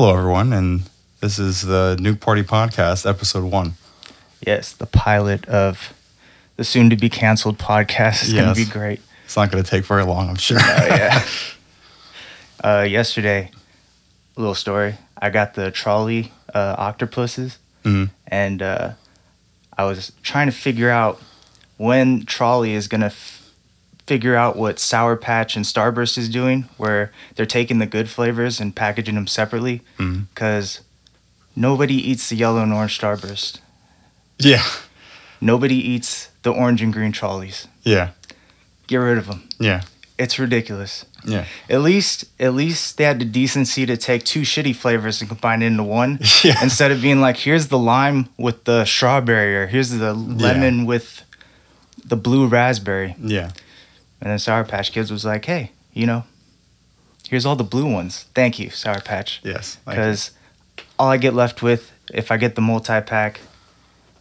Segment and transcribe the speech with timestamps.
[0.00, 0.82] Hello, everyone, and
[1.20, 3.72] this is the Nuke Party Podcast, episode one.
[4.46, 5.92] Yes, the pilot of
[6.54, 9.00] the soon to be canceled podcast is going to be great.
[9.24, 10.58] It's not going to take very long, I'm sure.
[10.60, 11.24] Oh, yeah.
[12.62, 13.50] uh, yesterday,
[14.36, 14.94] a little story.
[15.20, 18.10] I got the Trolli uh, octopuses, Mhm.
[18.28, 18.92] and uh,
[19.76, 21.20] I was trying to figure out
[21.76, 23.10] when Trolli is going to
[24.08, 28.58] figure out what Sour Patch and Starburst is doing, where they're taking the good flavors
[28.58, 30.22] and packaging them separately, mm-hmm.
[30.34, 30.80] because
[31.54, 33.60] nobody eats the yellow and orange Starburst.
[34.38, 34.64] Yeah,
[35.40, 37.68] Nobody eats the orange and green Trollis.
[37.84, 38.10] yeah,
[38.88, 39.48] Get rid of them.
[39.60, 39.82] yeah,
[40.18, 41.04] It's ridiculous.
[41.24, 41.44] yeah.
[41.68, 45.62] At least, at least they had the decency to take two shitty flavors and combine
[45.62, 46.60] it into one, Yeah.
[46.62, 51.22] instead of being like, here's the lime with the strawberry, or here's the lemon with
[52.04, 53.14] the blue raspberry.
[53.20, 53.50] Yeah,
[54.20, 56.24] And then Sour Patch Kids was like, hey, you know,
[57.28, 58.24] here's all the blue ones.
[58.34, 59.78] Thank you, Sour Patch, yes.
[59.86, 60.32] because
[60.98, 63.40] all I get left with, if I get the multi pack,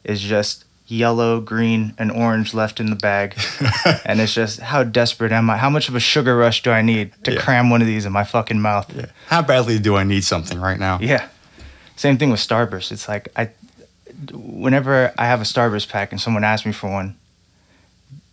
[0.04, 3.36] is just yellow, green, and orange left in the bag.
[4.06, 5.58] and it's just how desperate am I?
[5.58, 7.42] How much of a sugar rush do I need to Yeah.
[7.42, 8.94] cram one of these in my fucking mouth?
[8.96, 9.08] Yeah.
[9.28, 11.00] How badly do I need something right now?
[11.02, 11.28] Yeah.
[11.98, 12.92] Same thing with Starburst.
[12.92, 13.50] It's like I,
[14.32, 17.18] whenever I have a Starburst pack and someone asks me for one,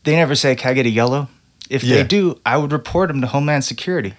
[0.04, 1.28] they never say, "Can I get a yellow?"
[1.70, 1.96] If Yeah.
[1.96, 4.14] they do, I would report them to Homeland Security.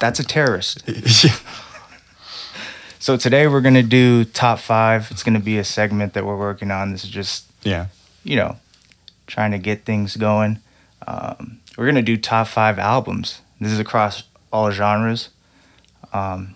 [0.00, 0.82] That's a terrorist.
[0.86, 1.34] yeah.
[2.98, 5.08] So today we're gonna do top five.
[5.10, 6.92] It's gonna be a segment that we're working on.
[6.92, 7.86] This is just Yeah.
[8.22, 8.56] you know,
[9.26, 10.58] trying to get things going.
[11.06, 13.40] Um, we're gonna do top five albums.
[13.60, 15.28] This is across all genres,
[16.12, 16.54] um,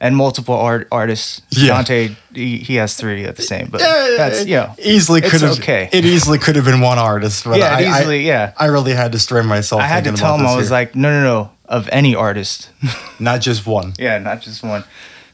[0.00, 1.42] and multiple art artists.
[1.50, 1.68] Yeah.
[1.68, 5.20] Dante, he, he has three at the same, but Yeah, that's it you know, easily
[5.20, 5.58] could have.
[5.58, 5.88] okay.
[5.92, 8.52] It easily could have been one artist, but yeah, I, it easily, yeah.
[8.56, 9.82] I, I really had to strain myself.
[9.82, 10.72] I had to tell him I was here.
[10.72, 12.70] like, no, no, no, of any artist.
[13.18, 13.92] not just one.
[13.98, 14.84] yeah, not just one.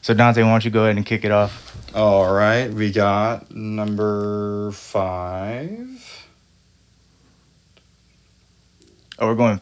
[0.01, 1.61] So Dante, why don't you go ahead and kick it off?
[1.95, 5.79] All right, we got number five.
[9.17, 9.61] Oh, we're going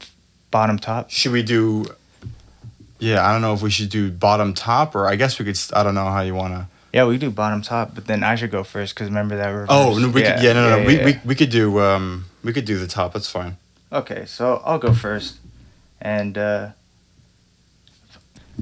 [0.49, 1.11] bottom top.
[1.11, 1.85] Should we do?
[3.03, 5.57] Yeah, I don't know if we should do bottom top or I guess we could.
[5.57, 6.67] st- I don't know how you want to.
[6.93, 9.67] Yeah, we do bottom top, but then I should go first because remember that reverse.
[9.69, 10.41] Oh no, we could.
[10.41, 11.05] Yeah, no, no, yeah, we, yeah.
[11.05, 11.79] we we could do.
[11.79, 13.13] Um, we could do the top.
[13.13, 13.57] That's fine.
[13.91, 15.37] Okay, so I'll go first.
[15.99, 16.69] And uh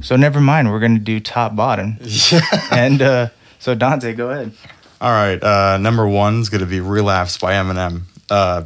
[0.01, 1.97] so never mind, we're gonna do top bottom.
[2.31, 2.41] Yeah.
[2.72, 4.53] And uh so Dante, go ahead.
[5.00, 5.41] All right.
[5.41, 8.03] Uh, number one's gonna be "Relapse" by Eminem.
[8.30, 8.63] Uh,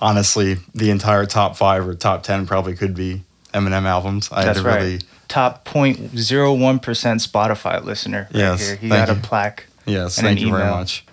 [0.00, 3.22] honestly, the entire top five or top ten probably could be
[3.54, 4.28] Eminem albums.
[4.30, 4.82] I That's had to right.
[4.82, 4.98] really.
[5.28, 8.76] Top 0.01 percent Spotify listener right Yes, here.
[8.76, 9.66] He got a plaque.
[9.86, 11.04] Yes, thank you very much.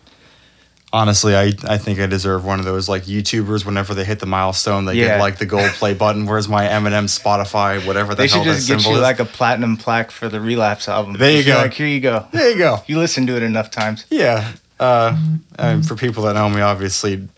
[0.93, 3.65] Honestly, I, I think I deserve one of those like YouTubers.
[3.65, 5.05] Whenever they hit the milestone, they Yeah.
[5.07, 6.25] get like the gold play button.
[6.25, 7.85] Where's my Eminem Spotify?
[7.87, 8.99] Whatever the They hell should just get you is.
[9.01, 11.13] like a platinum plaque for the relapse album.
[11.13, 11.61] There you Just go.
[11.61, 12.25] Like here you go.
[12.33, 12.83] there you go.
[12.87, 14.05] You listen to it enough times.
[14.09, 14.51] Yeah.
[14.77, 15.17] Uh,
[15.57, 17.29] and for people that know me, obviously,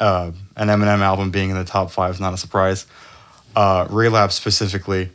[0.00, 2.86] uh, an Eminem album being in the top five is not a surprise.
[3.56, 5.10] Uh, Relapse specifically,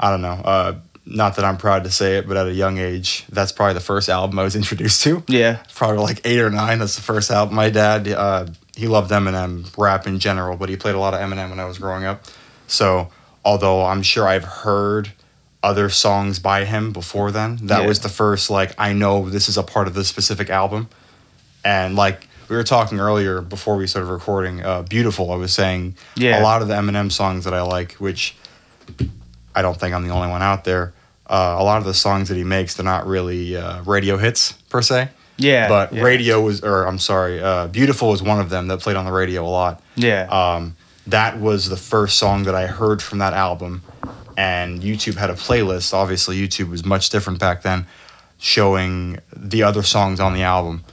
[0.00, 0.30] I don't know.
[0.44, 3.74] Uh, not that I'm proud to say it, but at a young age, that's probably
[3.74, 5.22] the first album I was introduced to.
[5.28, 5.62] Yeah.
[5.74, 6.78] Probably like eight or nine.
[6.78, 7.54] That's the first album.
[7.56, 11.20] My dad, uh, he loved Eminem, rap in general, but he played a lot of
[11.20, 12.24] Eminem when I was growing up.
[12.68, 13.08] So,
[13.44, 15.12] although I'm sure I've heard
[15.62, 17.86] other songs by him before then, that Yeah.
[17.88, 20.88] was the first, like, I know this is a part of this specific album.
[21.64, 25.96] And, like, we were talking earlier before we started recording, uh, Beautiful, I was saying
[26.16, 26.40] Yeah.
[26.40, 28.36] a lot of the Eminem songs that I like, which
[29.54, 30.92] I don't think I'm the only one out there.
[31.28, 34.52] Uh, a lot of the songs that he makes, they're not really uh, radio hits
[34.70, 35.08] per se.
[35.38, 35.68] Yeah.
[35.68, 36.02] But yeah.
[36.02, 39.12] radio was, or I'm sorry, uh, Beautiful was one of them that played on the
[39.12, 39.82] radio a lot.
[39.96, 40.26] Yeah.
[40.30, 40.76] Um,
[41.08, 43.82] that was the first song that I heard from that album.
[44.36, 45.94] And YouTube had a playlist.
[45.94, 47.86] Obviously, YouTube was much different back then,
[48.38, 50.84] showing the other songs on the album.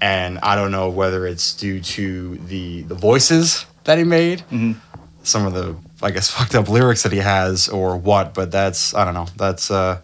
[0.00, 4.76] And I don't know whether it's due to the the voices that he made, Mhm.
[5.22, 8.32] some of the I guess fucked up lyrics that he has, or what.
[8.34, 9.26] But that's I don't know.
[9.36, 9.98] That's uh,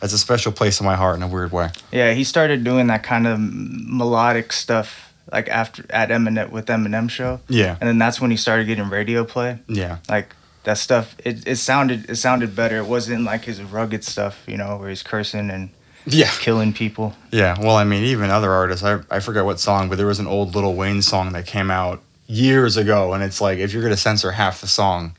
[0.00, 1.70] that's a special place in my heart in a weird way.
[1.92, 7.10] Yeah, he started doing that kind of melodic stuff like after at Eminem with Eminem
[7.10, 9.58] show, Yeah, and then that's when he started getting radio play.
[9.68, 12.78] yeah, Like that stuff, it, it sounded it sounded better.
[12.78, 15.68] It wasn't like his rugged stuff, you know, where he's cursing and
[16.06, 16.30] yeah.
[16.40, 17.14] killing people.
[17.30, 20.18] Yeah, well, I mean, even other artists, I, I forget what song, but there was
[20.20, 23.82] an old Lil Wayne song that came out years ago, and it's like if you're
[23.82, 25.14] gonna censor half the song,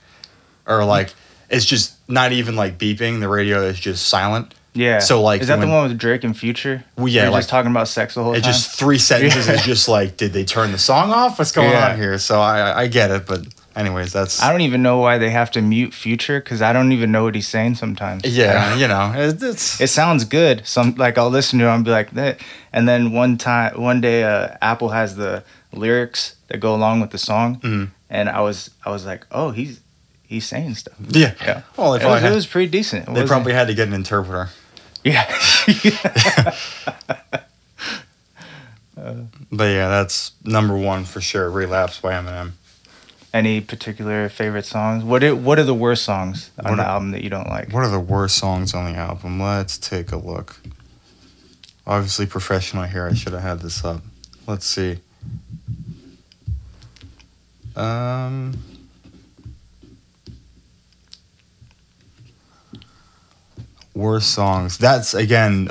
[0.65, 1.13] or like
[1.49, 4.53] it's just not even like beeping, the radio is just silent.
[4.75, 4.99] Yeah.
[4.99, 6.85] So, like, is that when- the one with Drake and Future?
[6.95, 8.53] Well, yeah, like- just talking about sex the whole It's time.
[8.53, 11.39] just three sentences is just like, did they turn the song off?
[11.39, 11.89] What's going Yeah.
[11.93, 12.17] on here?
[12.19, 13.47] So I I get it, but
[13.79, 16.91] anyways, that's I don't even know why they have to mute Future because I don't
[16.91, 18.23] even know what he's saying sometimes.
[18.25, 20.65] yeah, you know, it, it's it sounds good.
[20.67, 22.39] Some like I'll listen to it and be like that.
[22.73, 25.43] And then one time, one day, uh, Apple has the
[25.73, 27.89] lyrics that go along with the song, Mhm.
[28.09, 29.79] and I was I was like, oh, he's
[30.27, 30.95] he's saying stuff.
[31.09, 31.33] yeah.
[31.41, 31.61] Yeah.
[31.77, 33.07] Well, It was, had, it was pretty decent.
[33.07, 34.49] It they probably had to get an interpreter.
[35.03, 35.25] yeah.
[39.51, 41.49] But yeah, that's number one for sure.
[41.49, 42.51] Relapse by Eminem.
[43.31, 45.03] Any particular favorite songs?
[45.03, 47.47] What are, what are the worst songs on What the are- album that you don't
[47.47, 47.71] like?
[47.71, 49.39] What are the worst songs on the album?
[49.39, 50.59] Let's take a look.
[51.85, 53.07] Obviously, professional here.
[53.07, 54.01] I should have had this up.
[54.47, 54.99] Let's see.
[57.75, 58.57] Um.
[63.93, 64.77] Worst songs.
[64.77, 65.69] That's again.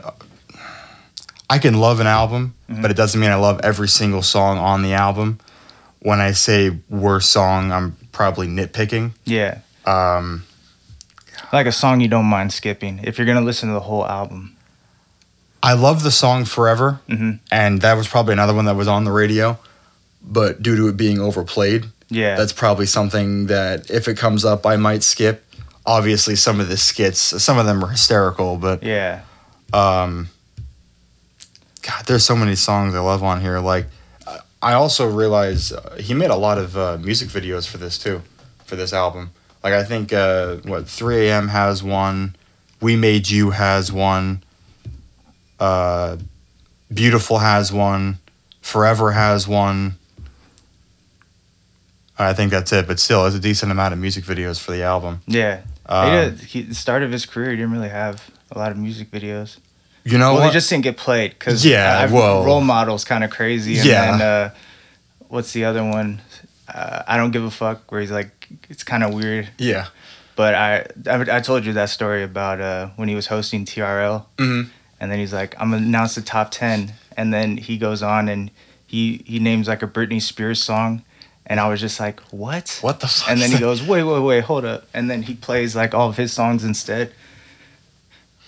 [1.50, 2.82] I can love an album, Mhm.
[2.82, 5.38] but it doesn't mean I love every single song on the album.
[6.00, 9.12] When I say worst song, I'm probably nitpicking.
[9.24, 10.44] Yeah, Um,
[11.52, 14.54] like a song you don't mind skipping if you're gonna listen to the whole album.
[15.62, 19.04] I love the song Forever, hmm and that was probably another one that was on
[19.04, 19.58] the radio,
[20.22, 24.64] but due to it being overplayed, Yeah, that's probably something that if it comes up,
[24.66, 25.44] I might skip.
[25.84, 29.22] Obviously, some of the skits, some of them are hysterical, but yeah,
[29.72, 30.28] um,
[31.82, 33.58] God, there's so many songs I love on here.
[33.58, 33.86] Like,
[34.62, 38.22] I- also realize uh, he made a lot of uh, music videos for this too,
[38.64, 39.30] for this album.
[39.62, 41.48] Like, I think uh, what 3 a.m.
[41.48, 42.36] has one,
[42.80, 44.42] We Made You has one,
[45.58, 46.16] uh,
[46.92, 48.18] Beautiful has one,
[48.60, 49.94] Forever has one.
[52.18, 54.82] I think that's it, but still, it's a decent amount of music videos for the
[54.82, 55.20] album.
[55.26, 55.62] yeah.
[55.86, 58.70] Um, he did, he, the start of his career, he didn't really have a lot
[58.72, 59.56] of music videos.
[60.10, 60.46] You know well, what?
[60.48, 63.76] they just didn't get played because Yeah, well- role models kind of crazy.
[63.78, 64.10] And Yeah.
[64.10, 64.50] then, uh,
[65.28, 66.20] what's the other one?
[66.72, 67.90] Uh, I don't give a fuck.
[67.90, 69.48] Where he's like, it's kind of weird.
[69.58, 69.86] yeah.
[70.36, 74.24] But I, I, I told you that story about uh, when he was hosting TRL,
[74.36, 74.70] mm-hmm.
[75.00, 78.28] and then he's like, I'm gonna announce the top ten, and then he goes on
[78.28, 78.52] and
[78.86, 81.02] he he names like a Britney Spears song,
[81.44, 82.78] and I was just like, what?
[82.82, 83.28] What the fuck?
[83.28, 84.84] And then he goes, wait, wait, wait, hold up.
[84.94, 87.12] And then he plays like all of his songs instead.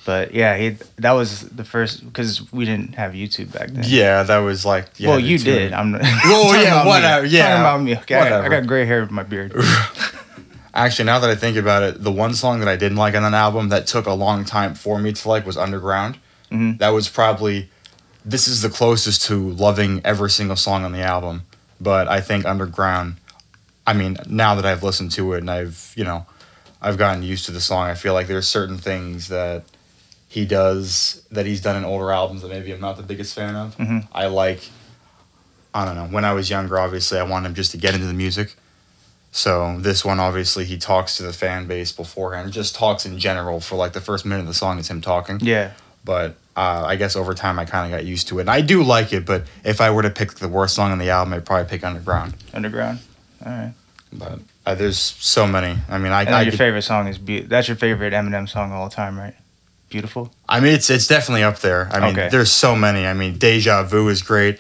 [0.05, 3.85] But yeah, he that was the first because we didn't have YouTube back then.
[3.87, 4.89] Yeah, that was like.
[4.97, 5.73] Yeah, well, you did.
[5.73, 5.93] I'm.
[6.25, 6.91] Well, yeah, about me.
[6.91, 7.97] whatever, yeah, talking about me.
[7.99, 9.53] Okay, I, got, I got gray hair in my beard.
[10.75, 13.23] Actually, now that I think about it, the one song that I didn't like on
[13.25, 16.19] that album that took a long time for me to like was Underground.
[16.51, 16.79] Mhm.
[16.79, 17.69] That was probably.
[18.25, 21.43] This is the closest to loving every single song on the album,
[21.81, 23.17] but I think Underground.
[23.87, 26.27] I mean, now that I've listened to it and I've you know,
[26.81, 27.89] I've gotten used to the song.
[27.89, 29.65] I feel like there's certain things that
[30.31, 33.55] he does that he's done in older albums that maybe I'm not the biggest fan
[33.57, 33.77] of.
[33.77, 34.07] Mhm.
[34.13, 34.71] I like.
[35.75, 36.07] I don't know.
[36.07, 38.55] When I was younger, obviously, I wanted him just to get into the music.
[39.33, 42.53] So this one, obviously, he talks to the fan base beforehand.
[42.53, 45.39] Just talks in general for like the first minute of the song is him talking.
[45.41, 45.73] yeah,
[46.05, 48.61] But uh, I guess over time, I kind of got used to it, and I
[48.61, 49.25] do like it.
[49.27, 51.85] But if I were to pick the worst song on the album, I'd probably pick
[51.85, 52.35] Underground.
[52.53, 52.99] underground.
[53.45, 53.73] All right.
[54.13, 55.79] But uh, there's so many.
[55.89, 58.49] I mean, I And I, your could- favorite song is Be- that's your favorite Eminem
[58.49, 59.35] song of all time, right?
[59.91, 60.31] Beautiful.
[60.49, 61.89] I mean, it's it's definitely up there.
[61.93, 62.29] I mean, Okay.
[62.31, 63.07] there's so many.
[63.07, 64.59] I mean, Deja Vu is great.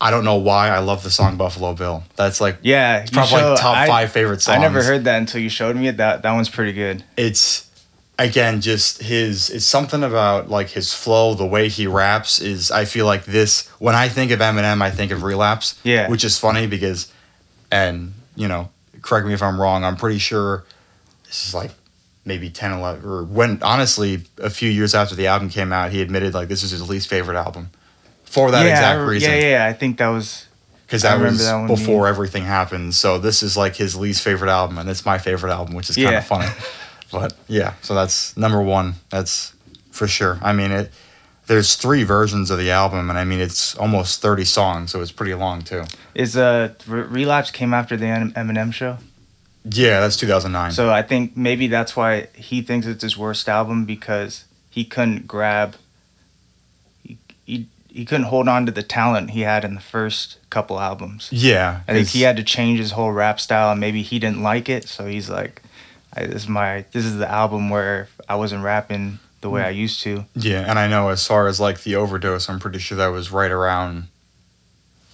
[0.00, 2.02] I don't know why I love the song Buffalo Bill.
[2.16, 4.58] That's like Yeah, probably like top I, five favorite songs.
[4.58, 5.98] I never heard that until you showed me it.
[5.98, 7.04] That that one's pretty good.
[7.16, 7.70] it's
[8.18, 12.84] again just his it's something about like his flow the way he raps is i
[12.84, 16.08] feel like this when i think of eminem i think of relapse Yeah.
[16.08, 17.12] which is funny because
[17.72, 18.68] and you know
[19.02, 20.62] correct me if i'm wrong i'm pretty sure
[21.26, 21.72] this is like
[22.24, 26.00] maybe 10 11 or when honestly a few years after the album came out he
[26.00, 27.68] admitted like this is his least favorite album
[28.24, 29.48] for that yeah, exact reason Yeah, yeah.
[29.50, 29.66] Yeah.
[29.66, 30.46] I think that was
[30.86, 32.94] because that was that one before being- everything happened.
[32.94, 35.96] So this is like his least favorite album, and it's my favorite album, which is
[35.96, 36.18] kind Yeah.
[36.18, 36.48] of funny.
[37.10, 38.94] but yeah, so that's number one.
[39.10, 39.54] That's
[39.90, 40.38] for sure.
[40.42, 40.90] I mean, it.
[41.46, 45.12] There's three versions of the album, and I mean it's almost 30 songs, so it's
[45.12, 45.84] pretty long too.
[46.14, 48.98] is uh relapse came after the Em- Eminem show.
[49.64, 50.72] Yeah, that's 2009.
[50.72, 55.26] So I think maybe that's why he thinks it's his worst album because he couldn't
[55.26, 55.76] grab.
[57.02, 60.78] He, he, he couldn't hold on to the talent he had in the first couple
[60.78, 61.30] albums.
[61.32, 64.42] yeah, I think he had to change his whole rap style, and maybe he didn't
[64.42, 64.86] like it.
[64.86, 65.62] So he's like,
[66.14, 69.66] "This is my this is the album where I wasn't rapping the way mm.
[69.66, 72.80] I used to." Yeah, and I know as far as like the overdose, I'm pretty
[72.80, 74.08] sure that was right around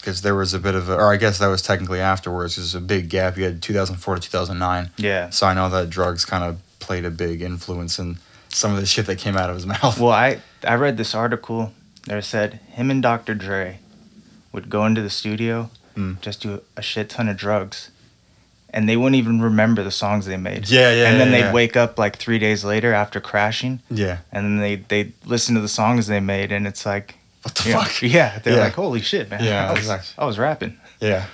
[0.01, 2.57] because there was a bit of a, or I guess that was technically afterwards.
[2.57, 3.37] There's a big gap.
[3.37, 4.91] You had 2004 to 2009.
[4.97, 5.31] Yeah.
[5.31, 8.87] So I know that drugs kind of played a big influence in some of the
[8.87, 9.99] shit that came out of his mouth.
[10.01, 11.73] Well, I I read this article
[12.07, 13.35] that said him and Dr.
[13.35, 13.79] Dre
[14.53, 16.21] would go into the studio, Mm.
[16.21, 17.91] just do a shit ton of drugs,
[18.73, 20.69] and they wouldn't even remember the songs they made.
[20.69, 21.53] Yeah, yeah, And then yeah, they'd yeah.
[21.53, 24.19] wake up like three days later after crashing, Yeah.
[24.33, 27.71] and then they they listen to the songs they made, and it's like, What the
[27.71, 28.03] know, fuck?
[28.03, 28.65] yeah, they're Yeah.
[28.65, 29.43] like, holy shit, man.
[29.45, 30.15] Yeah, I was, exactly.
[30.23, 30.77] I was rapping.
[31.01, 31.27] Yeah.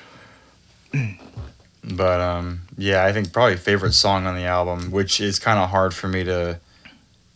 [1.85, 5.71] but um yeah, I think probably favorite song on the album, which is kind of
[5.71, 6.59] hard for me to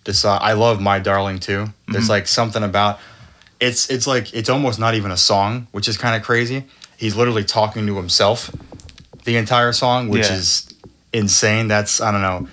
[0.04, 0.38] decide.
[0.42, 1.68] I love My Darling too.
[1.88, 2.10] There's Mhm.
[2.10, 2.98] like something about
[3.60, 6.64] it's it's like it's almost not even a song, which is kind of crazy.
[6.96, 8.50] He's literally talking to himself
[9.24, 10.34] the entire song, which Yeah.
[10.34, 10.68] is
[11.12, 11.68] insane.
[11.68, 12.48] That's I don't know.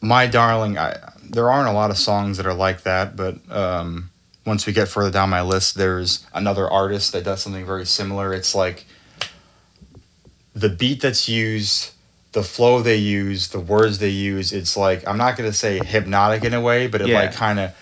[0.00, 4.10] My Darling, I there aren't a lot of songs that are like that, but um
[4.44, 8.32] once we get further down my list, there's another artist that does something very similar.
[8.34, 8.84] It's like
[10.54, 11.92] the beat that's used,
[12.32, 14.52] the flow they use, the words they use.
[14.52, 17.20] It's like I'm not gonna say hypnotic in a way, but it Yeah.
[17.20, 17.72] like kind of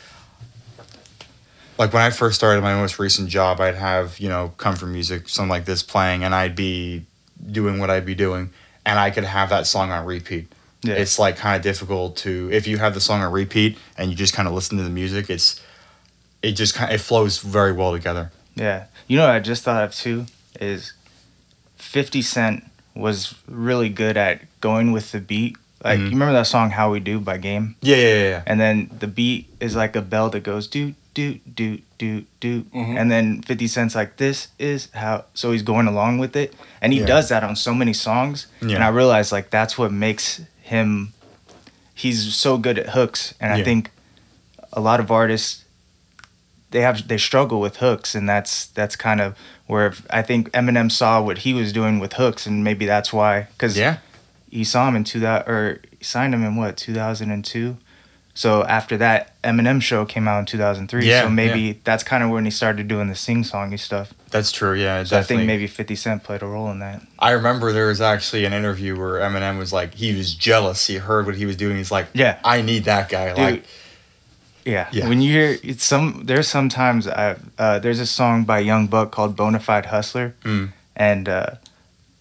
[1.79, 5.29] like when I first started my most recent job, I'd have you know comfort music,
[5.29, 7.07] something like this playing, and I'd be
[7.51, 8.51] doing what I'd be doing,
[8.85, 10.53] and I could have that song on repeat.
[10.83, 10.95] Yeah.
[10.95, 14.17] It's like kind of difficult to if you have the song on repeat and you
[14.17, 15.29] just kind of listen to the music.
[15.31, 15.61] It's
[16.43, 18.31] it just kind it flows very well together.
[18.55, 18.85] Yeah.
[19.09, 20.27] You know what I just thought of too
[20.61, 20.93] is
[21.77, 25.57] 50 Cent was really good at going with the beat.
[25.83, 26.05] Like Mhm.
[26.05, 27.77] you remember that song How We Do by Game?
[27.81, 28.29] Yeah, yeah, yeah.
[28.29, 28.43] yeah.
[28.47, 32.63] And then the beat is like a bell that goes do do do do do
[32.75, 32.97] Mhm.
[33.01, 36.93] and then 50 Cent's like this is how so he's going along with it and
[36.93, 37.07] he Yeah.
[37.07, 38.77] does that on so many songs Yeah.
[38.77, 41.13] and I realized like that's what makes him
[41.95, 43.91] he's so good at hooks and I think
[44.73, 45.65] a lot of artists
[46.71, 49.37] they have they struggle with hooks and that's that's kind of
[49.67, 53.49] where I think Eminem saw what he was doing with hooks and maybe that's why
[53.59, 53.99] cuz Yeah.
[54.51, 57.77] he saw him in two that or signed him in what 2002
[58.33, 62.31] so after that eminem show came out in 2003 Yeah, so maybe that's kind of
[62.31, 64.75] when he started doing the sing-songy stuff That's true.
[64.75, 67.89] Yeah, so i think maybe 50 cent played a role in that I remember there
[67.89, 70.87] was actually an interview where Eminem was like, he was jealous.
[70.87, 71.77] He heard what he was doing.
[71.77, 72.39] He's like, Yeah.
[72.43, 73.35] I need that guy.
[73.35, 73.65] Like,
[74.65, 75.09] yeah, Yeah.
[75.09, 79.11] when you hear it's some there's sometimes i uh, there's a song by young buck
[79.13, 80.73] called bonafide hustler Mm.
[80.97, 81.51] and uh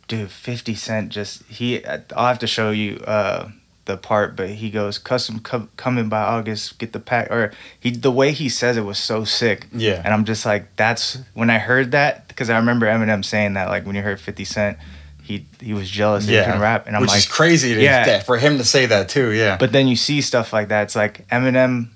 [0.08, 3.50] dude 50 cent just he i'll have to show you uh
[3.86, 7.90] the part but he goes custom co- coming by august get the pack or he
[7.92, 11.50] the way he says it was so sick yeah, And I'm just like, that's when
[11.50, 14.78] I heard that because I remember Eminem saying that like when you heard 50 Cent,
[15.24, 17.74] he he was jealous that he yeah, can rap, and I'm which like, is crazy
[17.76, 18.20] to, Yeah.
[18.22, 19.32] for him to say that too.
[19.32, 20.84] Yeah, but then you see stuff like that.
[20.84, 21.88] It's like Eminem,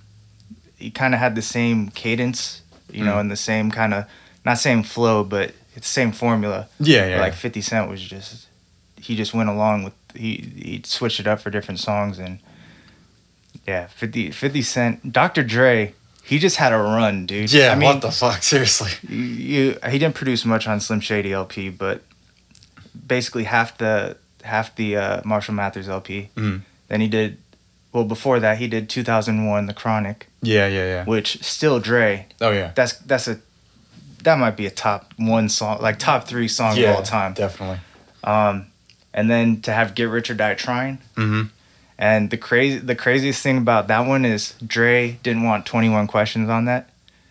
[0.83, 2.61] he kind of had the same cadence,
[2.91, 3.21] you know, Mm.
[3.21, 4.05] and the same kind of
[4.45, 6.67] not same flow, but it's the same formula.
[6.79, 7.21] yeah, yeah.
[7.21, 8.47] Like 50 Cent was just
[9.05, 10.31] he just went along with he
[10.67, 12.39] he switched it up for different songs and
[13.67, 15.43] yeah, 50 50 Cent, Dr.
[15.43, 15.93] Dre.
[16.25, 17.51] He just had a run, dude.
[17.51, 18.41] yeah, I mean, what the fuck?
[18.53, 18.91] Seriously.
[19.13, 22.01] you, he didn't produce much on Slim Shady LP, but
[23.07, 26.29] basically half the half the uh, Marshall Mathers LP.
[26.35, 26.61] Mhm.
[26.87, 27.37] Then he did
[27.93, 31.05] well before that he did 2001 The Chronic, Yeah, yeah, yeah.
[31.05, 32.25] which still Dre.
[32.41, 32.71] Oh yeah.
[32.75, 33.39] That's that's a
[34.23, 37.33] that might be a top one song, like top three song yeah, of all time.
[37.33, 37.79] Definitely.
[38.23, 38.67] Um,
[39.13, 40.97] and then to have Get Rich or Die Trying.
[41.15, 41.43] Mm-hmm.
[41.99, 46.49] And the crazy the craziest thing about that one is Dre didn't want 21 questions
[46.49, 46.89] on that.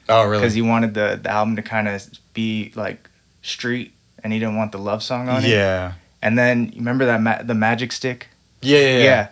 [0.08, 0.40] Oh really?
[0.40, 3.08] because he wanted the, the album to kind of be like
[3.42, 3.92] street
[4.22, 5.48] and he didn't want the love song on it.
[5.48, 5.94] yeah.
[6.20, 8.28] And then you remember that ma- the Magic Stick?
[8.60, 9.02] Yeah, yeah, Yeah.
[9.04, 9.28] yeah.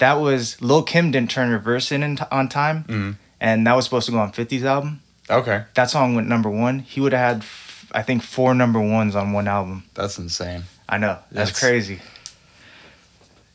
[0.00, 3.16] That was Lil Kim didn't turn reverse in, in t- on time, Mhm.
[3.40, 5.00] and that was supposed to go on 50's album.
[5.30, 6.80] Okay, That song went number one.
[6.80, 9.84] He would have had, f- I think, four number ones on one album.
[9.94, 10.64] that's insane.
[10.88, 12.00] I know that's, That's- crazy.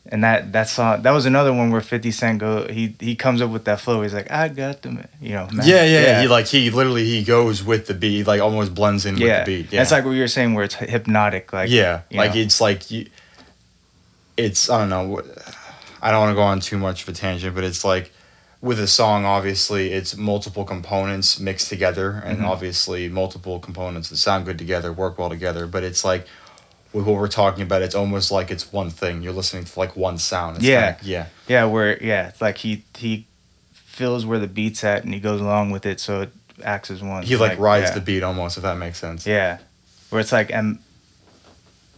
[0.08, 3.42] And that that song that was another one where 50 Cent go he he comes
[3.42, 4.02] up with that flow.
[4.02, 5.48] He's like, I got the ma-" you know.
[5.52, 6.20] ma- Yeah, yeah, yeah.
[6.22, 9.38] He like he literally he goes with the beat, like almost blends in yeah.
[9.40, 9.72] with the beat.
[9.72, 9.80] Yeah.
[9.80, 11.52] That's like what you were saying, where it's hypnotic.
[11.52, 12.40] Like yeah, like know.
[12.40, 13.06] it's like you,
[14.36, 15.08] it's I don't know.
[15.08, 15.26] what-
[16.02, 18.12] I don't want to go on too much of a tangent, but it's like
[18.62, 22.44] with a song, obviously, it's multiple components mixed together, and Mhm.
[22.48, 25.66] obviously multiple components that sound good together work well together.
[25.66, 26.26] But it's like
[26.92, 29.22] with what we're talking about, it's almost like it's one thing.
[29.22, 30.56] You're listening to like one sound.
[30.56, 30.92] It's Yeah.
[30.92, 33.26] kinda- yeah, Yeah, where yeah, it's like he he
[33.72, 36.32] feels where the beat's at and he goes along with it, so it
[36.64, 37.22] acts as one.
[37.22, 37.94] he like, rides yeah.
[37.94, 39.26] the beat almost, if that makes sense.
[39.26, 39.58] Yeah,
[40.10, 40.80] where it's like M-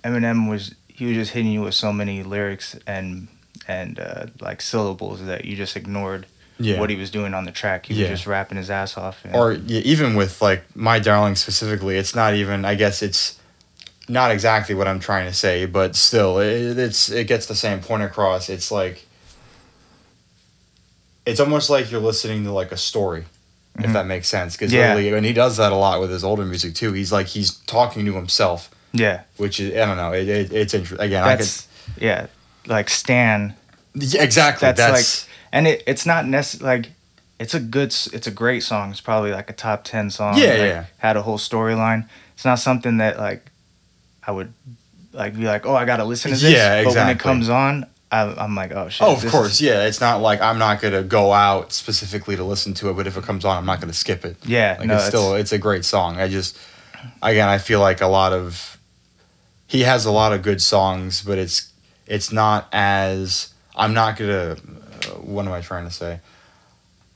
[0.04, 3.28] Eminem was he was just hitting you with so many lyrics and
[3.68, 6.26] and uh, like syllables that you just ignored
[6.58, 6.80] Yeah.
[6.80, 7.86] what he was doing on the track.
[7.86, 8.10] He Yeah.
[8.10, 9.24] was just rapping his ass off.
[9.24, 13.38] and- or yeah, even with like my darling specifically it's not even i guess it's
[14.08, 17.80] not exactly what i'm trying to say but still it, it's it gets the same
[17.80, 19.04] point across it's like
[21.26, 23.26] it's almost like you're listening to like a story
[23.78, 23.92] if Mhm.
[23.92, 24.96] that makes sense because Yeah.
[24.96, 28.04] and he does that a lot with his older music too he's like he's talking
[28.06, 29.20] to himself Yeah.
[29.36, 30.12] which is I don't know.
[30.12, 31.04] It, it, it's interesting.
[31.06, 31.48] Again, I could.
[32.00, 32.26] Yeah.
[32.68, 33.54] Like Stan.
[33.94, 34.66] Yeah, exactly.
[34.66, 36.90] That's, That's, like, and it, it's not necessarily like
[37.40, 38.90] it's a good, it's a great song.
[38.90, 40.36] It's probably like a top ten song.
[40.36, 40.84] Yeah, like, yeah.
[40.98, 42.06] Had a whole storyline.
[42.34, 43.50] It's not something that like
[44.26, 44.52] I would
[45.12, 46.52] like be like, oh, I gotta listen to this.
[46.52, 46.84] Yeah, exactly.
[46.94, 49.06] But when it comes on, I, I'm like, oh shit.
[49.06, 49.86] Oh, of course, is- yeah.
[49.86, 53.16] It's not like I'm not gonna go out specifically to listen to it, but if
[53.16, 54.36] it comes on, I'm not gonna skip it.
[54.46, 56.18] Yeah, Like no, it's still it's- it's a great song.
[56.20, 56.58] I just
[57.22, 58.78] again I feel like a lot of
[59.66, 61.70] he has a lot of good songs, but it's
[62.08, 66.20] it's not as I'm not gonna uh, what am I trying to say?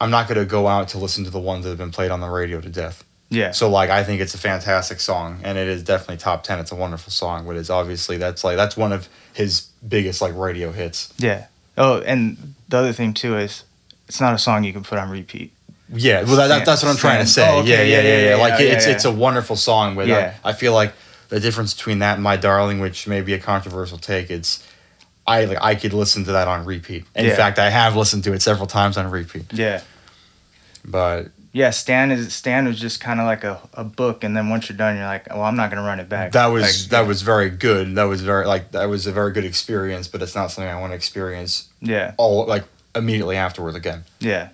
[0.00, 2.20] I'm not gonna go out to listen to the ones that have been played on
[2.20, 3.04] the radio to death.
[3.30, 3.52] Yeah.
[3.52, 6.58] So like I think it's a fantastic song and it is definitely top 10.
[6.58, 10.36] It's a wonderful song, but it's obviously that's like that's one of his biggest like
[10.36, 11.12] radio hits.
[11.18, 11.46] Yeah.
[11.78, 13.64] Oh, and the other thing too is
[14.06, 15.52] it's not a song you can put on repeat.
[15.94, 17.46] Yeah, well, that, that, that's what I'm trying to say.
[17.46, 18.36] Oh, okay, yeah, yeah, yeah, yeah, yeah.
[18.36, 20.34] Like yeah, it's it's a wonderful song, but Yeah.
[20.42, 20.94] I, I feel like
[21.28, 24.66] the difference between that and My Darling, which may be a controversial take, it's
[25.26, 27.04] I like I could listen to that on repeat.
[27.14, 27.36] In Yeah.
[27.36, 29.52] fact, I have listened to it several times on repeat.
[29.52, 29.80] Yeah.
[30.84, 34.48] But Yeah, Stan is Stan was just kind of like a, a book, and then
[34.48, 36.32] once you're done, you're like, well, I'm not gonna run it back.
[36.32, 37.94] that was Like, that was very good.
[37.94, 40.80] That was very like that was a very good experience, but it's not something I
[40.80, 42.64] want to experience yeah, all like
[42.94, 44.04] immediately afterwards again.
[44.18, 44.48] yeah.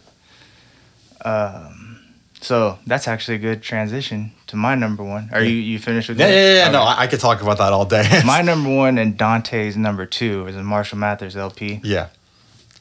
[1.25, 1.99] Um,
[2.41, 5.29] so that's actually a good transition to my number one.
[5.33, 6.37] Are you you finished with Yeah, yours?
[6.37, 6.71] yeah, yeah.
[6.71, 8.23] No, I, I could talk about that all day.
[8.27, 11.81] my number one and Dante's number two is a Marshall Mathers LP.
[11.85, 12.09] yeah.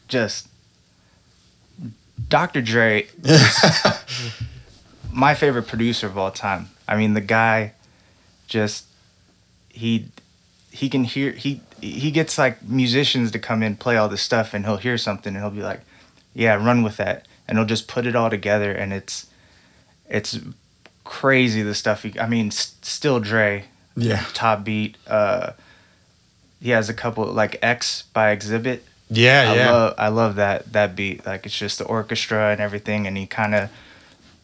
[0.07, 0.47] Just
[2.29, 2.61] Dr.
[2.61, 3.07] Dre
[5.11, 6.69] my favorite producer of all time.
[6.87, 7.73] I mean, the guy
[8.47, 8.85] just
[9.69, 10.07] he
[10.71, 14.53] he can hear he he gets like musicians to come in play all this stuff
[14.53, 15.81] and he'll hear something and he'll be like,
[16.33, 19.27] "Yeah, run with that." And he'll just put it all together and it's
[20.09, 20.39] it's
[21.07, 24.23] crazy the stuff he I mean, s- still Dre, Yeah.
[24.33, 24.97] top beat.
[25.07, 25.51] Uh
[26.61, 28.79] he has a couple like X by Xzibit.
[29.09, 29.71] Yeah, I yeah.
[29.71, 31.25] love I love that that beat.
[31.25, 33.69] Like it's just the orchestra and everything, and he kind of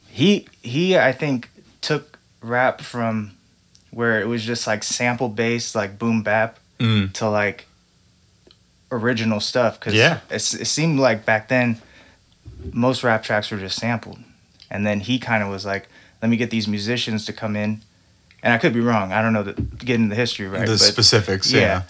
[0.07, 1.49] he he I think
[1.81, 3.31] took rap from
[3.91, 7.13] where it was just like sample based, like boom bap, Mm.
[7.13, 7.67] to like
[8.91, 9.79] original stuff.
[9.79, 10.19] Cause Yeah.
[10.29, 11.81] it's, it seemed like back then
[12.71, 14.19] most rap tracks were just sampled,
[14.69, 15.87] and then he kind of was like,
[16.23, 17.81] let me get these musicians to come in,
[18.41, 19.11] and I could be wrong.
[19.11, 21.51] I don't know the getting the history right, the but specifics.
[21.51, 21.59] yeah.
[21.59, 21.81] Yeah.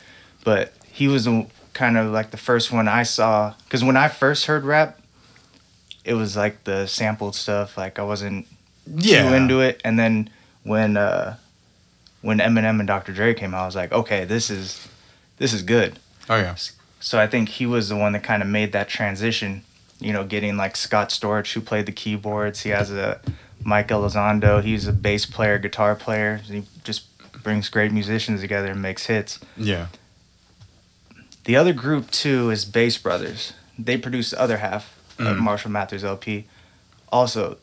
[0.44, 3.54] But he was the, kind of like the first one I saw.
[3.64, 5.00] Because when I first heard rap,
[6.04, 7.78] it was like the sampled stuff.
[7.78, 8.48] Like I wasn't
[8.88, 9.30] Yeah.
[9.30, 9.80] too into it.
[9.86, 10.32] And then
[10.64, 11.38] when uh,
[12.22, 13.14] when Eminem and Dr.
[13.14, 14.88] Dre came out, I was like, okay, this is
[15.38, 16.00] this is good.
[16.28, 16.56] Oh yeah.
[17.00, 19.62] So I think he was the one that kind of made that transition.
[20.00, 22.62] You know, getting like Scott Storch, who played the keyboards.
[22.64, 23.22] He has a
[23.64, 24.62] Mike Elizondo.
[24.64, 26.38] He's a bass player, guitar player.
[26.38, 27.06] He just
[27.44, 29.40] brings great musicians together and makes hits.
[29.58, 29.88] Yeah.
[31.46, 33.54] The other group too is Bass Brothers.
[33.78, 35.40] They produce the other half of Mm.
[35.40, 36.46] Marshall Mathers LP.
[37.12, 37.58] Also,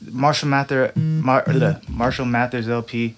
[0.00, 3.14] Marshall Mather Mar- the Marshall Mathers LP.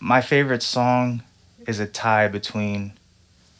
[0.00, 1.22] My favorite song
[1.66, 2.92] is a tie between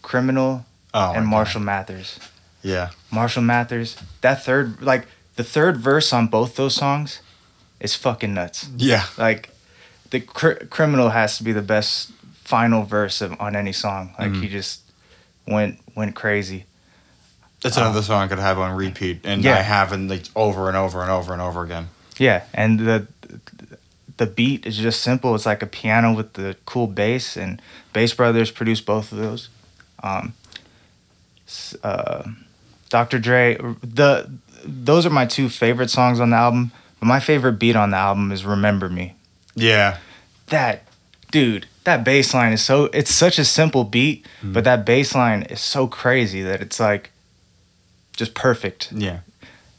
[0.02, 1.12] Criminal Oh.
[1.12, 2.18] and Marshall Mathers.
[2.62, 2.90] Yeah.
[3.10, 3.96] Marshall Mathers.
[4.22, 7.20] That third, like the third verse on both those songs,
[7.80, 8.68] is fucking nuts.
[8.76, 9.04] Yeah.
[9.16, 9.50] Like,
[10.10, 12.10] the cr- criminal has to be the best
[12.44, 14.14] final verse of, on any song.
[14.18, 14.42] Like Mhm.
[14.42, 14.80] he just
[15.46, 16.64] went went crazy.
[17.62, 19.56] That's another song I could have on repeat, and Yeah.
[19.58, 21.88] I have in like over and over and over and over again.
[22.18, 23.06] Yeah, and the
[24.16, 25.34] the beat is just simple.
[25.34, 27.62] It's like a piano with the cool bass, and
[27.92, 29.48] Bass Brothers produced both of those.
[30.02, 30.34] Um,
[31.82, 32.24] uh,
[32.88, 33.18] Dr.
[33.18, 34.30] Dre, the
[34.64, 36.72] those are my two favorite songs on the album.
[36.98, 39.14] But my favorite beat on the album is "Remember Me."
[39.54, 39.98] Yeah.
[40.48, 40.82] That
[41.30, 42.84] dude, that bass line is so.
[42.92, 47.10] It's such a simple beat, but that bass line is so crazy that it's like
[48.16, 48.92] just perfect.
[48.92, 49.20] Yeah.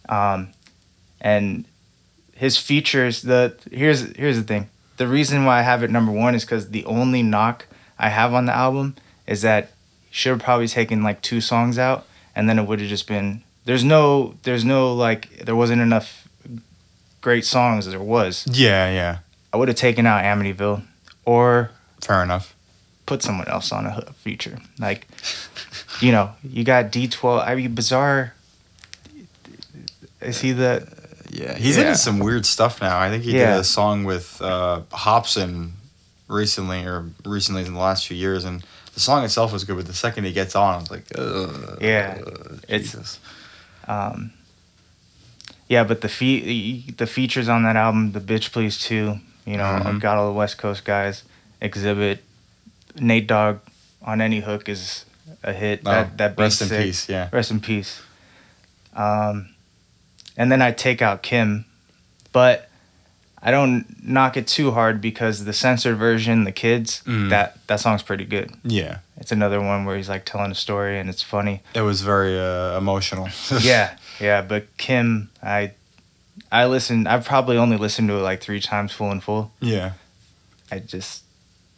[0.09, 0.49] um,
[1.19, 1.65] and
[2.33, 4.67] his features the here's here's the thing
[4.97, 7.67] the reason why i have it number one is because the only knock
[7.99, 8.95] i have on the album
[9.27, 9.71] is that
[10.09, 13.43] should have probably taken like two songs out and then it would have just been
[13.65, 16.27] there's no there's no like there wasn't enough
[17.21, 18.89] great songs as there was Yeah.
[18.91, 19.17] Yeah.
[19.53, 20.81] i would have taken out amityville
[21.25, 21.71] or
[22.01, 22.55] Fair enough.
[23.05, 25.07] put someone else on a feature like
[25.99, 28.33] you know you got d12 i mean bizarre
[30.21, 30.87] is he the
[31.31, 31.55] Yeah.
[31.57, 31.83] He's Yeah.
[31.87, 32.99] into some weird stuff now.
[32.99, 33.51] I think he Yeah.
[33.51, 35.73] did a song with uh, Hobson
[36.27, 39.85] recently, or recently in the last few years, and the song itself was good, but
[39.87, 42.17] the second he gets on, I was like, Ugh, Yeah.
[42.19, 43.19] ugh, It's- Jesus.
[43.87, 44.31] Um,
[45.67, 49.19] yeah, but the fe- the features on that album, the Bitch Please too.
[49.45, 49.85] You know, Mhm.
[49.85, 51.23] I've got all the West Coast guys.
[51.61, 52.19] Xzibit,
[52.99, 53.59] Nate Dogg
[54.01, 55.05] on any hook is
[55.43, 55.81] a hit.
[55.85, 56.83] Oh, that that rest in sick.
[56.85, 57.07] peace.
[57.09, 57.29] Yeah.
[57.31, 58.01] Rest in peace.
[58.95, 59.49] Um,
[60.37, 61.65] and then I take out Kim,
[62.33, 62.69] but
[63.43, 67.29] I don't knock it too hard because the censored version, the kids, Mm.
[67.29, 68.51] that that song's pretty good.
[68.63, 68.97] Yeah.
[69.17, 71.61] It's another one where he's like telling a story and it's funny.
[71.73, 73.29] It was very uh, emotional.
[73.61, 74.41] yeah, yeah.
[74.41, 75.71] But Kim, I,
[76.51, 77.07] I listened.
[77.07, 79.51] I've probably only listened to it like three times full and full.
[79.59, 79.91] Yeah.
[80.71, 81.23] I just,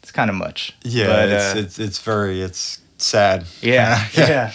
[0.02, 0.73] it's kind of much.
[0.84, 1.08] Yeah.
[1.08, 3.45] But, it's, uh, it's it's very it's sad.
[3.62, 4.28] yeah, yeah.
[4.30, 4.52] yeah.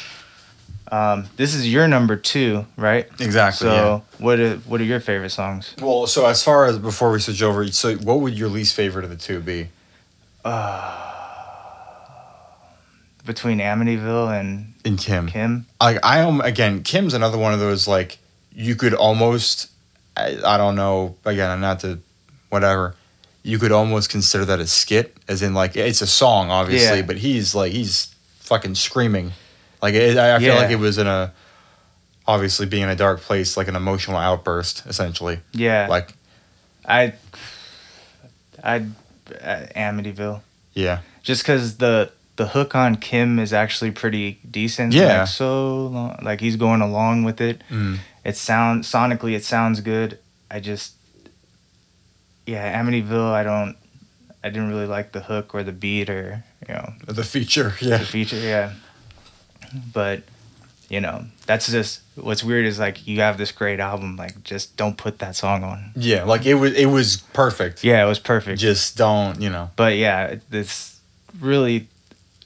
[0.90, 3.06] Um, this is your number two, right?
[3.20, 3.66] Exactly.
[3.68, 4.00] So, yeah.
[4.24, 5.74] what are what are your favorite songs?
[5.80, 9.04] Well, so as far as before we switch over, so what would your least favorite
[9.04, 9.68] of the two be?
[13.24, 15.26] Between Amityville and In Kim.
[15.26, 15.66] Kim.
[15.80, 18.16] Like I am again, Kim's another one of those like
[18.54, 19.70] you could almost
[20.16, 21.98] I, I don't know again, I'm not to
[22.48, 22.94] whatever.
[23.42, 27.02] You could almost consider that a skit, as in like it's a song, obviously, Yeah.
[27.02, 29.32] but he's like he's fucking screaming.
[29.82, 30.60] Like it, I, I feel Yeah.
[30.60, 31.32] like it was in a
[32.26, 35.40] obviously being in a dark place, like an emotional outburst, essentially.
[35.52, 35.86] Yeah.
[35.88, 36.12] Like
[36.84, 37.14] I,
[38.62, 38.76] I,
[39.42, 40.40] uh, Amityville.
[40.74, 44.92] yeah, Just because the the hook on Kim is actually pretty decent.
[44.92, 45.20] Yeah.
[45.20, 47.62] Like so long, like he's going along with it.
[47.70, 47.98] mm.
[48.24, 50.18] It sounds sonically, it sounds good.
[50.50, 50.94] I just,
[52.46, 53.32] yeah, Amityville.
[53.32, 53.76] I don't.
[54.42, 57.98] I didn't really like the hook or the beat or you know the feature, Yeah,
[57.98, 58.36] the feature.
[58.38, 58.72] Yeah.
[59.92, 60.22] But,
[60.88, 64.76] you know, that's just what's weird is like you have this great album, like just
[64.76, 65.92] don't put that song on.
[65.96, 66.24] yeah.
[66.24, 67.84] Like it was, it was perfect.
[67.84, 68.60] Yeah, it was perfect.
[68.60, 69.70] Just don't, you know.
[69.76, 70.98] but yeah, this
[71.40, 71.88] really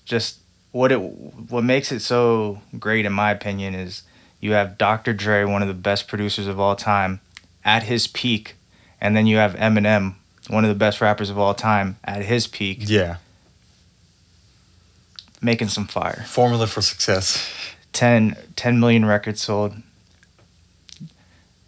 [0.04, 0.38] just
[0.72, 4.02] what it what makes it so great in my opinion is
[4.40, 5.12] you have Dr.
[5.12, 7.20] Dre, one of the best producers of all time,
[7.64, 8.56] at his peak,
[9.00, 10.14] and then you have Eminem,
[10.48, 13.16] one of the best rappers of all time, at his peak, Yeah,
[15.42, 16.24] making some fire.
[16.26, 17.48] formula for success.
[17.92, 19.74] 10, 10 million records sold.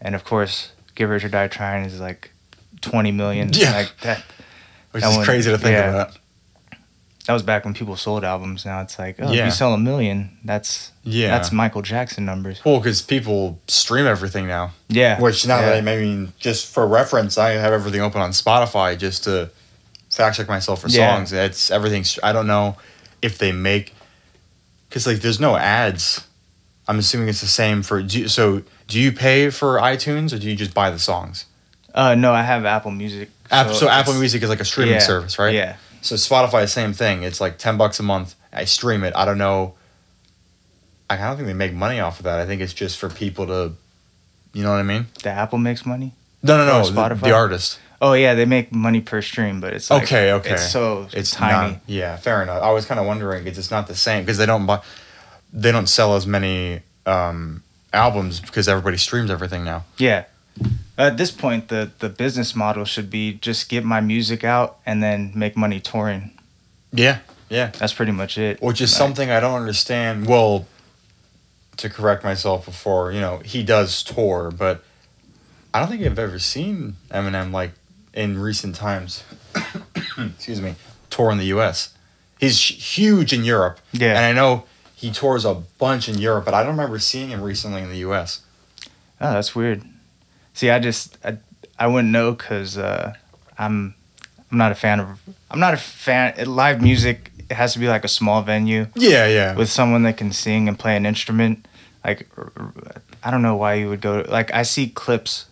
[0.01, 2.31] And of course, Give Rich or Die Trying is like
[2.83, 3.51] 20 million.
[3.53, 3.73] Yeah.
[3.73, 4.23] Like that
[4.93, 5.91] Which That is one- crazy to think yeah.
[5.91, 6.19] about.
[7.27, 8.65] that was back when people sold albums.
[8.65, 11.31] Now it's like, oh, if you sell a million, that's Yeah.
[11.31, 12.61] that's Michael Jackson numbers.
[12.65, 14.73] Well, because people stream everything now.
[14.89, 15.21] Yeah.
[15.21, 15.67] Which now yeah.
[15.81, 19.51] that I I mean, just for reference, I have everything open on Spotify just to
[20.11, 21.17] fact check myself for Yeah.
[21.17, 21.33] songs.
[21.33, 22.19] It's everything's.
[22.23, 22.77] I don't know
[23.25, 23.95] if they make
[24.89, 26.27] because like there's no ads.
[26.87, 28.03] I'm assuming it's the same for.
[28.03, 31.47] Do you, so do you pay for iTunes or do you just buy the songs?
[31.95, 33.31] Uh, no, I have Apple Music.
[33.51, 35.55] App, so Apple Music is like a streaming yeah, service, right?
[35.55, 35.77] Yeah.
[36.03, 37.23] So Spotify, same thing.
[37.23, 38.35] It's like ten bucks a month.
[38.53, 39.15] I stream it.
[39.17, 39.75] I don't know.
[41.09, 42.39] I don't think they make money off of that.
[42.39, 43.73] I think it's just for people to,
[44.53, 45.07] you know what I mean?
[45.23, 46.13] The Apple makes money.
[46.43, 46.81] No, no, no.
[46.81, 47.79] Oh, the- The, artist.
[48.01, 50.53] Oh yeah, they make money per stream, but it's like, okay, okay.
[50.55, 51.73] It's so it's tiny.
[51.73, 52.63] Not, yeah, fair enough.
[52.63, 54.81] I was kind of wondering because it's not the same because they don't buy,
[55.53, 59.85] they don't sell as many um, albums because everybody streams everything now.
[59.99, 60.25] Yeah.
[60.97, 65.03] At this point, the the business model should be just get my music out and
[65.03, 66.31] then make money touring.
[66.93, 67.73] Yeah, yeah.
[67.79, 68.63] That's pretty much it.
[68.63, 70.27] Which is Like, something I don't understand.
[70.27, 70.67] Well,
[71.79, 74.85] to correct myself before, you know, he does tour, but
[75.73, 77.73] I don't think I've ever seen Eminem like
[78.15, 79.23] in recent times.
[80.19, 80.75] excuse me,
[81.11, 81.93] tour in the U.S.
[82.39, 84.11] He's huge in Europe, Yeah.
[84.17, 87.43] and I know he tours a bunch in Europe, but I don't remember seeing him
[87.43, 88.41] recently in the U.S.
[89.21, 89.83] Oh, that's weird.
[90.55, 91.37] See, I just I,
[91.79, 93.15] I wouldn't know because uh,
[93.59, 93.95] I'm
[94.51, 97.31] I'm not a fan of I'm not a fan live music.
[97.51, 99.55] It has to be like a small venue Yeah, yeah.
[99.55, 101.67] with someone that can sing and play an instrument.
[102.05, 102.29] Like
[103.23, 104.25] I don't know why you would go.
[104.29, 105.47] Like I see clips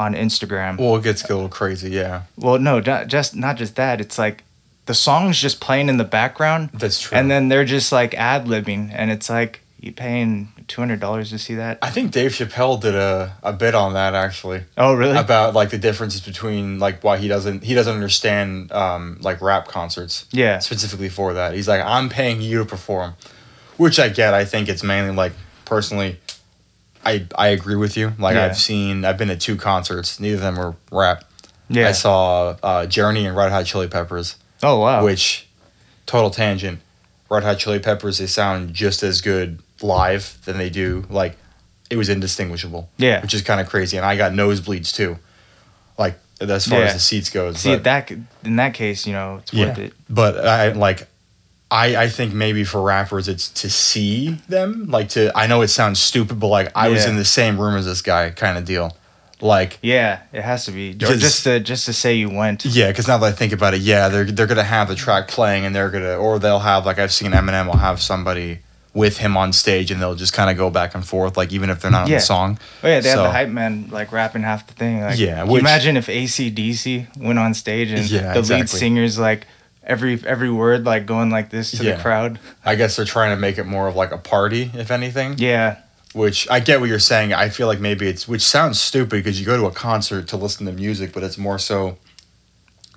[0.00, 0.78] on Instagram.
[0.78, 1.90] well, it gets a little crazy.
[1.90, 4.00] Yeah, Well, no, not just not just that.
[4.00, 4.42] It's like
[4.86, 7.16] the song's just playing in the background, that's true.
[7.18, 11.28] and then they're just like ad libbing, and it's like you paying two hundred dollars
[11.30, 11.78] to see that.
[11.82, 14.62] I think Dave Chappelle did a, a bit on that actually.
[14.78, 15.16] Oh, really?
[15.16, 19.68] about like the differences between like why he doesn't he doesn't understand um like rap
[19.68, 23.14] concerts yeah, specifically for that he's like i'm paying you to perform
[23.76, 25.32] which i get i think it's mainly like
[25.64, 26.18] personally
[27.04, 28.44] i i agree with you like Yeah.
[28.46, 31.24] i've seen i've been to two concerts neither of them were rap
[31.68, 31.88] yeah.
[31.88, 35.04] i saw uh journey and red hot chili peppers oh wow.
[35.04, 35.48] which
[36.06, 36.80] total tangent
[37.30, 41.36] red hot chili peppers they sound just as good live than they do like
[41.88, 43.20] it was indistinguishable yeah.
[43.20, 43.96] which is kind of crazy.
[43.96, 45.16] And I got nosebleeds too,
[45.98, 46.84] like as far Yeah.
[46.84, 47.58] as the seats goes.
[47.58, 48.12] See but, that
[48.44, 49.66] in that case, you know, it's Yeah.
[49.70, 49.92] worth it.
[50.08, 51.08] but I like,
[51.70, 55.30] I I think maybe for rappers it's to see them, like to.
[55.36, 58.02] I know it sounds stupid, but like I was in the same room as this
[58.02, 58.96] guy, kind of deal.
[59.42, 60.92] Like, Yeah, it has to be.
[60.92, 62.64] Just to just to say you went.
[62.66, 65.28] yeah, because now that I think about it, yeah, they're they're gonna have the track
[65.28, 68.58] playing, and they're gonna, or they'll have like I've seen Eminem will have somebody
[68.92, 71.70] with him on stage, and they'll just kind of go back and forth, like even
[71.70, 72.16] if they're not on Yeah.
[72.18, 72.58] the song.
[72.82, 75.00] Oh yeah, they So- the hype man like rapping half the thing.
[75.00, 79.46] Like, Yeah, which- imagine if ACDC went on stage and Yeah, the lead singer's like
[79.90, 81.96] every every word like going like this to Yeah.
[81.96, 82.38] the crowd.
[82.64, 85.34] I guess they're trying to make it more of like a party, if anything.
[85.38, 85.76] Yeah,
[86.14, 87.34] Which I get what you're saying.
[87.34, 90.36] I feel like maybe it's which sounds stupid because you go to a concert to
[90.36, 91.98] listen to music, but it's more so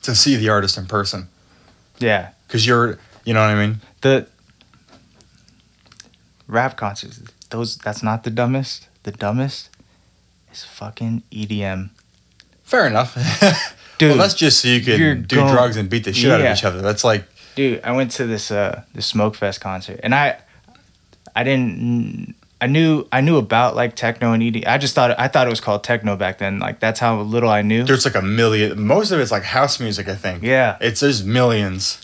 [0.04, 1.28] to see the artist in person.
[2.00, 2.30] yeah.
[2.48, 3.82] Because you're, you know what I mean?
[4.02, 4.28] The
[6.48, 8.88] rap concerts, those that's not the dumbest.
[9.04, 9.70] The dumbest
[10.52, 11.90] is fucking EDM.
[12.64, 13.18] Fair enough.
[14.04, 16.42] Dude, well, that's just so you can do going- drugs and beat the shit out
[16.42, 16.82] of each other.
[16.82, 17.24] That's like,
[17.56, 20.36] dude i went to this uh this smoke fest concert and i
[21.36, 25.28] i didn't i knew i knew about like techno and ed i just thought i
[25.28, 28.16] thought it was called techno back then like that's how little i knew there's like
[28.16, 28.82] a million.
[28.82, 30.42] Most of it's like house music, I think.
[30.42, 32.02] yeah It's there's millions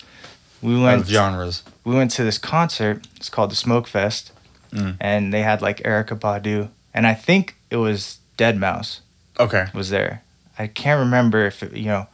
[0.62, 1.64] we went of genres.
[1.84, 4.32] we went to this concert it's called the smoke fest
[4.72, 4.98] Mm.
[5.02, 9.00] and they had like erykah badu and i think it was deadmau5
[9.40, 9.66] Okay.
[9.74, 10.22] was there
[10.60, 12.08] i can't remember if it, you know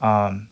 [0.00, 0.48] um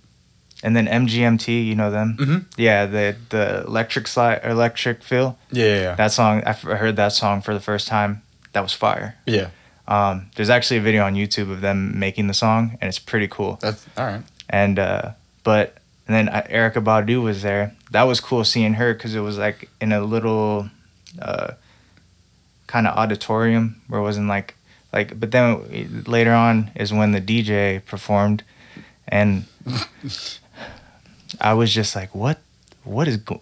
[0.62, 2.44] and then mgmt you know them Mhm.
[2.56, 5.94] yeah the the electric slide electric feel Yeah, yeah, yeah.
[5.96, 8.22] That song, I f- I heard that song for the first time.
[8.52, 9.16] That was fire.
[9.26, 9.48] yeah.
[9.88, 13.26] Um, there's actually a video on YouTube of them making the song, and it's pretty
[13.26, 13.58] cool.
[13.60, 14.22] That's all right.
[14.48, 15.02] And uh,
[15.42, 15.64] but
[16.06, 17.74] and then uh, Erykah Badu was there.
[17.90, 20.70] That was cool seeing her because it was like in a little
[21.20, 21.54] uh,
[22.68, 24.54] kind of auditorium where it wasn't like
[24.92, 25.18] like.
[25.18, 28.42] But then later on is when the DJ performed,
[29.08, 29.44] and
[31.40, 32.38] I was just like, what,
[32.84, 33.40] what is go-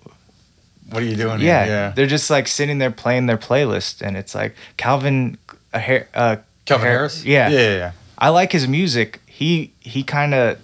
[0.90, 1.40] What are you doing?
[1.40, 1.66] yeah?
[1.66, 1.92] Yeah.
[1.94, 5.38] they're just like sitting there playing their playlist, and it's like Calvin,
[5.72, 5.78] uh,
[6.14, 7.24] uh, Calvin Har- Harris.
[7.24, 7.92] Yeah, Yeah, yeah, yeah.
[8.18, 9.20] I like his music.
[9.26, 10.58] He he kind of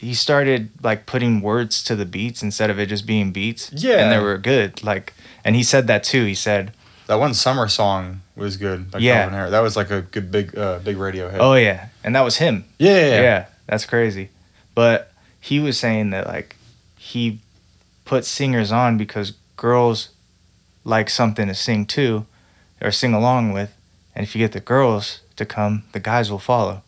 [0.00, 3.70] he started like putting words to the beats instead of it just being beats.
[3.74, 3.98] Yeah.
[4.02, 4.82] and they were good.
[4.82, 5.12] Like,
[5.44, 6.24] and he said that too.
[6.24, 6.72] He said,
[7.08, 8.90] That one summer song was good.
[8.90, 9.22] By Yeah.
[9.22, 9.50] Calvin Harris.
[9.50, 11.40] That was like a good big, uh, big radio hit.
[11.40, 12.64] "Oh yeah," and that was him.
[12.78, 13.20] yeah, yeah, yeah.
[13.22, 14.28] yeah, that's crazy.
[14.74, 16.56] But he was saying that like
[16.96, 17.40] he
[18.04, 20.10] put singers on because girls
[20.84, 22.26] like something to sing to
[22.80, 23.74] or sing along with,
[24.14, 26.82] and if you get the girls to come, the guys will follow.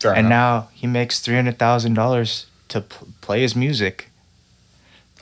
[0.00, 0.64] Fair and enough.
[0.64, 4.10] now he makes three hundred thousand dollars to p- play his music.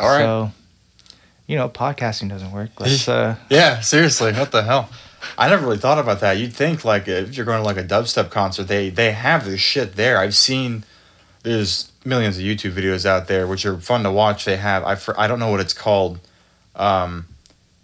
[0.00, 0.20] All right.
[0.24, 0.52] So,
[1.52, 2.70] you know, podcasting doesn't work.
[2.80, 4.88] Let's uh, Yeah, seriously, what the hell?
[5.36, 6.38] I never really thought about that.
[6.38, 9.60] You'd think like if you're going to like a dubstep concert, they they have this
[9.60, 10.18] shit there.
[10.18, 10.84] I've seen
[11.42, 14.46] there's millions of YouTube videos out there which are fun to watch.
[14.46, 16.20] They have I I don't know what it's called.
[16.74, 17.26] Um,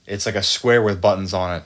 [0.07, 1.63] it's like a square with buttons on it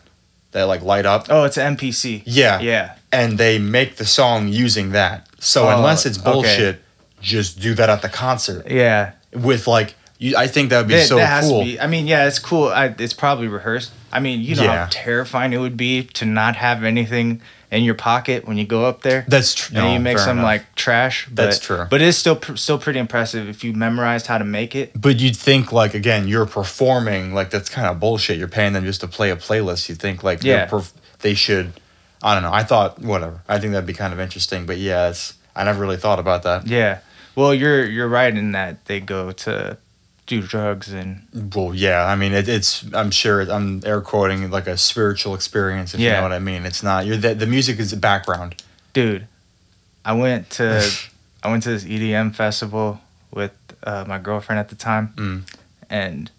[0.50, 1.28] that like light up.
[1.30, 2.24] oh, it's an MPC.
[2.26, 5.28] Yeah, Yeah, and they make the song using that.
[5.38, 6.32] So Oh, unless it's okay.
[6.32, 6.82] bullshit,
[7.20, 9.12] just do that at the concert yeah.
[9.32, 9.94] with like.
[10.22, 11.60] You, I think that would be That, so that has cool.
[11.60, 11.80] to be.
[11.80, 12.68] I mean, yeah, it's cool.
[12.68, 13.92] I, it's probably rehearsed.
[14.12, 14.84] I mean, you know Yeah.
[14.84, 18.84] how terrifying it would be to not have anything in your pocket when you go
[18.84, 19.24] up there.
[19.26, 19.78] That's true.
[19.78, 21.26] and you make some like trash.
[21.28, 21.86] But, That's true.
[21.88, 24.92] But it's still pr- still pretty impressive if you memorized how to make it.
[24.94, 28.36] But you'd think like again, you're performing like that's kind of bullshit.
[28.38, 29.88] You're paying them just to play a playlist.
[29.88, 30.66] You think like Yeah.
[30.68, 31.72] perf- they should.
[32.22, 32.52] I don't know.
[32.52, 33.40] I thought whatever.
[33.48, 34.66] I think that'd be kind of interesting.
[34.66, 36.66] But yeah, it's I never really thought about that.
[36.66, 36.98] Yeah.
[37.34, 39.78] Well, you're you're right in that they go to
[40.40, 41.08] do drugs and
[41.54, 42.04] Well, yeah.
[42.12, 42.84] I mean, it, it's.
[42.94, 43.40] I'm sure.
[43.42, 45.94] it- I'm air quoting like a spiritual experience.
[45.94, 46.64] If you know what I mean.
[46.64, 47.06] It's not.
[47.06, 48.50] You're the, the music is the background.
[48.92, 49.26] dude
[50.04, 50.66] i went to
[51.44, 53.00] i went to this edm festival
[53.38, 53.52] with
[53.84, 55.40] uh, my girlfriend at the time Mm.
[55.88, 56.30] and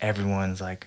[0.00, 0.86] everyone's like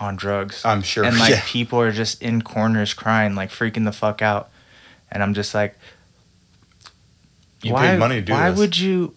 [0.00, 1.04] on drugs I'm sure.
[1.04, 1.42] and like yeah.
[1.44, 4.48] people are just in corners crying like freaking the fuck out
[5.10, 5.76] and i'm just like
[7.62, 8.58] You why, paid money to do why this.
[8.58, 9.14] would you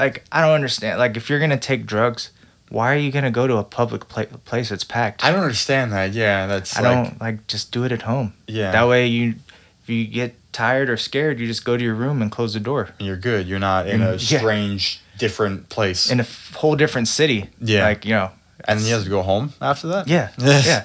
[0.00, 2.30] like i don't understand like if you're gonna take drugs
[2.70, 5.90] why are you gonna go to a public pla- place that's packed I don't understand
[5.92, 6.12] that.
[6.12, 6.76] Yeah, that's.
[6.78, 8.70] I like, don't like just do it at home Yeah.
[8.72, 9.34] that way you
[9.82, 12.60] if you get tired or scared you just go to your room and close the
[12.60, 13.46] door And You're good.
[13.48, 14.38] You're not in a Mm, yeah.
[14.38, 16.10] strange, different place.
[16.12, 17.82] in a f- whole different city Yeah.
[17.88, 18.30] like you know
[18.66, 20.06] and then you have to go home after that.
[20.06, 20.84] yeah yeah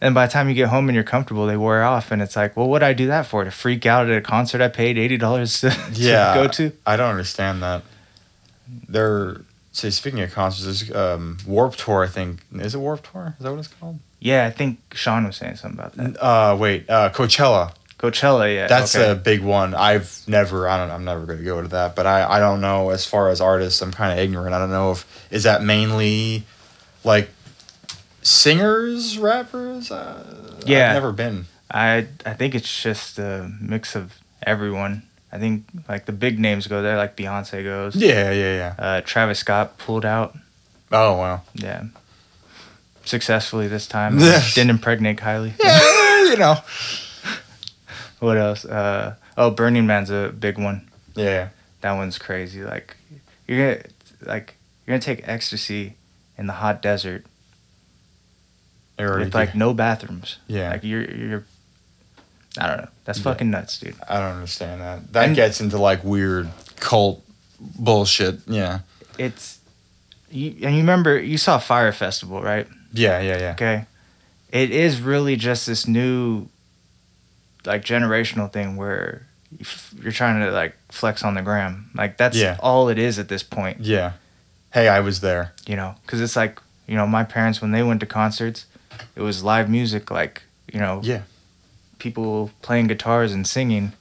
[0.00, 2.36] and by the time you get home and you're comfortable they wear off and it's
[2.36, 4.68] like well what would i do that for to freak out at a concert i
[4.68, 7.82] paid $80 to, to go to I don't understand that.
[8.88, 12.04] There, say speaking of concerts, there's um, Warp Tour.
[12.04, 13.34] I think is it Warp Tour?
[13.38, 13.98] Is that what it's called?
[14.24, 17.74] yeah i think sean was saying something about that Uh, wait, uh, Coachella.
[17.98, 19.10] coachella yeah That's okay.
[19.10, 19.74] a big one.
[19.74, 20.68] I've never.
[20.68, 20.90] I don't.
[20.90, 21.96] I'm never going to go to that.
[21.96, 22.36] But I.
[22.36, 22.90] I don't know.
[22.90, 24.54] As far as artists, I'm kind of ignorant.
[24.54, 26.44] I don't know if is that mainly
[27.04, 27.30] like
[28.22, 29.90] singers, rappers.
[29.90, 30.22] Uh,
[30.66, 30.88] Yeah.
[30.90, 31.46] I've never been.
[31.70, 34.14] I I think it's just a mix of
[34.46, 35.02] everyone.
[35.32, 37.96] I think like the big names go there, like Beyonce goes.
[37.96, 38.74] Yeah, yeah, yeah.
[38.78, 40.36] Uh, Travis Scott pulled out.
[40.90, 41.40] Oh wow.
[41.54, 41.84] Yeah.
[43.04, 44.18] Successfully this time.
[44.54, 45.54] Didn't impregnate Kylie.
[45.58, 46.56] Yeah, you know.
[48.20, 48.64] What else?
[48.64, 50.88] Uh, oh, Burning Man's a big one.
[51.16, 51.48] Yeah.
[51.80, 52.62] That one's crazy.
[52.62, 52.96] Like
[53.48, 53.84] you're gonna
[54.20, 54.54] like
[54.86, 55.96] you're gonna take ecstasy
[56.38, 57.26] in the hot desert
[58.96, 60.38] with like no bathrooms.
[60.46, 60.70] Yeah.
[60.70, 61.44] Like you're you're.
[62.58, 62.88] I don't know.
[63.04, 63.96] That's fucking nuts, dude.
[64.08, 65.12] I don't understand that.
[65.12, 67.24] That And- gets into like weird cult
[67.60, 68.40] bullshit.
[68.46, 68.80] Yeah.
[69.18, 69.58] It's
[70.30, 72.66] you and you remember you saw Fyre Festival, right?
[72.92, 73.50] Yeah, yeah, yeah.
[73.52, 73.86] Okay.
[74.50, 76.46] It is really just this new
[77.64, 81.90] like generational thing where you f- you're trying to like flex on the gram.
[81.94, 82.56] Like that's Yeah.
[82.60, 84.12] all it is at this point, Yeah.
[84.72, 85.52] Hey, I was there.
[85.66, 88.66] you know, cuz it's like, you know, my parents when they went to concerts,
[89.16, 91.22] it was live music like, you know, Yeah.
[92.02, 93.92] People playing guitars and singing.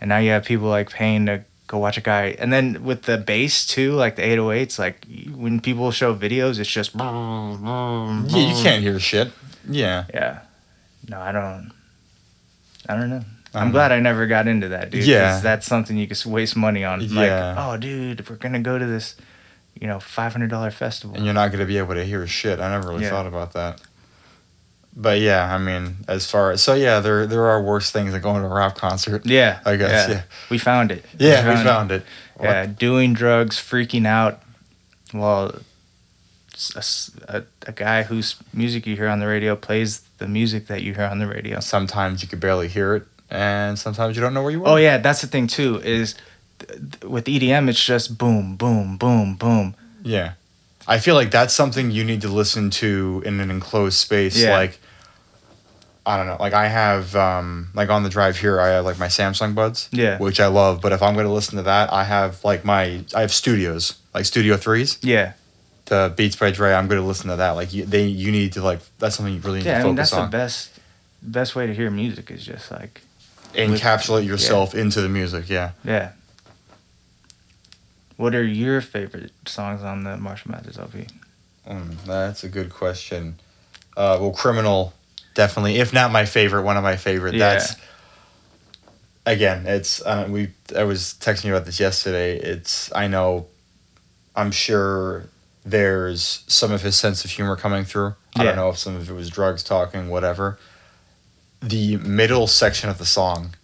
[0.00, 2.34] And now you have people like paying to go watch a guy.
[2.38, 6.68] And then with the bass too, like the 808s, like when people show videos, it's
[6.68, 9.30] just Yeah, you can't hear shit.
[9.68, 10.04] Yeah.
[10.12, 10.40] Yeah.
[11.08, 11.70] No, I don't.
[12.88, 13.22] I don't know.
[13.54, 15.04] I'm glad I never got into that, dude.
[15.06, 15.38] Yeah.
[15.40, 17.00] That's something you could waste money on.
[17.02, 17.54] Yeah.
[17.54, 19.14] Like, oh, dude, we're gonna go to this,
[19.80, 21.14] you know, five hundred dollar festival.
[21.16, 22.58] And you're not to be able to hear shit.
[22.58, 23.10] I never really Yeah.
[23.10, 23.80] thought about that.
[24.96, 28.22] But yeah, I mean, as far as so yeah, there there are worse things than
[28.22, 29.26] going to a rap concert.
[29.26, 30.22] yeah, I guess, yeah.
[30.50, 31.04] We found it.
[31.18, 32.04] Yeah, we found it.
[32.40, 34.40] Yeah, doing drugs, freaking out,
[35.12, 35.60] well, a
[36.54, 40.28] s- a s- a, a guy whose music you hear on the radio plays the
[40.28, 41.58] music that you hear on the radio.
[41.60, 44.68] Sometimes you could barely hear it, and sometimes you don't know where you are.
[44.74, 45.80] Oh yeah, that's the thing too.
[45.84, 46.14] Is
[46.60, 49.74] th- th- with EDM, it's just boom, boom, boom, boom.
[50.04, 50.34] Yeah.
[50.86, 54.36] I feel like that's something you need to listen to in an enclosed space.
[54.40, 54.52] Yeah.
[54.56, 54.78] Like,
[56.06, 56.36] I don't know.
[56.38, 59.88] Like, I have, um, like, on the drive here, I have, like, my Samsung buds.
[59.90, 60.18] Yeah.
[60.18, 60.80] Which I love.
[60.82, 63.98] But if I'm going to listen to that, I have, like, my, I have studios,
[64.12, 64.98] like Studio 3s.
[65.02, 65.32] Yeah.
[65.86, 67.52] The Beats by Dre, I'm going to listen to that.
[67.52, 69.94] Like, you, they, you need to, like, that's something you really need Yeah, I mean
[69.94, 70.30] that's on.
[70.30, 70.70] the best
[71.22, 73.00] best way to hear music is just like
[73.54, 75.48] Encapsulate yourself into the music.
[75.48, 75.70] Yeah.
[75.84, 76.10] yeah.
[78.16, 81.06] What are your favorite songs on the Marshall Mathers LP?
[81.68, 83.36] Mm, that's a good question.
[83.96, 84.92] Uh, well, Criminal,
[85.34, 85.76] definitely.
[85.76, 87.34] If not my favorite, one of my favorite.
[87.34, 87.54] Yeah.
[87.54, 87.76] That's
[89.26, 89.66] again.
[89.66, 90.48] It's uh, we.
[90.76, 92.36] I was texting you about this yesterday.
[92.38, 93.46] It's I know.
[94.36, 95.26] I'm sure
[95.64, 98.14] there's some of his sense of humor coming through.
[98.36, 100.58] I don't know if some of it was drugs talking, whatever.
[101.60, 103.54] The middle section of the song.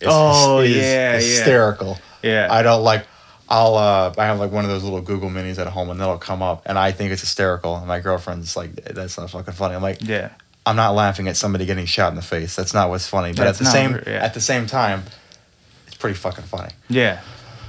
[0.00, 1.16] Is, Oh, is yeah, yeah.
[1.16, 1.98] hysterical.
[2.22, 2.46] Yeah.
[2.50, 3.04] I don't like.
[3.48, 6.18] I'll uh, I have like one of those little Google Minis at home, and that'll
[6.18, 7.76] come up, and I think it's hysterical.
[7.76, 10.30] And my girlfriend's like, "That's not fucking funny." I'm like, yeah.
[10.64, 12.54] I'm not laughing at somebody getting shot in the face.
[12.54, 13.32] That's not what's funny.
[13.32, 14.24] But That's at the same yeah.
[14.24, 15.02] at the same time,
[15.86, 16.72] it's pretty fucking funny.
[16.88, 17.20] Yeah.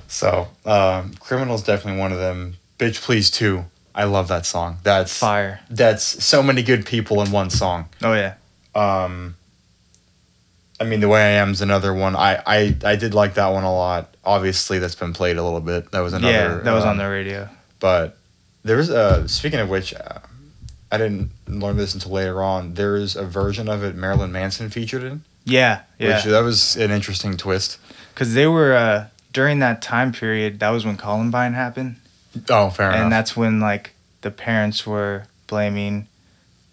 [0.08, 2.58] So, um, "Criminal's" definitely one of them.
[2.77, 3.65] "Bitch Please" too.
[3.95, 4.77] I love that song.
[4.84, 5.60] That's Fire.
[5.69, 7.89] that's so many good people in one song.
[8.01, 8.36] Oh yeah.
[8.75, 9.36] Um,
[10.79, 12.15] I mean, "The Way I Am" is another one.
[12.15, 14.15] I, I I did like that one a lot.
[14.25, 15.91] Obviously, that's been played a little bit.
[15.91, 16.34] That was another.
[16.34, 17.49] yeah, that was um, on the radio.
[17.79, 18.17] But
[18.63, 20.19] there's a speaking of which, uh,
[20.93, 22.75] I didn't learn this until later on.
[22.75, 26.15] There's a version of it Marilyn Manson featured in, Yeah, yeah.
[26.15, 27.77] which that was an interesting twist.
[28.13, 30.60] Because they were uh, during that time period.
[30.60, 31.95] That was when Columbine happened,
[32.49, 33.03] Oh, fair and enough.
[33.06, 36.08] And that's when like the parents were blaming,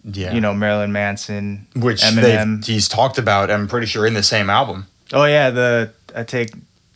[0.04, 2.64] yeah, you know, Marilyn Manson, which Eminem.
[2.64, 3.50] he's talked about.
[3.50, 4.86] I'm pretty sure in the same album.
[5.12, 6.50] Oh yeah, the I take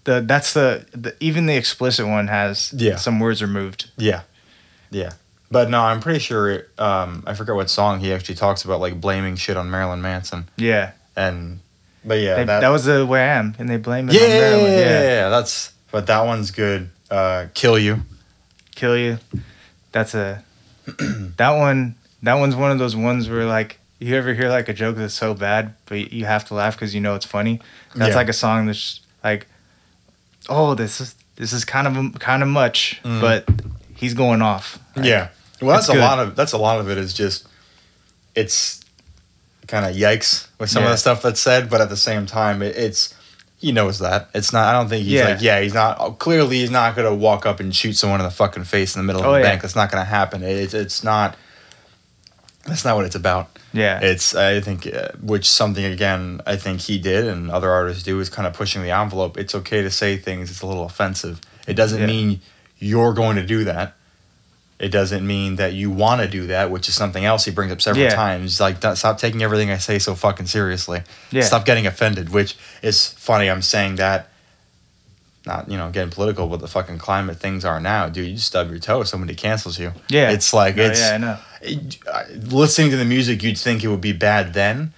[0.04, 2.96] the that's the, the even the explicit one has Yeah.
[2.96, 3.90] some words removed.
[3.96, 4.22] Yeah,
[4.90, 5.12] yeah.
[5.54, 6.64] But no, I'm pretty sure.
[6.78, 10.48] Um, I forget what song he actually talks about, like blaming shit on Marilyn Manson,
[10.56, 11.60] Yeah, and
[12.04, 14.20] but yeah, They- that, that, was the way I am, and they blame it yeah,
[14.22, 14.72] on yeah, Marilyn.
[14.72, 15.02] yeah, Yeah.
[15.02, 16.90] yeah, That's but that one's good.
[17.10, 18.02] Uh, Kill you.
[18.74, 19.18] kill you.
[19.92, 20.42] That's a
[21.38, 21.94] that one.
[22.24, 25.14] That one's one of those ones where like you ever hear like a joke that's
[25.14, 27.60] so bad, but you have to laugh because you know it's funny.
[27.94, 28.16] That's Yeah.
[28.16, 29.46] like a song that's like,
[30.48, 33.20] oh, this is this is kind of kind of much, Mm.
[33.20, 33.48] but
[33.94, 34.78] he's going off.
[35.00, 35.28] Yeah.
[35.60, 37.46] Well, that's a lot of that's a lot of it is just
[38.34, 38.80] it's
[39.66, 42.60] kind of yikes with some of the stuff that's said, but at the same time,
[42.62, 43.14] it, it's
[43.58, 44.66] he knows that it's not.
[44.66, 45.28] I don't think he's Yeah.
[45.28, 46.18] like yeah, he's not.
[46.18, 49.04] Clearly, he's not gonna walk up and shoot someone in the fucking face in the
[49.06, 49.44] middle of Oh, the yeah.
[49.50, 49.62] bank.
[49.62, 50.42] That's not gonna happen.
[50.42, 51.36] It, it's it's not.
[52.66, 53.50] That's not what it's about.
[53.72, 54.00] Yeah.
[54.00, 58.18] It's I think uh, which something again I think he did and other artists do
[58.20, 59.36] is kind of pushing the envelope.
[59.36, 60.50] It's okay to say things.
[60.50, 61.40] It's a little offensive.
[61.66, 62.06] It doesn't Yeah.
[62.06, 62.40] mean
[62.78, 63.94] you're going to do that.
[64.84, 67.72] It doesn't mean that you want to do that, which is something else he brings
[67.72, 68.14] up several Yeah.
[68.14, 68.60] times.
[68.60, 71.00] Like, don't- stop taking everything I say so fucking seriously.
[71.30, 71.42] Yeah.
[71.42, 73.48] Stop getting offended, which is funny.
[73.48, 74.28] I'm saying that,
[75.46, 78.08] not, you know, getting political, but the fucking climate things are now.
[78.10, 79.92] Dude, you stub your toe, somebody cancels you.
[80.08, 80.30] Yeah.
[80.32, 81.38] It's like, No, it's, yeah, I know.
[81.62, 84.92] it- listening to the music, you'd think it would be bad then.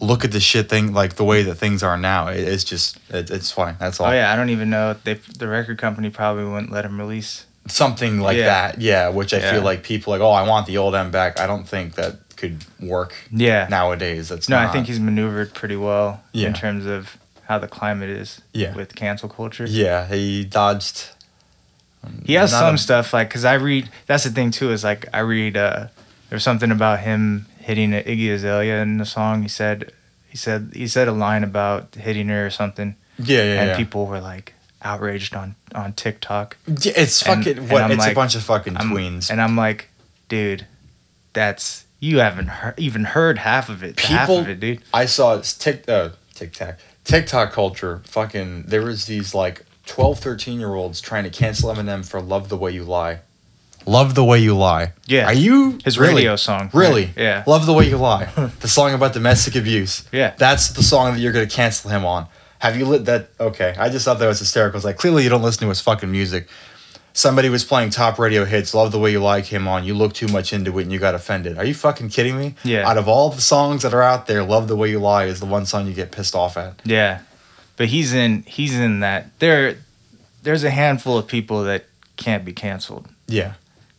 [0.00, 2.28] Look at the shit thing, like the way that things are now.
[2.28, 3.76] It, it's just, it, it's fine.
[3.78, 4.06] That's all.
[4.08, 4.96] Oh yeah, I don't even know.
[5.04, 7.44] They the record company probably wouldn't let him release.
[7.68, 8.46] Something like Yeah.
[8.46, 9.52] that yeah which i Yeah.
[9.52, 12.16] feel like people like oh i want the old Em back i don't think that
[12.36, 13.68] could work Yeah.
[13.70, 16.48] nowadays that's no, not, I think he's maneuvered pretty well Yeah.
[16.48, 17.16] in terms of
[17.48, 18.74] how the climate is Yeah.
[18.74, 19.66] with cancel culture.
[19.68, 21.10] yeah he dodged
[22.24, 23.90] He has some a- stuff like because I read.
[24.06, 25.56] That's the thing too is like I read.
[25.56, 25.88] uh
[26.30, 29.42] There's something about him hitting Iggy Azalea in the song.
[29.42, 29.92] He said
[30.30, 33.76] he said he said a line about hitting her or something, yeah yeah, and yeah.
[33.76, 36.56] people were like outraged on on TikTok.
[36.66, 39.56] Yeah, it's and- fucking and what it's a bunch of fucking I'm- tweens and I'm
[39.56, 39.88] like,
[40.28, 40.66] dude,
[41.32, 44.00] that's you haven't heard, even heard half of it.
[44.00, 44.80] half People- of it, dude.
[44.94, 50.58] i saw it's tick uh tiktok tiktok culture fucking there was these like 12 13
[50.58, 53.18] year olds trying to cancel eminem for love the way you lie
[53.86, 55.26] love the way you lie Yeah.
[55.26, 56.14] are you His really?
[56.16, 56.70] radio song.
[56.72, 57.10] Really?
[57.16, 57.44] Yeah.
[57.46, 58.26] Love the way you lie.
[58.60, 60.04] the song about domestic abuse.
[60.12, 60.34] Yeah.
[60.38, 62.26] That's the song that you're gonna cancel him on.
[62.60, 63.30] Have you lit that?
[63.38, 64.76] Okay, I just thought that was hysterical.
[64.78, 66.48] It's like clearly you don't listen to his fucking music.
[67.12, 68.72] Somebody was playing top radio hits.
[68.72, 69.82] Love the way you lie came on.
[69.84, 71.58] You look too much into it and you got offended.
[71.58, 72.54] Are you fucking kidding me?
[72.62, 72.88] Yeah.
[72.88, 75.40] Out of all the songs that are out there, love the way you lie is
[75.40, 76.80] the one song you get pissed off at.
[76.84, 77.20] Yeah,
[77.76, 79.78] but he's in he's in that there.
[80.42, 81.84] There's a handful of people that
[82.16, 83.08] can't be canceled.
[83.26, 83.54] Yeah.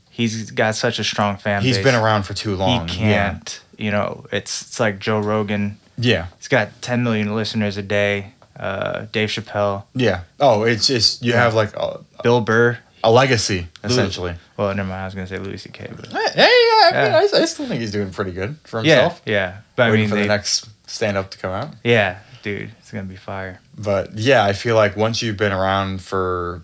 [0.10, 1.86] He's got such a strong fan He's base.
[1.86, 2.88] been around for too long.
[2.88, 3.62] He can't.
[3.78, 5.80] You know, it's it's like Joe Rogan.
[5.98, 6.28] Yeah.
[6.38, 8.34] He's got 10 million listeners a day.
[8.60, 10.10] Uh, Dave Chappelle, Yeah.
[10.10, 10.22] Yeah.
[10.40, 11.42] Oh, it's just you Yeah.
[11.44, 12.78] have like a, Bill Burr.
[13.04, 14.36] a legacy Louis- essentially.
[14.58, 15.02] Well, never mind.
[15.02, 15.90] I was gonna say Louis C.K.
[15.96, 17.22] But Hey, yeah, I, mean, Yeah.
[17.34, 19.22] I, I still think he's doing pretty good for himself.
[19.26, 19.58] yeah.
[19.76, 21.70] But I waiting mean, for they, the next stand up to come out.
[21.84, 23.60] yeah, dude, it's gonna be fire.
[23.78, 26.62] But yeah, I feel like once you've been around for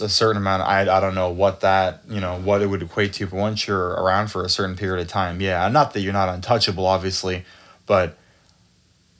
[0.00, 3.12] a certain amount, I I don't know what that you know what it would equate
[3.14, 6.12] to, but once you're around for a certain period of time, yeah, not that you're
[6.12, 7.44] not untouchable, obviously,
[7.86, 8.16] but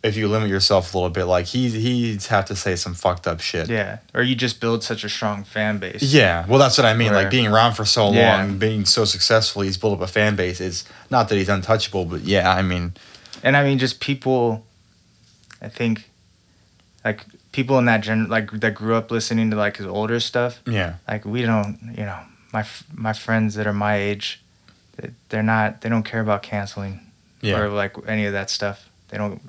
[0.05, 3.27] if you limit yourself a little bit, like he he'd have to say some fucked
[3.27, 3.69] up shit.
[3.71, 6.03] Yeah, or you just build such a strong fan base.
[6.03, 7.11] Yeah, well, that's what I mean.
[7.13, 8.37] Where- like being around for so Yeah.
[8.37, 10.61] long, being so successful, he's built up a fan base.
[10.61, 12.93] It's not that he's untouchable, but yeah, I mean,
[13.43, 14.65] and I mean just people.
[15.63, 16.11] I think,
[17.05, 20.61] like people in that gen, like that grew up listening to like his older stuff.
[20.67, 22.19] yeah, Like we don't, you know,
[22.53, 24.43] my my friends that are my age,
[24.99, 27.01] they- they're not, they don't care about canceling
[27.41, 28.91] yeah, or like any of that stuff.
[29.09, 29.41] They don't.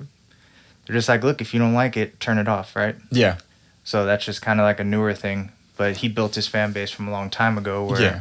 [0.86, 2.96] They're just like, look, if you don't like it, turn it off, right?
[3.10, 3.38] yeah,
[3.84, 5.50] So that's just kind of like a newer thing.
[5.76, 7.84] But he built his fan base from a long time ago.
[7.84, 8.20] Where yeah,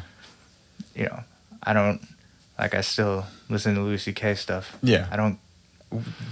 [0.96, 1.22] you know,
[1.64, 2.02] I don't
[2.60, 2.74] like.
[2.74, 4.36] I still listen to Louis C.K.
[4.36, 4.78] stuff.
[4.84, 5.08] yeah.
[5.12, 5.40] I don't.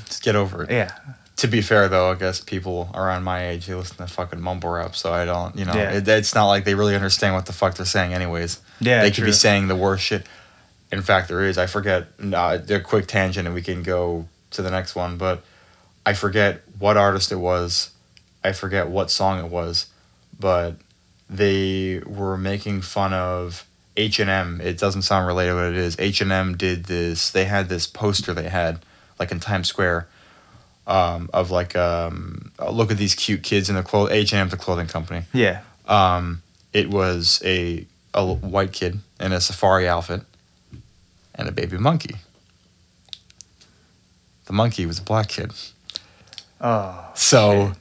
[0.06, 0.72] Just get over it.
[0.72, 0.92] Yeah,
[1.38, 4.70] To be fair, though, I guess people around my age they listen to fucking mumble
[4.72, 5.92] rap, so I don't, you know, Yeah.
[5.94, 8.60] it, it's not like they really understand what the fuck they're saying, anyways.
[8.82, 9.02] yeah.
[9.02, 9.26] they could true.
[9.28, 10.26] be saying the worst shit.
[10.92, 11.58] In fact, there is.
[11.58, 12.08] I forget.
[12.22, 15.18] Uh, a quick tangent, and we can go to the next one.
[15.18, 15.44] But
[16.06, 17.92] I forget what artist it was.
[18.44, 19.88] I forget what song it was,
[20.40, 20.76] but
[21.30, 24.60] they were making fun of H and M.
[24.62, 25.96] It doesn't sound related what it is.
[26.00, 27.30] H and M did this.
[27.30, 28.80] They had this poster they had
[29.20, 30.08] like in Times Square.
[30.86, 34.12] Um, of like um, uh, look at these cute kids in the clothes.
[34.12, 36.42] H and M's a clothing company Yeah, um,
[36.74, 40.24] it was a a white kid in a safari outfit
[41.36, 42.16] and a baby monkey.
[44.46, 45.54] The monkey was a black kid.
[46.64, 47.12] Oh.
[47.14, 47.78] So shit.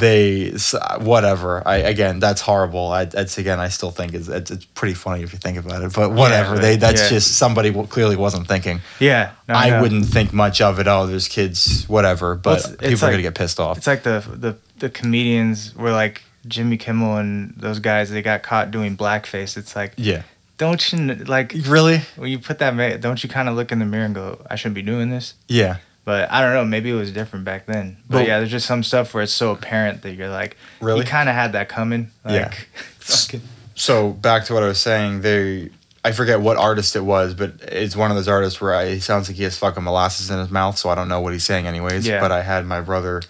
[0.00, 0.52] they,
[1.00, 1.66] whatever.
[1.66, 2.88] I Again, that's horrible.
[2.92, 5.82] I, that's, again, I still think it's, it's, it's pretty funny if you think about
[5.82, 5.92] it.
[5.92, 6.54] But whatever.
[6.54, 7.08] but- they That's yeah.
[7.08, 8.80] just somebody clearly wasn't thinking.
[9.00, 9.32] Yeah.
[9.48, 9.82] no, I know.
[9.82, 10.86] wouldn't think much of it.
[10.86, 12.36] Oh, there's kids, whatever.
[12.36, 13.78] But it's- people it's are like- to get pissed off.
[13.78, 18.10] It's like the the the comedians were like Jimmy Kimmel and those guys.
[18.10, 19.56] They got caught doing blackface.
[19.58, 20.22] It's like, Yeah.
[20.56, 21.98] don't you like Really?
[22.16, 23.00] when you put that?
[23.02, 25.34] Don't you kind of look in the mirror and go, I shouldn't be doing this.
[25.48, 25.78] Yeah.
[26.04, 26.64] But I don't know.
[26.64, 27.96] Maybe it was different back then.
[28.08, 31.00] But But- yeah, there's just some stuff where it's so apparent that you're like, Really?
[31.00, 32.10] you kind of had that coming.
[32.26, 32.44] Yeah.
[32.48, 33.42] Like, fucking-
[33.74, 35.70] so back to what I was saying, they
[36.02, 39.00] I forget what artist it was, but it's one of those artists where I, he
[39.00, 41.44] sounds like he has fucking molasses in his mouth, so I don't know what he's
[41.44, 42.06] saying anyways.
[42.06, 42.20] Yeah.
[42.20, 43.20] But I had my brother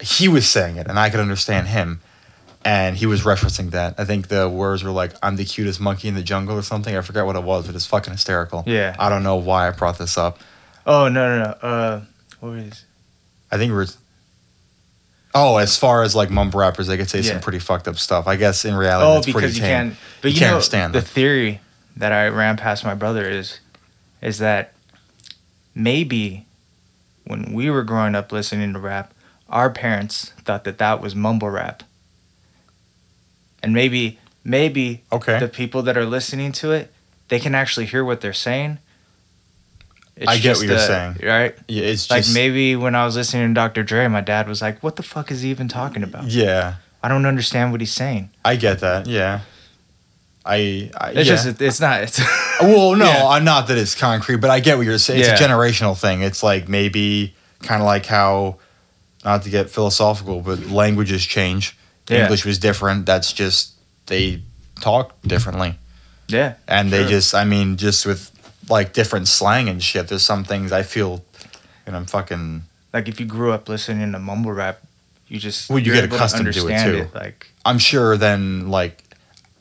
[0.00, 2.00] he was saying it and I could understand him.
[2.64, 3.94] And he was referencing that.
[3.98, 6.94] I think the words were like, I'm the cutest monkey in the jungle or something.
[6.94, 8.64] I forget what it was, but it's fucking hysterical.
[8.66, 8.94] Yeah.
[8.98, 10.40] I don't know why I brought this up.
[10.88, 11.50] Oh no no no.
[11.68, 12.00] Uh,
[12.40, 12.84] what was?
[13.52, 13.86] I think we're.
[15.34, 17.32] Oh, as far as like mumble rappers, they could say Yeah.
[17.32, 18.26] some pretty fucked up stuff.
[18.26, 19.90] I guess in reality, Oh, it's pretty because you tame.
[19.90, 19.96] can't.
[20.22, 21.06] But You you, can't know, understand the them.
[21.08, 21.60] theory
[21.96, 23.60] that I ran past my brother is,
[24.22, 24.72] is that
[25.74, 26.46] maybe
[27.24, 29.12] when we were growing up listening to rap,
[29.50, 31.82] our parents thought that that was mumble rap,
[33.62, 35.38] and maybe maybe Okay.
[35.38, 36.92] the people that are listening to it,
[37.28, 38.78] they can actually hear what they're saying.
[40.20, 41.16] It's I get what you're a- saying.
[41.22, 41.54] right?
[41.68, 43.82] Yeah, it's just Like just maybe when I was listening to Dr.
[43.84, 46.24] Dre, my dad was like, "What the fuck is he even talking about?
[46.24, 46.74] yeah.
[47.02, 49.06] I don't understand what he's saying." I get that.
[49.06, 49.40] Yeah.
[50.44, 51.36] I, I It's yeah.
[51.36, 52.02] just it's not.
[52.02, 52.18] It's
[52.60, 53.26] well, no, Yeah.
[53.28, 55.20] I'm not that it's concrete, but I get what you're saying.
[55.20, 56.22] It's a generational thing.
[56.22, 58.56] It's like maybe kind of like how,
[59.24, 61.76] not to get philosophical, but languages change.
[62.08, 62.22] Yeah.
[62.22, 63.04] English was different.
[63.06, 63.72] That's just
[64.06, 64.42] they
[64.80, 65.74] talk differently,
[66.28, 66.54] yeah.
[66.66, 68.30] and they just, I mean, just with
[68.70, 70.08] like different slang and shit.
[70.08, 71.24] There's some things I feel,
[71.86, 72.62] and I'm fucking.
[72.92, 74.80] like if you grew up listening to mumble rap,
[75.28, 77.18] you just Well, you get accustomed to it, understand too.
[77.18, 79.04] Like I'm sure then like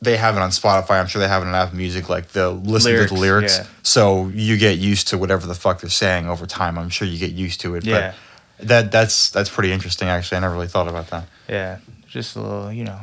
[0.01, 0.99] they have it on Spotify.
[0.99, 2.07] I'm sure they have it on Apple Music.
[2.09, 3.65] Like the listen to the Lyrics, lyrics, yeah.
[3.83, 6.77] so you get used to whatever the fuck they're saying over time.
[6.77, 7.83] I'm sure you get used to it.
[7.85, 8.13] yeah,
[8.59, 10.07] But that that's that's pretty interesting.
[10.07, 11.25] Actually, I never really thought about that.
[11.49, 12.99] yeah, just a little, you know.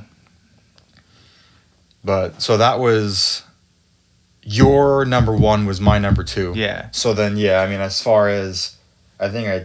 [2.04, 3.42] But so that was
[4.44, 5.66] your number one.
[5.66, 6.52] Was my number two.
[6.54, 8.76] Yeah, So then, yeah, I mean, as far as
[9.18, 9.64] I think I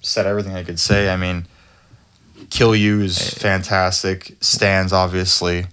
[0.00, 1.08] said everything I could say.
[1.10, 1.46] I mean,
[2.50, 3.40] Kill You is Hey.
[3.40, 4.36] fantastic.
[4.40, 5.66] Stands obviously.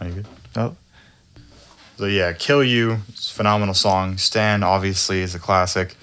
[0.00, 0.26] Are you good?
[0.56, 0.76] Oh.
[1.98, 4.18] So yeah, Kill You is a phenomenal song.
[4.18, 5.96] Stan obviously is a classic.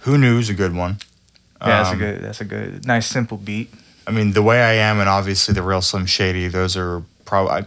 [0.00, 0.98] Who knew is a good one.
[1.60, 3.72] yeah, that's a Um, good, that's a good, nice simple beat.
[4.06, 6.46] I mean, the way I am, and obviously the real Slim Shady.
[6.48, 7.66] Those are probably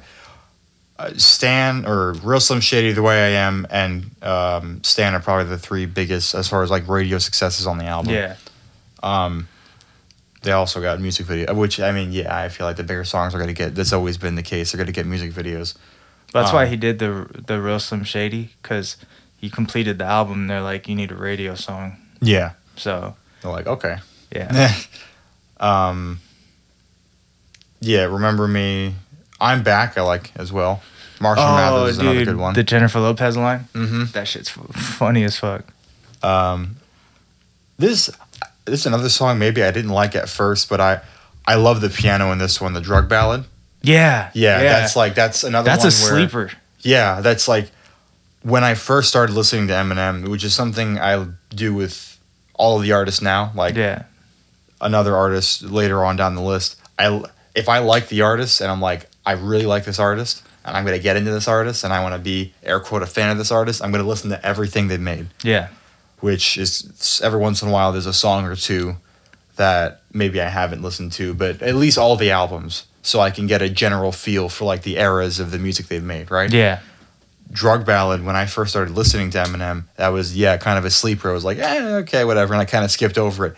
[1.17, 2.91] Stan or real Slim Shady.
[2.91, 6.71] The way I am and um, Stan are probably the three biggest as far as
[6.71, 8.13] like radio successes on the album.
[8.13, 8.35] Yeah,
[9.03, 9.47] Um,
[10.41, 13.35] they also got music video, which I mean, yeah, I feel like the bigger songs
[13.35, 13.75] are gonna get.
[13.75, 14.71] That's always been the case.
[14.71, 15.75] They're gonna get music videos.
[16.33, 18.97] that's Um, why he did the the real Slim Shady because
[19.37, 20.47] he completed the album.
[20.47, 23.97] They're like, you need a radio song, Yeah, so they're like, okay.
[24.31, 24.73] yeah,
[25.59, 26.19] um,
[27.79, 28.95] yeah, remember me.
[29.39, 29.97] I'm back.
[29.97, 30.81] I like as well.
[31.19, 32.51] Marshall Mathers is another good one.
[32.51, 34.05] Oh, the Jennifer Lopez line, mm-hmm.
[34.13, 35.63] that shit's funny as fuck.
[36.23, 36.77] Um,
[37.77, 38.09] this
[38.65, 41.01] this is another song maybe I didn't like at first, but I
[41.47, 43.45] I love the piano in this one, the drug ballad.
[43.81, 45.65] Yeah, Yeah, that's like that's another.
[45.65, 46.51] that's a where- sleeper.
[46.81, 47.71] Yeah, that's like
[48.43, 52.19] when I first started listening to Eminem, which is something I do with
[52.53, 53.51] all of the artists now.
[53.55, 54.03] Like Yeah,
[54.81, 56.79] another artist later on down the list.
[56.99, 57.23] I
[57.55, 60.85] if I like the artist and I'm like I really like this artist and I'm
[60.85, 63.37] gonna get into this artist and I want to be air quote a fan of
[63.37, 65.27] this artist, I'm gonna listen to everything they've made.
[65.43, 65.67] yeah,
[66.21, 68.95] Which is every once in a while there's a song or two
[69.57, 73.47] that maybe I haven't listened to, but at least all the albums, so I can
[73.47, 76.29] get a general feel for like the eras of the music they've made.
[76.31, 76.51] Right?
[76.53, 76.79] yeah.
[77.51, 80.91] drug ballad when I first started listening to Eminem, that was yeah, kind of a
[80.91, 81.29] sleeper.
[81.29, 83.55] I was like, eh, okay, whatever, and I kind of skipped over it.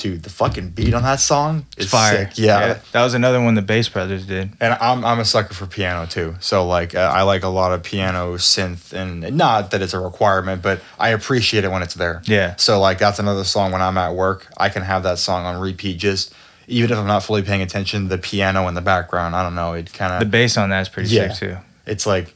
[0.00, 2.16] Dude, the fucking beat on that song is It's fire.
[2.28, 2.38] sick.
[2.38, 2.78] Yeah.
[2.92, 4.50] that was another one the Bass Brothers did.
[4.58, 6.36] and I'm I'm a sucker for piano too.
[6.40, 10.00] So like uh, I like a lot of piano synth, and not that it's a
[10.00, 12.22] requirement, but I appreciate it when it's there.
[12.24, 15.44] Yeah, So like that's another song when I'm at work, I can have that song
[15.44, 15.98] on repeat.
[15.98, 16.32] Just
[16.66, 19.36] even if I'm not fully paying attention, the piano in the background.
[19.36, 19.74] I don't know.
[19.74, 21.32] It kind of the bass on that is pretty Yeah.
[21.34, 21.56] sick too.
[21.84, 22.34] it's like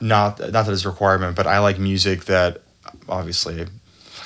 [0.00, 2.62] not not that it's a requirement, but I like music that
[3.08, 3.66] obviously I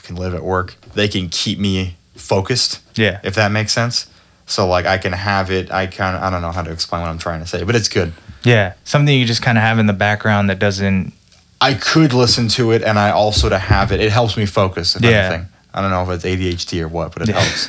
[0.09, 0.75] can live at work.
[0.95, 4.07] They can keep me focused, Yeah, if that makes sense.
[4.47, 5.71] So like I can have it.
[5.71, 7.77] I kind of I don't know how to explain what I'm trying to say, but
[7.77, 8.13] it's good.
[8.43, 8.73] yeah.
[8.85, 11.13] Something you just kind of have in the background that doesn't.
[11.61, 14.01] I could listen to it, and I also to have it.
[14.01, 14.97] It helps me focus.
[14.97, 15.11] If Yeah.
[15.11, 17.41] anything, I don't know if it's ADHD or what, but it Yeah.
[17.41, 17.69] helps.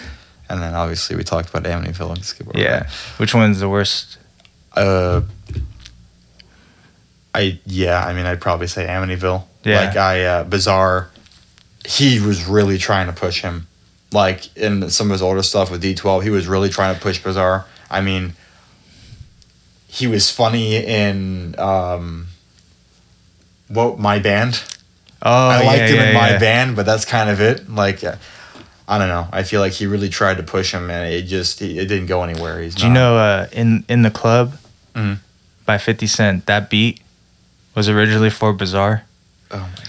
[0.50, 2.88] And then obviously we talked about Amityville and skip over Yeah,
[3.18, 4.18] which one's the worst?
[4.76, 5.22] Uh,
[7.36, 8.04] I yeah.
[8.06, 9.44] I mean, I'd probably say Amityville.
[9.64, 9.80] Yeah.
[9.86, 11.10] Like I uh, Bizarre.
[11.90, 13.68] He was really trying to push him.
[14.12, 17.22] Like in some of his older stuff with D12, he was really trying to push
[17.22, 17.66] Bizarre.
[17.90, 18.34] I mean,
[19.88, 22.28] he was funny in um,
[23.68, 24.62] what my band.
[25.22, 26.40] Oh, I liked yeah, him yeah, in my yeah.
[26.40, 27.70] band, but that's kind of it.
[27.70, 28.16] Like, uh,
[28.88, 29.28] I don't know.
[29.32, 32.24] I feel like he really tried to push him, and it just it didn't go
[32.24, 32.62] anywhere.
[32.62, 34.58] He's Do you know uh, in in the club
[34.96, 35.20] Mhm.
[35.66, 37.02] by Fifty Cent that beat
[37.76, 39.04] was originally for Bizarre.
[39.52, 39.89] Oh my god!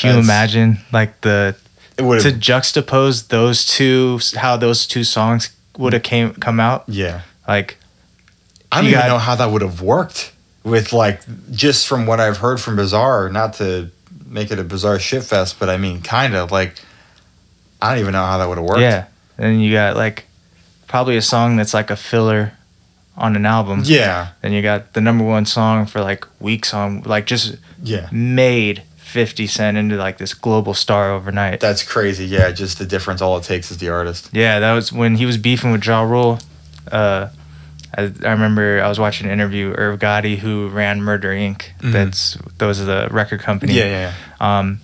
[0.00, 1.54] Can you imagine like the
[1.96, 7.22] It to juxtapose those two how those two songs would have came come out Yeah,
[7.46, 7.76] like
[8.72, 10.32] I don't even got- know how that would have worked
[10.64, 11.20] with like
[11.50, 13.28] just from what I've heard from Bizarre.
[13.30, 13.90] Not to
[14.26, 16.78] make it a bizarre shit fest, but I mean, kind of like
[17.80, 18.80] I don't even know how that would have worked.
[18.80, 20.24] yeah then you got like
[20.88, 22.52] probably a song that's like a filler
[23.16, 23.82] on an album.
[23.84, 28.08] Yeah, Then you got the number one song for like weeks on, like just yeah.
[28.12, 31.60] made 50 Cent into like this global star overnight.
[31.60, 32.26] That's crazy.
[32.26, 33.22] Yeah, just the difference.
[33.22, 34.28] All it takes is the artist.
[34.32, 36.38] Yeah, that was when he was beefing with Ja Rule.
[36.92, 37.28] Uh,
[37.96, 41.62] I, I remember I was watching an interview Irv Gotti, who ran Murder Inc.
[41.80, 41.92] Mhm.
[41.92, 43.72] That's those are the record company.
[43.72, 44.58] Yeah, yeah, yeah.
[44.58, 44.80] Um,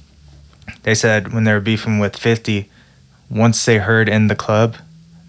[0.84, 2.70] they said when they were beefing with 50,
[3.30, 4.76] once they heard in the club,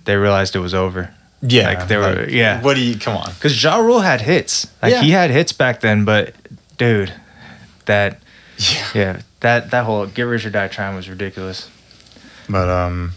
[0.06, 1.14] they realized it was over.
[1.42, 2.62] Yeah, Like, they were- yeah.
[2.62, 2.98] What do you?
[2.98, 3.30] Come on.
[3.34, 4.68] Because Ja Rule had hits.
[4.82, 5.02] Like Yeah.
[5.02, 6.34] he had hits back then, but
[6.78, 7.12] dude,
[7.86, 8.20] that
[8.58, 8.88] Yeah.
[8.94, 11.70] yeah, that that whole Get Rich or Die Trying was ridiculous.
[12.48, 13.12] But um,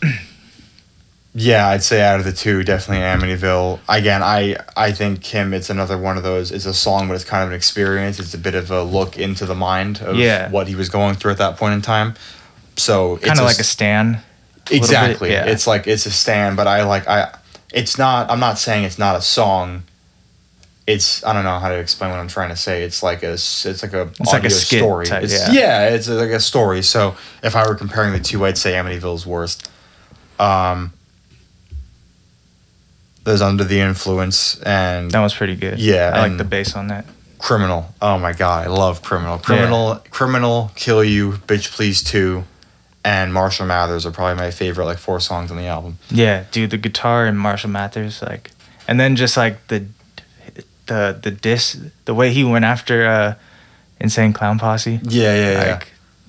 [1.34, 3.78] yeah, I'd say out of the two, definitely Amityville.
[3.88, 6.50] Again, I I think Kim, It's another one of those.
[6.50, 8.18] It's a song, but it's kind of an experience.
[8.18, 10.50] It's a bit of a look into the mind of Yeah.
[10.50, 12.14] what he was going through at that point in time.
[12.76, 14.22] So it's Kind of like a Stan.
[14.68, 15.30] bit, exactly.
[15.32, 15.44] yeah.
[15.46, 17.36] It's like it's a Stan, but I like I.
[17.72, 18.30] It's not.
[18.30, 19.82] I'm not saying it's not a song.
[20.88, 22.82] It's I don't know how to explain what I'm trying to say.
[22.82, 25.04] It's like a it's like a It's like a story.
[25.04, 25.52] type, it's, yeah.
[25.52, 26.80] yeah, it's like a story.
[26.80, 29.70] So if I were comparing the two, I'd say Amityville's worst.
[30.38, 30.94] Um,
[33.24, 35.78] there's Under the Influence and That was pretty good.
[35.78, 37.04] Yeah, I like the bass on that.
[37.38, 37.94] Criminal.
[38.00, 39.36] Oh my god, I love Criminal.
[39.36, 42.44] Criminal, Criminal, Kill You, Bitch Please Two,
[43.04, 45.98] and Marshall Mathers are probably my favorite like four songs on the album.
[46.10, 48.52] Yeah, dude, the guitar and Marshall Mathers, like,
[48.88, 49.84] and then just like the
[50.88, 53.34] the the diss, the way he went after uh,
[54.00, 55.64] Insane Clown Posse, Yeah, yeah,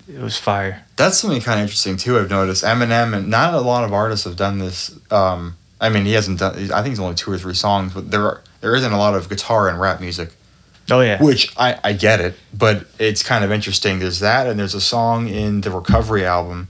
[0.09, 0.15] yeah.
[0.17, 0.83] it was fire.
[0.95, 2.17] That's something kind of interesting too.
[2.19, 4.91] I've noticed Eminem and not a lot of artists have done this.
[5.11, 6.55] Um, I mean, he hasn't done.
[6.71, 9.13] I think it's only two or three songs, but there are, there isn't a lot
[9.15, 10.33] of guitar and rap music,
[10.91, 13.99] Oh yeah, which I I get it, but it's kind of interesting.
[13.99, 16.67] There's that, and there's a song in the Recovery album,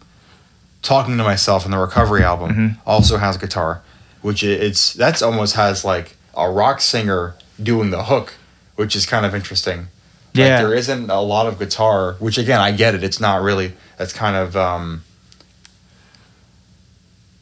[0.82, 2.78] "Talking to Myself" in the Recovery album Mhm.
[2.86, 3.82] also has guitar,
[4.22, 8.36] which it's that's almost has like a rock singer doing the hook,
[8.76, 9.80] which is kind of interesting.
[9.80, 9.88] Like,
[10.34, 13.04] yeah, there isn't a lot of guitar, which again I get it.
[13.04, 13.74] It's not really.
[13.98, 15.04] That's kind of um.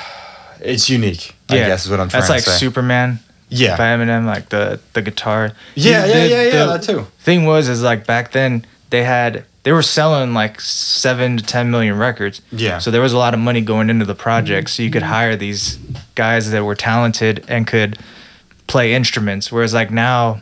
[0.64, 1.34] It's unique.
[1.50, 1.68] I yeah.
[1.70, 2.52] guess is what I'm trying That's like say.
[2.52, 3.18] Superman
[3.50, 3.78] yeah.
[3.78, 5.52] by Eminem, like the the guitar.
[5.76, 6.66] yeah, The- yeah, yeah, yeah.
[6.66, 7.08] that too.
[7.20, 11.70] Thing was, is like back then they had they were selling like seven to ten
[11.70, 12.42] million records.
[12.52, 12.80] Yeah.
[12.80, 15.36] So there was a lot of money going into the project, so you could hire
[15.36, 15.78] these
[16.16, 18.00] guys that were talented and could
[18.72, 19.52] play instruments.
[19.52, 20.42] Whereas like now,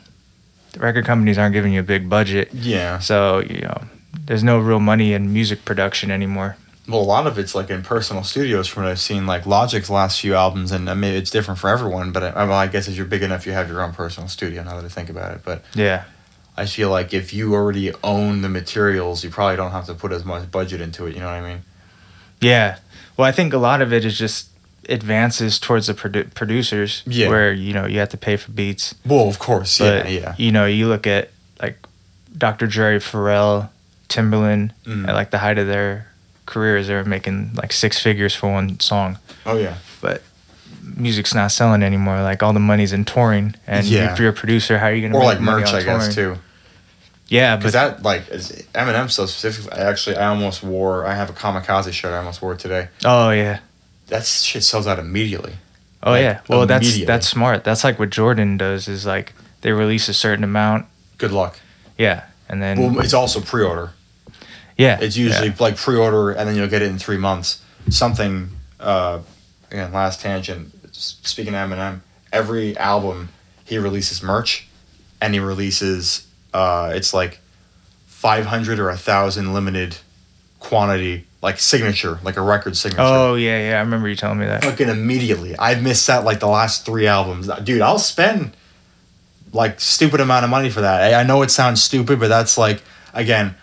[0.73, 2.99] the record companies aren't giving you a big budget, Yeah.
[2.99, 3.82] so you know
[4.25, 6.55] there's no real money in music production anymore.
[6.88, 9.89] Well, a lot of it's like in personal studios from what I've seen, like Logic's
[9.89, 12.11] last few albums, and I mean it's different for everyone.
[12.11, 14.63] But I, well, I guess if you're big enough, you have your own personal studio.
[14.63, 16.03] Now that I think about it, but Yeah.
[16.57, 20.11] I feel like if you already own the materials, you probably don't have to put
[20.11, 21.13] as much budget into it.
[21.13, 21.61] You know what I mean?
[22.41, 22.77] Yeah.
[23.15, 24.49] Well, I think a lot of it is just
[24.90, 27.30] advances towards the produ- producers, Yeah.
[27.30, 28.96] where you know you have to pay for beats.
[29.06, 30.36] Well, of course, But yeah, yeah.
[30.38, 31.30] you know, you look at
[31.62, 31.78] like
[32.38, 32.68] Dr.
[32.68, 33.70] Dre, Pharrell,
[34.08, 35.08] Timberland, Mm.
[35.08, 36.08] at like the height of their
[36.46, 39.18] careers, they were making like six figures for one song.
[39.46, 39.76] Oh yeah.
[40.02, 40.24] But
[40.96, 42.22] music's not selling anymore.
[42.22, 44.12] Like all the money's in touring, and Yeah.
[44.14, 46.36] if you're a producer, how are you gonna Or make like merch, I guess touring?
[46.36, 46.42] too.
[47.28, 49.78] Yeah, Because that like is Eminem so specifically.
[49.80, 51.06] I actually I almost wore.
[51.06, 52.12] I have a Kamikaze shirt.
[52.12, 52.88] I almost wore today.
[53.06, 53.60] oh yeah,
[54.10, 55.53] That shit sells out immediately.
[56.03, 56.41] oh Like, yeah.
[56.49, 57.64] Well, that's that's smart.
[57.64, 58.88] That's like what Jordan does.
[58.88, 60.86] Is like they release a certain amount,
[61.18, 61.60] Good luck.
[61.97, 63.91] yeah, and then Well, it's also pre-order.
[64.78, 65.55] yeah, It's usually yeah.
[65.60, 67.62] like pre-order, and then you'll get it in three months.
[67.89, 68.49] Something.
[68.80, 69.20] Uh,
[69.72, 70.72] again, last tangent.
[70.95, 71.99] Speaking of Eminem,
[72.32, 73.30] every album
[73.66, 74.68] he releases merch,
[75.22, 76.26] and he releases.
[76.53, 77.39] Uh, it's like
[78.07, 79.97] five hundred or a thousand limited
[80.70, 83.01] quantity, like signature, like a record signature.
[83.03, 83.78] Oh yeah, yeah.
[83.78, 84.63] I remember you telling me that.
[84.63, 85.57] fucking immediately.
[85.57, 87.49] I've missed that like the last three albums.
[87.63, 88.55] Dude, I'll spend
[89.51, 91.13] like stupid amount of money for that.
[91.13, 93.55] I, I know it sounds stupid, but that's like again,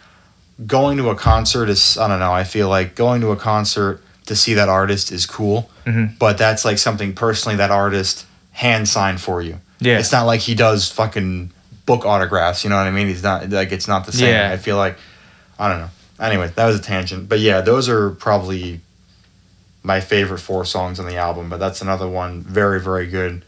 [0.66, 4.02] going to a concert is I don't know, I feel like going to a concert
[4.26, 5.70] to see that artist is cool.
[5.86, 6.18] Mhm.
[6.18, 9.60] But that's like something personally that artist hand signed for you.
[9.78, 9.98] Yeah.
[10.00, 11.52] It's not like he does fucking
[11.84, 13.06] book autographs, you know what I mean?
[13.06, 14.30] He's not like it's not the same.
[14.30, 14.50] Yeah.
[14.52, 14.98] I feel like
[15.58, 15.90] I don't know.
[16.20, 17.28] Anyway, that was a tangent.
[17.28, 18.80] But yeah, those are probably
[19.82, 23.44] my favorite four songs on the album, but that's another one very, very good.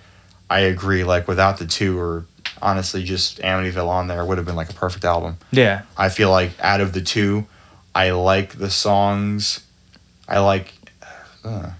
[0.50, 1.04] I agree.
[1.04, 2.26] Like without the two, or
[2.62, 5.38] honestly, just Amityville on there would have been like a perfect album.
[5.50, 7.46] Yeah, I feel like out of the two,
[7.94, 9.64] I like the songs.
[10.28, 10.74] I like.
[11.44, 11.70] Uh,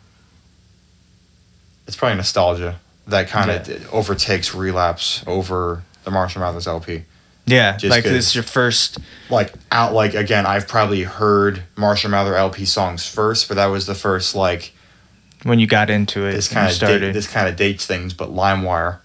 [1.86, 7.05] it's probably nostalgia that kind of overtakes relapse over the Marshall Mathers LP.
[7.49, 7.77] Yeah.
[7.77, 8.99] Just like 'cause- this is your first.
[9.31, 13.85] Like out, like again, I've probably heard Marshall Mather LP songs first, but that was
[13.87, 14.73] the first like
[15.43, 16.33] when you got into it.
[16.33, 17.15] this and kind you of started.
[17.15, 18.99] this kind of dates things, but LimeWire.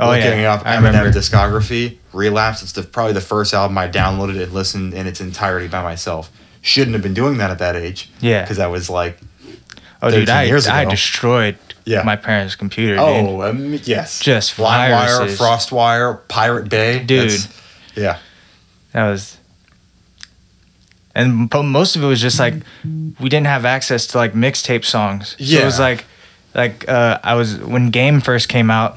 [0.00, 1.12] oh looking yeah, up I Eminem remember.
[1.12, 2.62] discography, Relapse.
[2.62, 6.30] It's the, probably the first album I downloaded and listened in its entirety by myself.
[6.60, 8.10] Shouldn't have been doing that at that age.
[8.20, 8.42] Yeah.
[8.42, 9.18] because I was like,
[10.02, 10.90] oh dude, 13 I years I ago.
[10.90, 12.02] destroyed Yeah.
[12.02, 12.94] my parents' computer.
[12.96, 13.04] dude.
[13.04, 15.38] oh, um, yes, Just LimeWire, viruses.
[15.38, 17.30] FrostWire, Pirate Bay, Dude.
[17.30, 17.48] That's-
[17.96, 18.18] yeah,
[18.92, 19.38] That was.
[21.14, 22.54] And po- most of it was just like
[23.20, 25.36] we didn't have access to like mixtape songs.
[25.38, 26.04] So it was like,
[26.54, 28.96] like uh, I was when Game first came out,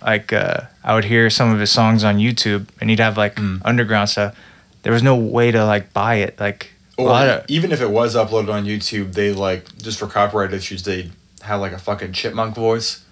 [0.00, 3.34] like uh, I would hear some of his songs on YouTube, and he'd have like
[3.36, 3.60] Mm.
[3.64, 4.36] underground stuff.
[4.82, 6.38] There was no way to like buy it.
[6.38, 9.98] Like a or lot of even if it was uploaded on YouTube, they like just
[9.98, 11.10] for copyright issues, they
[11.42, 13.04] have like a fucking chipmunk voice,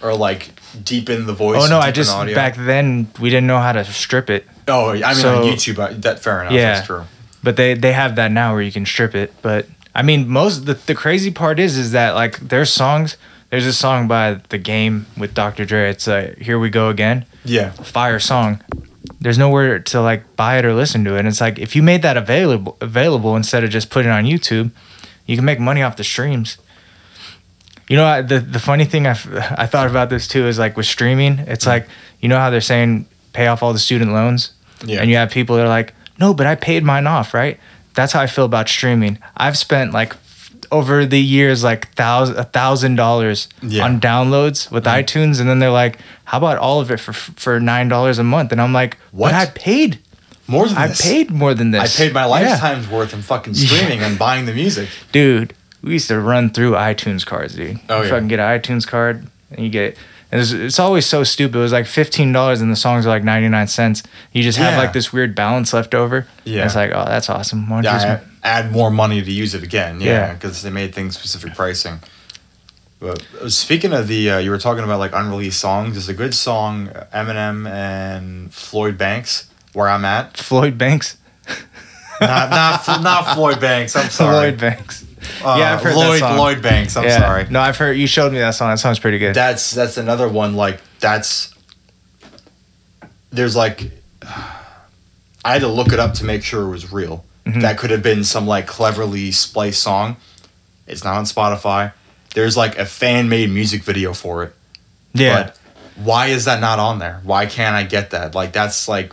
[0.00, 0.50] or like
[0.84, 1.64] deepen the voice.
[1.64, 2.32] oh no, I just audio.
[2.36, 4.46] back then we didn't know how to strip it.
[4.68, 6.52] Oh, I mean so- on YouTube, I, that fair enough.
[6.52, 6.74] Yeah.
[6.74, 7.04] That's true.
[7.42, 10.66] but they they have that now where you can strip it but i mean most
[10.66, 13.16] the, the crazy part is is that like there's songs
[13.50, 17.24] there's a song by the game with dr dre it's uh here we go again
[17.44, 18.60] Yeah, fire song
[19.20, 21.82] there's nowhere to like buy it or listen to it and it's like if you
[21.82, 24.70] made that available available instead of just putting it on youtube
[25.26, 26.58] you can make money off the streams
[27.88, 29.12] you know I, the the funny thing I,
[29.56, 31.86] I thought about this too is like with streaming it's like
[32.20, 34.52] you know how they're saying pay off all the student loans
[34.84, 35.00] yeah.
[35.00, 37.58] and you have people that are like, no, but I paid mine off, right?
[37.94, 39.18] That's how I feel about streaming.
[39.36, 40.14] I've spent like
[40.70, 45.02] over the years like thousand a thousand dollars on downloads with mm.
[45.02, 48.24] iTunes, and then they're like, how about all of it for for nine dollars a
[48.24, 48.52] month?
[48.52, 49.32] And I'm like, What?
[49.32, 49.34] what?
[49.34, 50.00] I paid.
[50.46, 51.02] More than I this.
[51.02, 51.98] paid more than this.
[52.00, 52.26] I paid my Yeah.
[52.26, 54.88] lifetime's worth in fucking streaming and buying the music.
[55.12, 55.54] dude.
[55.82, 57.78] We used to run through iTunes cards, dude.
[57.88, 58.10] Oh, you yeah.
[58.10, 59.96] fucking get an iTunes card, and you get.
[60.30, 61.56] And it's, it's always so stupid.
[61.56, 64.02] It was like fifteen dollars, and the songs are like ninety nine cents.
[64.32, 64.78] You just have Yeah.
[64.78, 66.26] like this weird balance left over.
[66.44, 66.60] Yeah.
[66.60, 67.68] And it's like, oh, that's awesome.
[67.68, 70.00] Why don't you Yeah, just- I add more money to use it again.
[70.00, 70.34] Yeah, Yeah.
[70.34, 72.00] because they made things specific pricing.
[73.00, 75.92] But uh, speaking of the, uh, you were talking about like unreleased songs.
[75.94, 81.16] There's a good song, Eminem and Floyd Banks, "Where I'm At." Floyd Banks.
[82.20, 83.94] Not not not Floyd Banks.
[83.96, 84.50] I'm sorry.
[84.50, 85.04] Floyd Banks.
[85.44, 86.36] Uh, Yeah, I've heard that Lloyd song.
[86.38, 86.96] Lloyd Banks.
[86.96, 87.18] I'm yeah.
[87.18, 87.46] sorry.
[87.50, 88.70] No, I've heard you showed me that song.
[88.70, 89.34] That sounds pretty good.
[89.34, 90.54] That's that's another one.
[90.56, 91.54] Like that's
[93.30, 93.90] there's like
[94.22, 97.24] I had to look it up to make sure it was real.
[97.46, 97.62] Mhm.
[97.62, 100.16] That could have been some like cleverly spliced song.
[100.86, 101.92] It's not on Spotify.
[102.34, 104.54] There's like a fan made music video for it.
[105.14, 105.44] yeah.
[105.44, 105.58] But
[105.96, 107.20] why is that not on there?
[107.24, 108.34] Why can't I get that?
[108.34, 109.12] Like that's like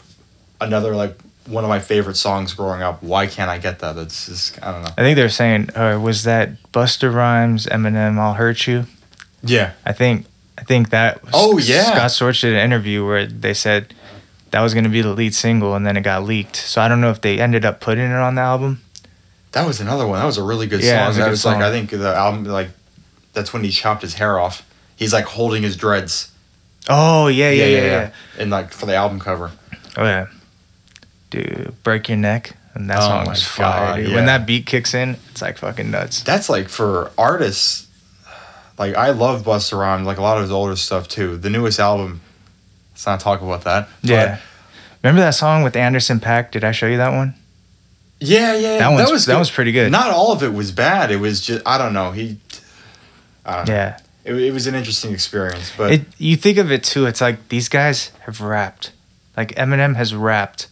[0.61, 3.03] another like one of my favorite songs growing up.
[3.03, 3.97] Why can't I get that?
[3.97, 4.91] It's just I don't know.
[4.97, 8.85] I think they're saying, uh, was that Busta Rhymes, Eminem, I'll Hurt You?
[9.43, 9.73] Yeah.
[9.85, 10.25] I think
[10.57, 11.83] I think that was, Oh, yeah.
[11.83, 13.93] Scott Storch did an interview where they said
[14.51, 16.55] that was going to be the lead single and then it got leaked.
[16.55, 18.81] So I don't know if they ended up putting it on the album.
[19.51, 20.19] That was another one.
[20.19, 21.07] That was a really good Yeah, song.
[21.07, 21.61] was that good was like song.
[21.63, 22.69] I think the album like
[23.33, 24.67] that's when he chopped his hair off.
[24.95, 26.31] He's like holding his dreads.
[26.87, 28.11] Oh, yeah, yeah, yeah, yeah.
[28.39, 29.51] And like for the album cover.
[29.97, 30.27] Oh, yeah.
[31.35, 32.55] Dude, Break Your Neck.
[32.73, 34.01] And that Oh song was fire.
[34.01, 34.15] Yeah.
[34.15, 36.23] When that beat kicks in, it's like fucking nuts.
[36.23, 37.87] That's like for artists.
[38.77, 41.37] Like I love Busta Rhymes, like a lot of his older stuff too.
[41.37, 42.19] The newest album.
[42.91, 43.87] Let's not talk about that.
[44.01, 44.39] Yeah.
[45.03, 46.51] Remember that song with Anderson .Paak?
[46.51, 47.35] Did I show you that one?
[48.19, 48.79] yeah, yeah.
[48.79, 49.39] That, one's, was that good.
[49.39, 49.91] was pretty good.
[49.91, 51.11] Not all of it was bad.
[51.11, 52.11] It was just I don't know.
[52.11, 52.37] He.
[53.45, 53.73] I don't know.
[53.73, 53.99] yeah.
[54.25, 57.05] It, it was an interesting experience, but It, you think of it too.
[57.05, 58.91] It's like these guys have rapped,
[59.37, 60.67] like Eminem has rapped,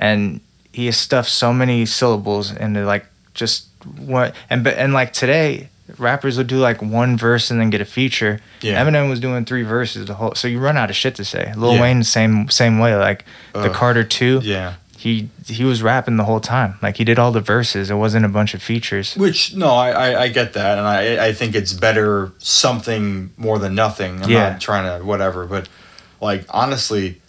[0.00, 0.40] and
[0.72, 3.66] he has stuffed so many syllables into like just
[3.98, 7.80] what and but and like today rappers will do like one verse and then get
[7.80, 8.38] a feature.
[8.60, 8.82] Yeah.
[8.84, 11.52] Eminem was doing three verses the whole, so you run out of shit to say.
[11.56, 11.80] Lil Yeah.
[11.82, 12.94] Wayne same same way.
[12.96, 14.74] Like the Carter two, yeah.
[14.96, 16.76] he he was rapping the whole time.
[16.80, 17.90] Like he did all the verses.
[17.90, 19.16] It wasn't a bunch of features.
[19.16, 23.58] Which no, I, I, I get that, and I I think it's better something more
[23.58, 24.22] than nothing.
[24.22, 24.50] I'm Yeah.
[24.50, 25.68] not trying to whatever, but
[26.20, 27.20] like honestly,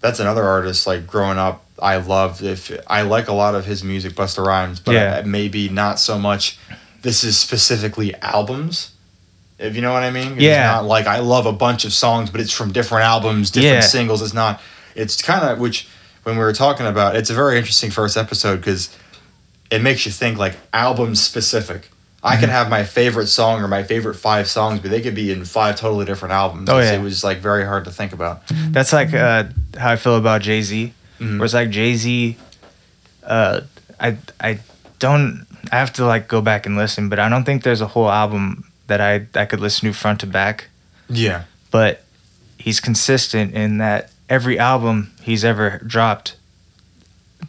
[0.00, 0.86] that's another artist.
[0.86, 2.42] Like growing up, I loved.
[2.42, 5.22] If I like a lot of his music, Busta Rhymes, but Yeah.
[5.24, 6.58] Maybe not so much.
[7.02, 8.90] This is specifically albums.
[9.58, 10.32] If you know what I mean.
[10.34, 10.66] It's Yeah.
[10.72, 13.88] not like I love a bunch of songs, but it's from different albums, different Yeah.
[13.88, 14.22] singles.
[14.22, 14.60] It's not.
[14.94, 15.86] It's kind of which
[16.24, 17.16] when we were talking about.
[17.16, 18.88] It's a very interesting first episode because
[19.70, 21.90] it makes you think like album specific.
[22.22, 22.40] I Mm-hmm.
[22.40, 25.44] could have my favorite song or my favorite five songs, but they could be in
[25.44, 26.68] five totally different albums.
[26.68, 26.92] Oh, yeah.
[26.92, 28.42] It was like very hard to think about.
[28.72, 29.44] That's like uh,
[29.78, 30.92] how I feel about Jay Z.
[31.20, 31.38] Mhm.
[31.38, 32.36] Where it's like Jay Z,
[33.24, 33.60] uh,
[33.98, 34.58] I I
[34.98, 35.46] don't.
[35.72, 38.10] I have to like go back and listen, but I don't think there's a whole
[38.10, 40.68] album that I I could listen to front to back.
[41.08, 41.42] Yeah.
[41.70, 42.04] But
[42.58, 46.36] he's consistent in that every album he's ever dropped,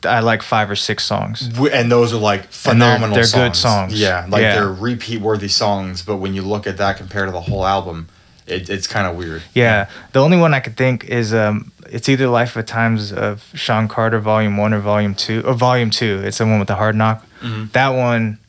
[0.03, 1.49] I like five or six songs.
[1.72, 3.43] And those are like And they're- phenomenal they're songs.
[3.49, 3.93] good songs.
[3.99, 4.55] Yeah, like Yeah.
[4.55, 8.07] they're repeat worthy songs, but when you look at that compared to the whole album,
[8.48, 9.43] it, it's kind of weird.
[9.54, 13.43] Yeah, the only one I could think is um, it's either Life of Times of
[13.54, 16.22] Sean Carter Volume One or Volume Two or Volume Two.
[16.24, 17.26] It's the one with the hard knock.
[17.41, 17.72] Mhm.
[17.74, 18.39] That one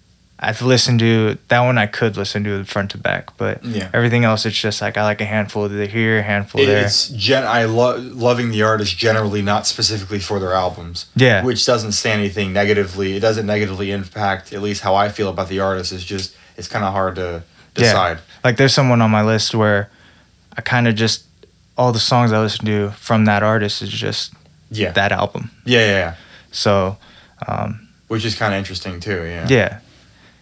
[0.41, 1.37] I've listened to.
[1.49, 3.89] That one I could listen to front to back, but Yeah.
[3.93, 6.67] everything else it's just like I like a handful of the here, a handful It-
[6.67, 6.85] there.
[6.85, 7.45] It's gen.
[7.45, 11.07] I love loving the artist generally, not specifically for their albums.
[11.17, 11.43] Yeah.
[11.43, 13.17] which doesn't say anything negatively.
[13.17, 15.93] It doesn't negatively impact at least how I feel about the artist.
[15.93, 17.43] It's just it's kind of hard to
[17.75, 18.19] decide.
[18.45, 19.91] Like there's someone on my list where
[20.57, 21.25] I kind of just
[21.77, 24.33] all the songs I listen to from that artist is just
[24.71, 25.51] Yeah, that album.
[25.65, 26.15] yeah, yeah, yeah.
[26.51, 26.97] So
[27.47, 29.25] um, Which is kind of interesting too.
[29.25, 29.79] Yeah, yeah,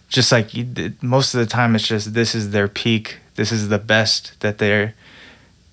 [0.09, 3.17] just like you, most of the time it's just this is their peak.
[3.35, 4.93] This is the best that they're.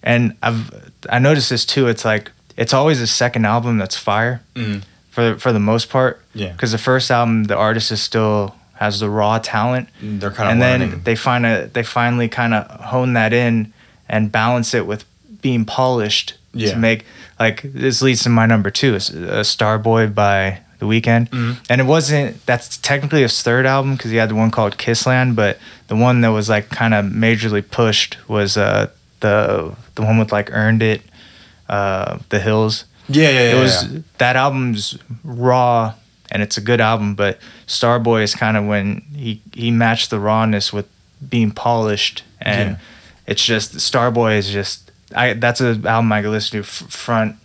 [0.03, 1.87] And I've I noticed this too.
[1.89, 4.83] It's like it's always the second album that's fire Mm.
[5.11, 6.21] for for the most part.
[6.35, 6.53] Yeah.
[6.53, 10.53] Because the first album, the artist is still has the raw talent, They're kind of
[10.53, 10.91] and learning.
[10.91, 13.73] then they find a they finally kind of hone that in
[14.09, 15.05] and balance it with
[15.43, 16.73] being polished Yeah.
[16.73, 17.05] to make
[17.41, 21.57] like this leads to my number two is uh, Starboy by The Weeknd, Mhm.
[21.71, 25.07] and it wasn't that's technically his third album because he had the one called Kiss
[25.07, 25.59] Land, but
[25.89, 28.87] the one that was like kind of majorly pushed was uh
[29.21, 31.03] the the one with like Earned It,
[31.69, 33.57] uh The Hills yeah, yeah, yeah.
[33.57, 34.01] it was yeah.
[34.19, 35.93] that album's raw
[36.31, 40.19] and it's a good album but starboy is kind of when he he matched the
[40.19, 40.87] rawness with
[41.29, 42.77] being polished and Yeah.
[43.27, 47.37] it's just starboy is just i that's an album i could listen to f- front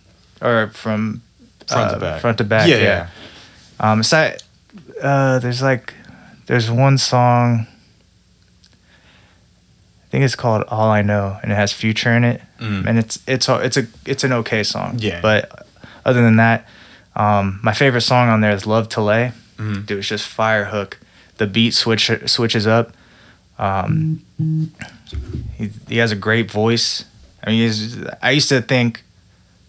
[0.42, 1.22] or from
[1.66, 2.20] front uh, to back.
[2.20, 3.08] front to back Yeah, yeah,
[3.80, 3.92] yeah.
[3.92, 4.36] um so I,
[5.06, 5.94] uh there's like
[6.46, 7.66] there's one song
[10.02, 12.86] i think it's called all i know and it has future in it Mm.
[12.86, 14.96] and it's it's it's a it's an okay song.
[14.98, 15.22] Yeah.
[15.22, 15.66] But
[16.04, 16.68] other than that,
[17.16, 19.86] um, my favorite song on there is "Love to Lay." Mhm.
[19.86, 20.98] Dude, it's just fire hook.
[21.38, 22.92] The beat switch switches up.
[23.58, 24.22] Um,
[25.56, 27.04] he he has a great voice.
[27.44, 29.02] I mean, he's, I used to think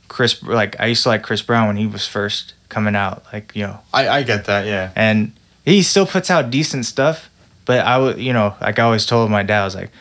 [0.07, 3.23] Chris like I used to like Chris Brown when he was first coming out.
[3.33, 4.65] Like you know, I, I get that.
[4.65, 5.31] Yeah, and
[5.65, 7.29] he still puts out decent stuff.
[7.65, 9.91] But I would, you know, like I always told my dad, I was like,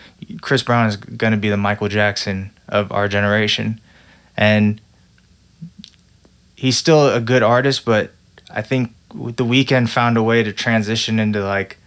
[0.40, 3.80] Chris Brown is gonna be the Michael Jackson of our generation,
[4.36, 4.80] and
[6.60, 7.86] he's still a good artist.
[7.86, 8.12] But
[8.52, 11.78] I think the Weeknd found a way to transition into like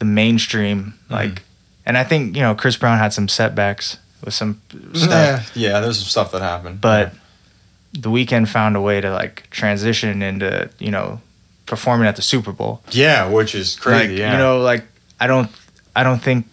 [0.00, 1.12] the mainstream, mm-hmm.
[1.12, 1.42] like,
[1.86, 4.60] and I think you know Chris Brown had some setbacks with some
[4.94, 5.80] stuff, yeah, yeah.
[5.80, 7.12] There's some stuff that happened, but
[7.92, 11.20] the Weeknd found a way to like transition into you know
[11.66, 12.82] performing at the Super Bowl.
[12.90, 14.08] yeah, which is crazy.
[14.08, 14.84] Like yeah, you know, like
[15.20, 15.50] I don't,
[15.94, 16.46] I don't think,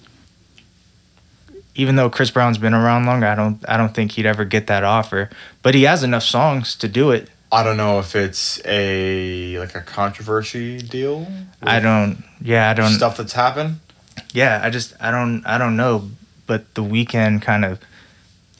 [1.79, 4.67] even though Chris Brown's been around longer, I don't, I don't think he'd ever get
[4.67, 5.29] that offer.
[5.63, 7.29] But he has enough songs to do it.
[7.51, 11.25] I don't know if it's a like a controversy deal.
[11.63, 13.79] I don't, yeah, I don't, stuff that's happened.
[14.33, 16.09] yeah, I just, I don't, I don't know.
[16.45, 17.79] But the Weeknd kind of,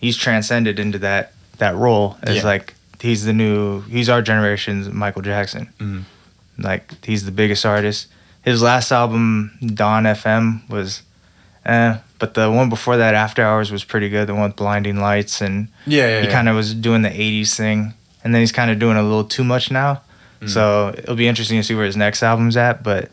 [0.01, 2.43] he's transcended into that that role as Yeah.
[2.43, 5.69] like he's the new, he's our generation's Michael Jackson.
[5.79, 6.03] Mhm.
[6.57, 8.07] Like he's the biggest artist.
[8.43, 11.01] His last album, Dawn FM, was,
[11.65, 14.27] eh, but the one before that, After Hours, was pretty good.
[14.27, 16.21] The one with Blinding Lights, and Yeah, yeah.
[16.21, 17.93] he kind of was doing the '80s thing,
[18.23, 20.01] and then he's kind of doing a little too much now.
[20.41, 20.49] Mm.
[20.49, 22.83] So it'll be interesting to see where his next album's at.
[22.83, 23.09] But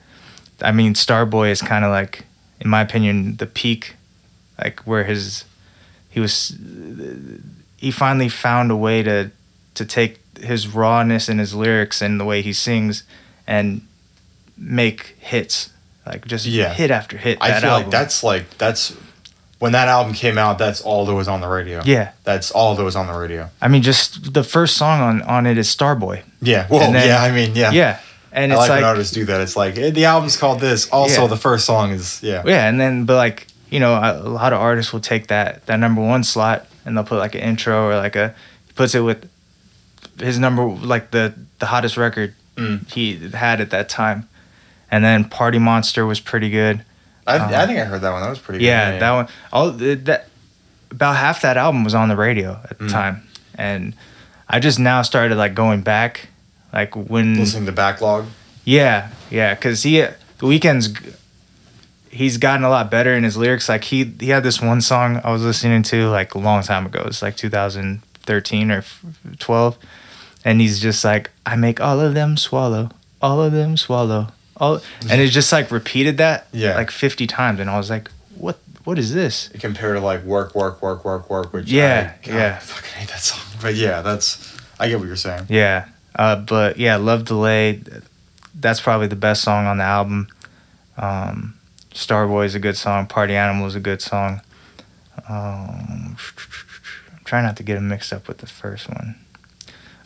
[0.63, 2.25] I mean, Starboy is kind of like,
[2.61, 3.95] in my opinion, the peak,
[4.59, 5.45] like where his
[6.11, 6.57] he was.
[7.77, 9.31] He finally found a way to
[9.75, 13.05] to take his rawness in his lyrics and the way he sings,
[13.47, 13.87] and
[14.57, 15.71] make hits
[16.07, 16.73] like just Yeah.
[16.73, 17.39] hit after hit.
[17.41, 17.83] I feel album.
[17.87, 18.95] like that's like that's
[19.59, 20.59] when that album came out.
[20.59, 21.83] That's all that was on the radio.
[21.85, 22.13] yeah.
[22.25, 23.51] that's all that was on the radio.
[23.61, 26.23] I mean, just the first song on on it is Starboy.
[26.43, 27.23] Yeah, well, then- yeah.
[27.23, 27.99] I mean, yeah, Yeah,
[28.33, 29.41] and I it's like, like, when artists do that.
[29.41, 30.89] It's like eh, the album's called this.
[30.91, 31.29] Also, Yeah.
[31.29, 32.43] the first song is yeah.
[32.47, 35.67] yeah, and then but like you know, a, a lot of artists will take that
[35.67, 38.35] that number one slot and they'll put like an intro or like a
[38.67, 39.29] he puts it with
[40.21, 42.91] his number like the the hottest record Mm.
[42.91, 44.29] he had at that time,
[44.91, 46.85] and then Party Monster was pretty good.
[47.27, 48.23] I, Uh, I think I heard that one.
[48.23, 48.61] That was pretty.
[48.61, 48.67] Good.
[48.67, 49.03] Yeah, good.
[49.03, 49.29] that one.
[49.53, 50.29] All that
[50.91, 52.93] about half that album was on the radio at the Mm.
[52.93, 53.23] time,
[53.57, 53.95] and
[54.49, 56.29] I just now started like going back,
[56.73, 58.27] like when Listening to backlog.
[58.65, 60.01] Yeah, yeah, because he
[60.39, 60.91] the weekends
[62.11, 63.69] he's gotten a lot better in his lyrics.
[63.69, 66.87] Like he he had this one song I was listening to like a long time
[66.87, 67.03] ago.
[67.07, 68.85] It's like 2013 or
[69.39, 69.77] 12,
[70.45, 74.81] and he's just like, I make all of them swallow, all of them swallow, all,
[75.11, 76.75] and it just like repeated that Yeah.
[76.77, 79.49] like 50 times, and I was like, what what is this?
[79.61, 81.53] compared to like work, work, work, work, work.
[81.53, 82.57] Which Yeah, I, God, yeah.
[82.57, 83.41] I fucking hate that song.
[83.61, 85.47] But yeah, that's I get what you're saying.
[85.49, 85.87] Yeah.
[86.15, 87.83] Uh, but yeah, Love to Lay.
[88.55, 90.29] That's probably the best song on the album.
[90.97, 91.55] Um,
[91.93, 93.07] Starboy is a good song.
[93.07, 94.41] Party Animal is a good song.
[95.29, 96.17] Um,
[97.13, 99.17] I'm trying not to get them mixed up with the first one.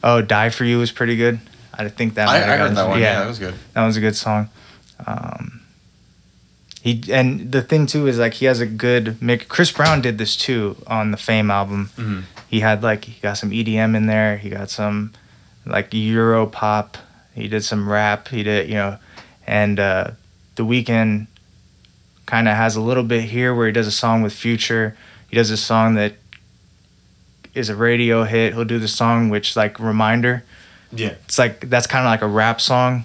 [0.03, 1.40] Oh, Die for You is pretty good.
[1.86, 2.28] I think that.
[2.28, 3.00] I, I heard that one.
[3.00, 3.54] Yeah, that was good.
[3.74, 4.48] that was a good song.
[5.06, 5.62] Um,
[6.82, 9.44] he and the thing too is like he has a good mix.
[9.46, 11.90] Chris Brown did this too on the Fame album.
[11.96, 12.22] Mhm.
[12.48, 14.36] He had like he got some EDM in there.
[14.38, 15.12] He got some
[15.66, 16.96] like Euro pop.
[17.34, 18.28] He did some rap.
[18.28, 18.98] He did you know,
[19.46, 20.10] and uh,
[20.56, 21.26] the Weeknd
[22.26, 24.96] kind of has a little bit here where he does a song with Future.
[25.28, 26.14] He does a song that
[27.54, 28.54] is a radio hit.
[28.54, 30.44] He'll do the song which like reminder
[30.93, 31.14] Yeah.
[31.24, 33.05] it's like that's kind of like a rap song,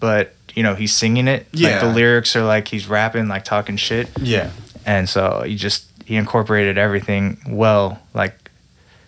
[0.00, 1.46] but you know he's singing it.
[1.52, 1.78] Like Yeah.
[1.80, 4.50] the lyrics are like he's rapping, like talking shit, Yeah.
[4.84, 8.00] and so he just he incorporated everything well.
[8.12, 8.50] Like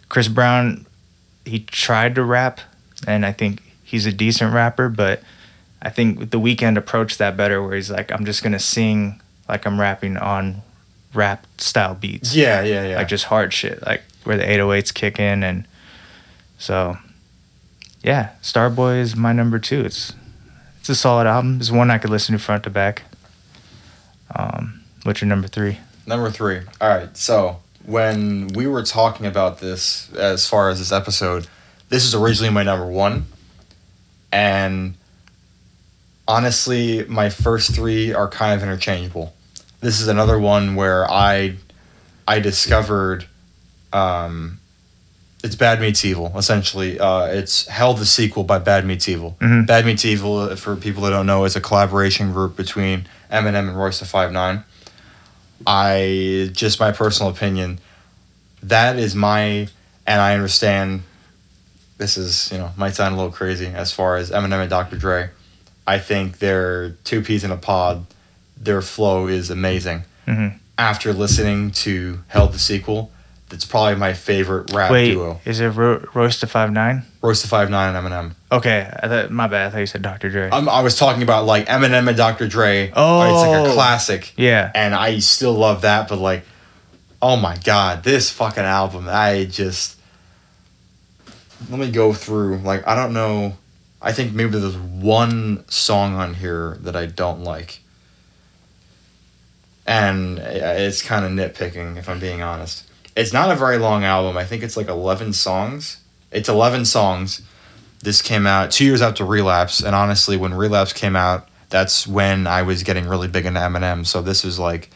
[0.08, 0.86] Chris Brown,
[1.44, 2.60] he tried to rap,
[3.06, 5.22] and I think he's a decent rapper, but
[5.82, 9.66] I think the Weeknd approached that better, where he's like, I'm just gonna sing like
[9.66, 10.62] I'm rapping on
[11.14, 12.62] rap style beats Yeah.
[12.62, 12.86] Yeah.
[12.88, 12.96] Yeah.
[12.96, 15.64] like just hard shit, like where the 808s kick in, and
[16.58, 16.96] so
[18.06, 19.84] yeah, Starboy is my number two.
[19.84, 20.12] It's
[20.78, 21.58] it's a solid album.
[21.58, 23.02] It's one I could listen to front to back.
[24.34, 25.78] Um, what's your number three?
[26.06, 26.60] Number three.
[26.80, 27.16] All right.
[27.16, 31.48] So when we were talking about this, as far as this episode,
[31.88, 33.26] this is originally my number one,
[34.30, 34.94] and
[36.28, 39.34] honestly, my first three are kind of interchangeable.
[39.80, 41.56] This is another one where I,
[42.26, 43.26] I discovered,
[43.92, 44.60] um,
[45.46, 46.32] it's Bad Meets Evil.
[46.36, 49.36] Essentially, uh, it's Hell the sequel by Bad Meets Evil.
[49.40, 49.66] Mhm.
[49.66, 53.78] Bad Meets Evil, for people that don't know, is a collaboration group between Eminem and
[53.78, 54.64] Royce the Five Nine.
[55.66, 57.78] I just my personal opinion.
[58.62, 59.68] That is my,
[60.06, 61.02] and I understand.
[61.98, 64.96] This is you know might sound a little crazy as far as Eminem and Dr.
[64.96, 65.30] Dre.
[65.86, 68.06] I think they're two peas in a pod.
[68.56, 70.02] Their flow is amazing.
[70.26, 70.58] Mhm.
[70.76, 73.12] After listening to Hell the sequel,
[73.48, 75.40] that's probably my favorite rap Wait, duo.
[75.44, 77.04] is it Ro- Royce to Five Nine?
[77.22, 78.34] Royce the Five Nine and Eminem.
[78.50, 79.68] Okay, I thought, my bad.
[79.68, 80.30] I thought you said Dr.
[80.30, 80.48] Dre.
[80.50, 82.48] I'm, I was talking about like Eminem and Dr.
[82.48, 82.92] Dre.
[82.94, 83.22] Oh.
[83.22, 83.74] it's like a oh.
[83.74, 84.32] classic.
[84.36, 86.08] yeah, and I still love that.
[86.08, 86.44] But like,
[87.22, 89.06] oh my god, this fucking album!
[89.08, 89.96] I just
[91.70, 92.58] let me go through.
[92.58, 93.56] Like, I don't know.
[94.02, 97.78] I think maybe there's one song on here that I don't like,
[99.86, 102.85] and uh, it's kind of nitpicking if I'm being honest.
[103.16, 104.36] It's not a very long album.
[104.36, 106.00] I think it's like 11 songs.
[106.30, 107.40] It's 11 songs.
[108.02, 112.46] This came out two years after Relapse, and honestly, when Relapse came out, that's when
[112.46, 114.06] I was getting really big into Eminem.
[114.06, 114.90] So this is like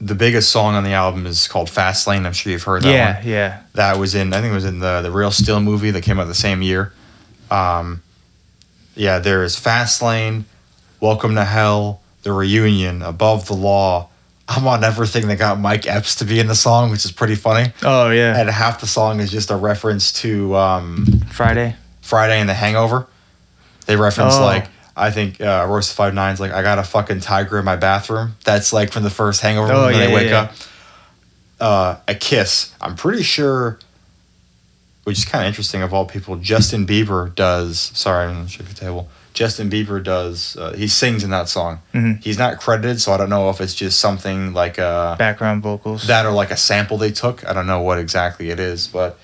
[0.00, 2.26] the biggest song on the album is called Fast Lane.
[2.26, 3.26] I'm sure you've heard that yeah, one.
[3.26, 3.32] yeah.
[3.32, 3.62] yeah.
[3.74, 6.20] That was in I think it was in the the Real Steel movie that came
[6.20, 6.92] out the same year.
[7.50, 8.02] Um,
[8.94, 10.44] yeah, there is Fast Lane,
[11.00, 14.08] Welcome to Hell, The Reunion, Above the Law.
[14.56, 17.34] I'm on everything that got Mike Epps to be in the song, which is pretty
[17.34, 17.72] funny.
[17.82, 21.76] Oh yeah, And half the song is just a reference to um, Friday.
[22.00, 23.06] Friday and the Hangover.
[23.86, 24.42] They reference Oh.
[24.44, 27.76] like I think uh, the Five Nine's like I got a fucking tiger in my
[27.76, 28.36] bathroom.
[28.44, 30.40] That's like from the first Hangover Oh, when yeah, they wake yeah.
[30.42, 30.52] up.
[31.60, 32.74] Uh, a kiss.
[32.80, 33.78] I'm pretty sure,
[35.04, 35.80] which is kind of interesting.
[35.82, 37.78] Of all people, Justin Bieber does.
[37.94, 39.08] Sorry, I'm shake the table.
[39.34, 40.56] Justin Bieber does.
[40.56, 41.80] Uh, he sings in that song.
[41.94, 42.22] Mhm.
[42.22, 46.06] He's not credited, so I don't know if it's just something like a Background vocals.
[46.06, 47.46] that or like a sample they took.
[47.48, 49.18] I don't know what exactly it is, but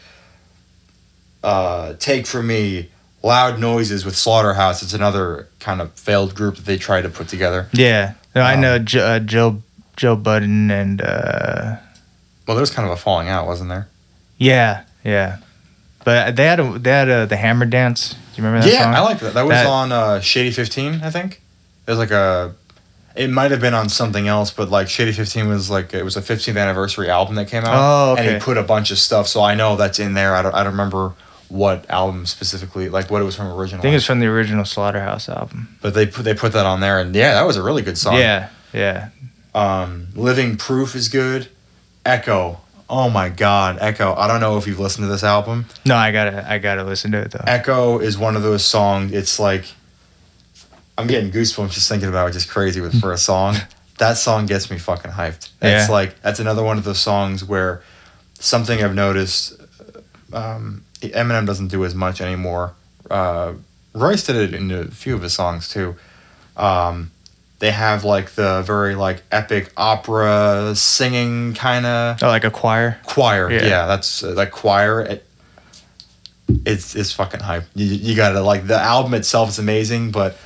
[1.42, 2.88] uh, take from me
[3.22, 4.82] loud noises with Slaughterhouse.
[4.82, 7.68] It's another kind of failed group that they tried to put together.
[7.72, 9.62] yeah, no, I Um, know jo- uh, Joe
[9.96, 11.76] Joe Budden and uh,
[12.46, 13.88] Well, there was kind of a falling out, wasn't there?
[14.38, 15.36] yeah, yeah.
[16.04, 18.10] But they had a, they had a, the Hammer Dance.
[18.14, 18.94] Do you remember that yeah, song?
[18.94, 19.34] I like that.
[19.34, 21.40] That was That- on uh, Shady Fifteen, I think.
[21.86, 22.54] It was like a.
[23.16, 26.16] It might have been on something else, but like Shady Fifteen was like it was
[26.16, 28.26] a 15th anniversary album that came out, Oh, okay.
[28.26, 29.26] and he put a bunch of stuff.
[29.26, 30.34] So I know that's in there.
[30.36, 30.54] I don't.
[30.54, 31.14] I don't remember
[31.48, 33.80] what album specifically, like what it was from original.
[33.80, 35.76] I think it's from the original Slaughterhouse album.
[35.82, 37.98] but they put they put that on there, and yeah, that was a really good
[37.98, 38.14] song.
[38.18, 39.08] Yeah, yeah.
[39.54, 41.48] Um, Living Proof is good.
[42.06, 42.60] Echo.
[42.90, 44.14] Oh my God, Echo.
[44.14, 45.66] I don't know if you've listened to this album.
[45.84, 47.44] No, I gotta I gotta listen to it though.
[47.46, 49.12] Echo is one of those songs.
[49.12, 49.64] It's like
[50.96, 52.32] I'm getting goosebumps just thinking about it.
[52.32, 53.56] Just crazy with for a song.
[53.98, 55.50] That song gets me fucking hyped.
[55.60, 55.88] It's Yeah.
[55.90, 57.82] like that's another one of those songs where
[58.38, 59.60] something I've noticed.
[60.32, 62.74] Um, Eminem doesn't do as much anymore.
[63.10, 63.54] Uh,
[63.94, 65.96] Royce did it in a few of his songs too.
[66.56, 67.10] Um,
[67.60, 72.98] they have like the very like epic opera singing kind of Oh, like a choir.
[73.04, 73.50] choir.
[73.50, 73.66] Yeah.
[73.66, 75.00] Yeah, that's uh, like choir.
[75.02, 75.24] It,
[76.64, 77.64] it's it's fucking hype.
[77.74, 80.36] You, you gotta like the album itself is amazing, but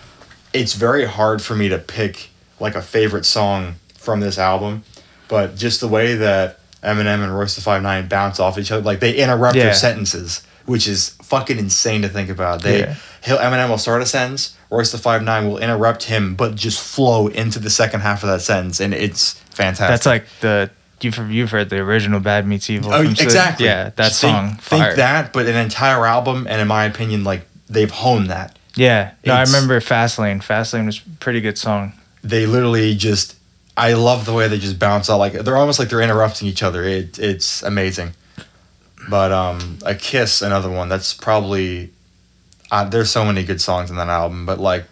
[0.52, 4.82] it's very hard for me to pick like a favorite song from this album.
[5.28, 8.82] But just the way that Eminem and Royce the Five Nine bounce off each other,
[8.82, 9.64] like they interrupt Yeah.
[9.64, 12.62] their sentences, which is fucking insane to think about.
[12.62, 12.94] They Yeah.
[13.24, 16.82] he'll Eminem will start a sentence, Royce the Five Nine will interrupt him, but just
[16.82, 19.88] flow into the second half of that sentence, and it's fantastic.
[19.88, 20.70] That's like the
[21.02, 22.92] you've you've heard the original Bad Meets Evil.
[22.94, 23.66] Oh, exactly.
[23.66, 24.48] Yeah, that Just think- song.
[24.56, 24.96] Think, fire.
[24.96, 28.58] that, but an entire album, and in my opinion, like they've honed that.
[28.74, 29.10] Yeah.
[29.26, 30.42] No, I It's- remember Fastlane.
[30.42, 31.92] Fastlane was a pretty good song.
[32.24, 33.36] They literally just.
[33.76, 35.18] I love the way they just bounce out.
[35.18, 36.82] Like they're almost like they're interrupting each other.
[36.84, 38.12] It it's amazing.
[39.10, 40.88] But um, a kiss, another one.
[40.88, 41.90] That's probably.
[42.72, 44.86] Uh, there's so many good songs in that album, but like,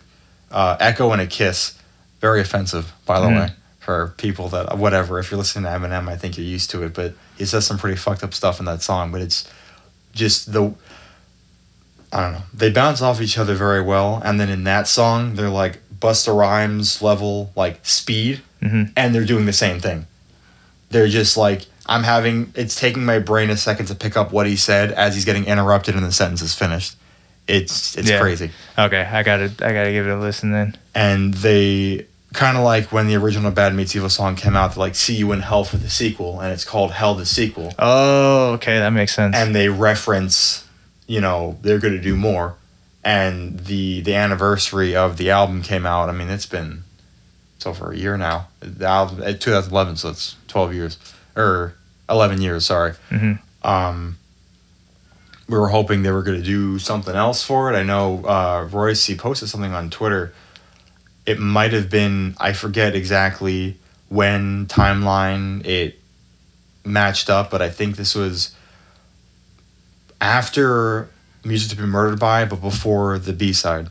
[0.53, 1.78] uh, Echo and a Kiss,
[2.20, 3.41] very offensive, by the Mm.
[3.41, 3.51] way,
[3.81, 5.18] for people that whatever.
[5.18, 7.78] If you're listening to Eminem, I think you're used to it, but he says some
[7.78, 9.11] pretty fucked up stuff in that song.
[9.11, 9.45] But it's
[10.14, 10.74] just the
[12.12, 12.43] I don't know.
[12.53, 16.37] They bounce off each other very well, and then in that song, they're like Busta
[16.37, 18.91] Rhymes level like speed, Mhm.
[18.97, 20.07] and they're doing the same thing.
[20.91, 22.53] They're just like I'm having.
[22.57, 25.45] It's taking my brain a second to pick up what he said as he's getting
[25.47, 26.97] interrupted and the sentence is finished.
[27.47, 28.20] It's it's Yeah.
[28.20, 30.76] crazy, Okay, I gotta I gotta give it a listen then.
[30.95, 34.74] and they kind of like when the original Bad Meets Evil song came out.
[34.74, 37.74] They're like, "See you in hell" for the sequel, and it's called Hell the sequel.
[37.78, 39.34] Oh, okay, that makes sense.
[39.34, 40.64] and they reference
[41.09, 42.55] you know they're going to do more
[43.03, 46.84] and the the anniversary of the album came out i mean it's been
[47.57, 50.99] it's over a year now the album uh, 2011 so it's 12 years
[51.34, 51.74] or
[52.09, 53.41] 11 years sorry Mhm.
[53.64, 54.18] um
[55.51, 57.77] we were hoping they were going to do something else for it.
[57.77, 60.33] I know uh royce he posted something on twitter.
[61.27, 63.77] It might have been i forget exactly
[64.09, 65.99] when timeline it
[66.85, 68.55] matched up but i think this was
[70.21, 71.09] after
[71.45, 73.89] music to be murdered by but before the b-side.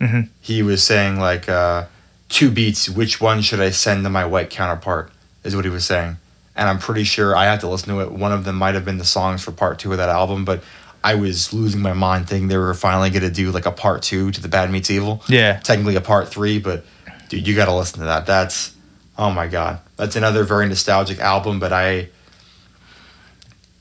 [0.00, 0.28] Mhm.
[0.40, 1.84] he was saying like uh,
[2.28, 5.10] two beats which one should i send to my white counterpart?
[5.44, 6.16] is what he was saying
[6.56, 8.84] and i'm pretty sure i had to listen to it one of them might have
[8.84, 10.62] been the songs for part two of that album but
[11.02, 14.02] i was losing my mind thinking they were finally going to do like a part
[14.02, 15.58] two to the bad meets evil yeah.
[15.60, 16.84] technically a part three, but
[17.28, 18.26] dude, you got to listen to that.
[18.26, 18.74] That's
[19.18, 21.58] oh my god, that's another very nostalgic album.
[21.60, 22.08] But I,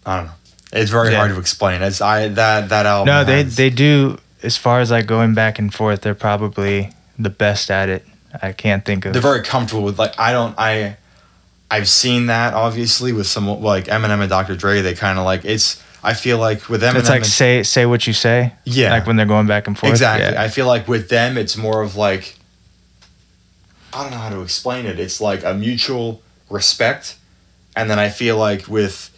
[0.06, 0.32] I don't know,
[0.72, 1.18] it's very Yeah.
[1.18, 1.82] hard to explain.
[1.82, 3.08] It's I that that album.
[3.08, 6.92] No, they has- they do as far as like going back and forth, they're probably
[7.18, 8.06] the best at it.
[8.42, 10.98] I can't think of they're very comfortable with like I don't I.
[11.74, 14.56] I've seen that obviously with some like Eminem and Dr.
[14.56, 14.82] Dre.
[14.82, 15.82] They kind of like it's.
[16.04, 18.54] I feel like with them, It's like say say what you say.
[18.66, 18.92] Yeah.
[18.92, 19.92] Like when they're going back and forth.
[19.92, 20.34] Exactly.
[20.34, 20.42] Yeah.
[20.42, 22.36] I feel like with them, it's more of like,
[23.94, 25.00] I don't know how to explain it.
[25.00, 27.16] It's like a mutual respect.
[27.76, 29.10] And then I feel like with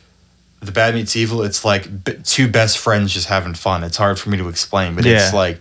[0.62, 3.84] the Bad Meets Evil, it's like b- two best friends just having fun.
[3.84, 5.60] It's hard for me to explain, but it's like,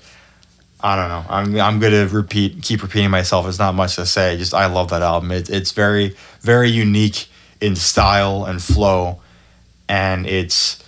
[0.84, 1.24] I don't know.
[1.30, 3.48] I'm, I'm going to repeat, keep repeating myself.
[3.48, 4.36] It's not much to say.
[4.36, 5.30] Just, I love that album.
[5.32, 7.26] It, it's very, very unique
[7.62, 9.20] in style and flow.
[9.88, 10.84] And it's,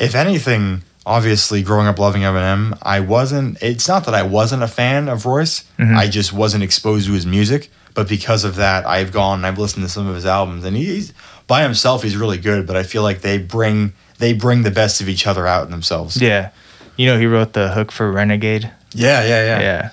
[0.00, 3.62] if anything, obviously growing up loving Eminem, I wasn't.
[3.62, 5.62] It's not that I wasn't a fan of Royce.
[5.78, 5.96] Mhm.
[5.96, 7.70] I just wasn't exposed to his music.
[7.94, 10.76] But because of that, I've gone and I've listened to some of his albums, and
[10.76, 11.12] he's
[11.46, 12.02] by himself.
[12.02, 12.66] He's really good.
[12.66, 15.70] But I feel like they bring they bring the best of each other out in
[15.70, 16.20] themselves.
[16.20, 16.50] Yeah.
[16.96, 18.72] You know, he wrote the hook for Renegade.
[18.94, 19.44] Yeah, yeah.
[19.44, 19.60] yeah.
[19.60, 19.90] Yeah.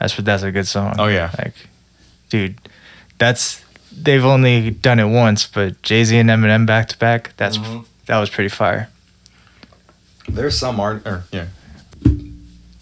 [0.00, 0.96] That's what that's a good song.
[0.98, 1.54] Oh yeah, Like,
[2.30, 2.56] dude,
[3.18, 3.62] that's
[3.92, 7.34] they've only done it once, but Jay Z and Eminem back to back.
[7.36, 7.84] That's Mhm.
[8.06, 8.88] that was pretty fire.
[10.28, 11.46] There's some art, or yeah.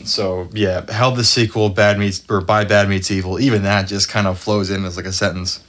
[0.04, 3.40] So yeah, Hell the sequel, Bad Meets or by Bad Meets Evil.
[3.40, 5.60] Even that just kind of flows in as like a sentence.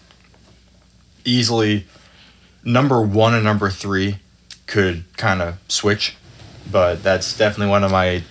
[1.26, 1.86] Easily,
[2.64, 4.20] number one and number three
[4.68, 6.16] could kind of switch,
[6.72, 8.24] but that's definitely one of my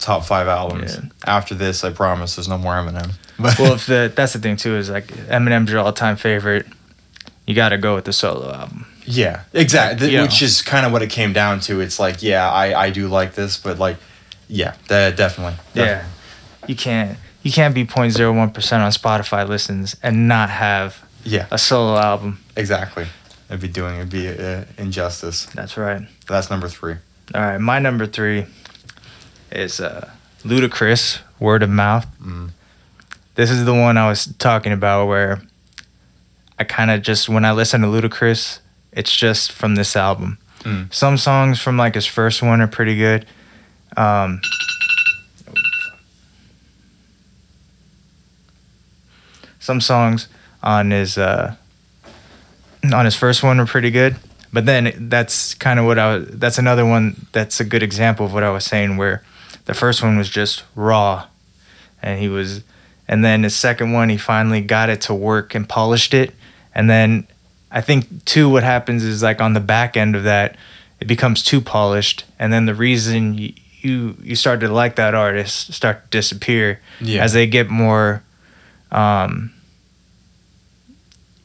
[0.00, 0.96] top five albums.
[0.96, 1.02] Yeah.
[1.26, 3.12] After this, I promise there's no more Eminem.
[3.38, 6.66] But Well, if the that's the thing too is like Eminem's your all time favorite,
[7.46, 8.84] you got to go with the solo album.
[9.06, 10.10] yeah, exactly.
[10.12, 10.22] Yeah.
[10.22, 11.80] Which is kind of what it came down to.
[11.80, 13.96] It's like, yeah, I I do like this, but like,
[14.48, 15.54] yeah, that definitely.
[15.74, 16.04] Yeah,
[16.66, 21.46] you can't you can't be 0.01 percent on Spotify listens and not have Yeah.
[21.50, 22.40] a solo album.
[22.56, 23.06] Exactly.
[23.48, 25.46] It'd be doing it'd be uh, injustice.
[25.54, 26.02] That's right.
[26.28, 26.96] That's number three.
[27.34, 28.44] All right, my number three
[29.50, 30.10] is uh,
[30.44, 32.06] Ludacris Word of Mouth.
[32.22, 32.50] Mm.
[33.34, 35.42] This is the one I was talking about where
[36.58, 38.58] I kind of just, when I listen to Ludacris,
[38.92, 40.38] it's just from this album.
[40.60, 40.92] Mm.
[40.92, 43.24] Some songs from like his first one are pretty good.
[43.96, 44.40] Um,
[49.58, 50.28] some songs
[50.62, 51.54] on his uh,
[52.92, 54.16] on his first one were pretty good,
[54.52, 56.26] But then that's kind of what I was.
[56.28, 57.26] That's another one.
[57.32, 58.96] That's a good example of what I was saying.
[58.96, 59.22] Where
[59.66, 61.26] the first one was just raw,
[62.02, 62.62] and he was,
[63.08, 66.34] and then the second one he finally got it to work and polished it,
[66.74, 67.26] and then
[67.70, 70.56] I think too what happens is like on the back end of that,
[71.00, 75.14] it becomes too polished, and then the reason you you, you start to like that
[75.14, 77.22] artist start to disappear Yeah.
[77.24, 78.22] as they get more
[78.92, 79.54] um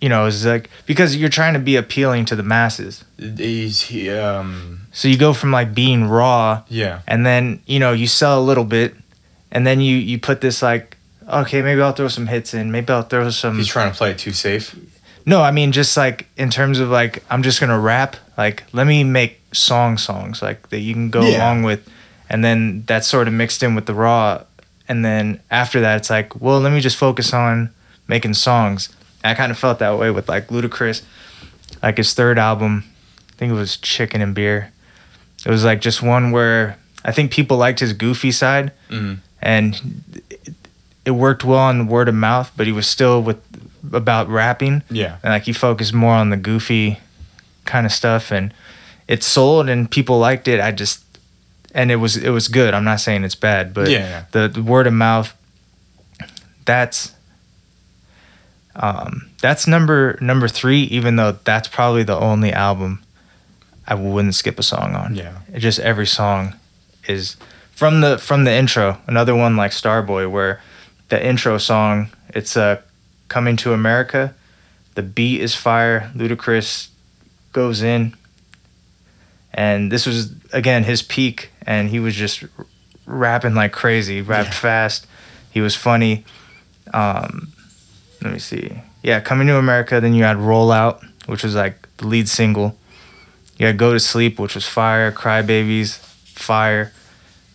[0.05, 4.11] you know it's like because you're trying to be appealing to the masses He's he
[4.11, 8.39] um so you go from like being raw yeah and then you know you sell
[8.39, 8.93] a little bit
[9.51, 10.97] and then you you put this like
[11.39, 14.11] okay maybe i'll throw some hits in maybe i'll throw some he's trying to play
[14.11, 14.75] it too safe.
[15.25, 18.85] no i mean just like in terms of like i'm just gonna rap like let
[18.85, 21.37] me make song songs like that you can go Yeah.
[21.37, 21.81] along with
[22.29, 24.43] and then that's sort of mixed in with the raw
[24.87, 27.71] and then after that it's like well let me just focus on
[28.07, 28.89] making songs
[29.25, 31.01] and i kind of felt that way with like ludacris
[31.81, 32.83] like his third album
[33.29, 34.71] i think it was chicken and beer
[35.45, 39.17] it was like just one where i think people liked his goofy side Mhm.
[39.41, 40.53] and it,
[41.05, 43.37] it worked well on word of mouth but he was still with
[43.93, 45.17] about rapping Yeah.
[45.23, 46.99] and like he focused more on the goofy
[47.65, 48.53] kind of stuff and
[49.07, 51.01] it sold and people liked it i just
[51.73, 54.23] and it was it was good i'm not saying it's bad but Yeah, yeah.
[54.31, 55.33] The, the word of mouth
[56.65, 57.13] that's
[58.77, 63.01] um that's number number three even though that's probably the only album
[63.87, 65.37] i wouldn't skip a song on Yeah.
[65.53, 66.55] it just every song
[67.07, 67.37] is
[67.71, 70.61] from the from the intro another one like starboy where
[71.09, 72.81] the intro song it's uh
[73.27, 74.33] coming to america
[74.95, 76.89] the beat is fire ludacris
[77.53, 78.13] goes in
[79.53, 82.65] and this was again his peak and he was just r-
[83.05, 84.53] rapping like crazy rapped Yeah.
[84.55, 85.07] fast
[85.51, 86.25] he was funny
[86.93, 87.51] um
[88.25, 91.75] let me see yeah coming to america then you had roll out which was like
[91.97, 92.75] the lead single
[93.57, 96.91] you had go to sleep which was fire crybabies fire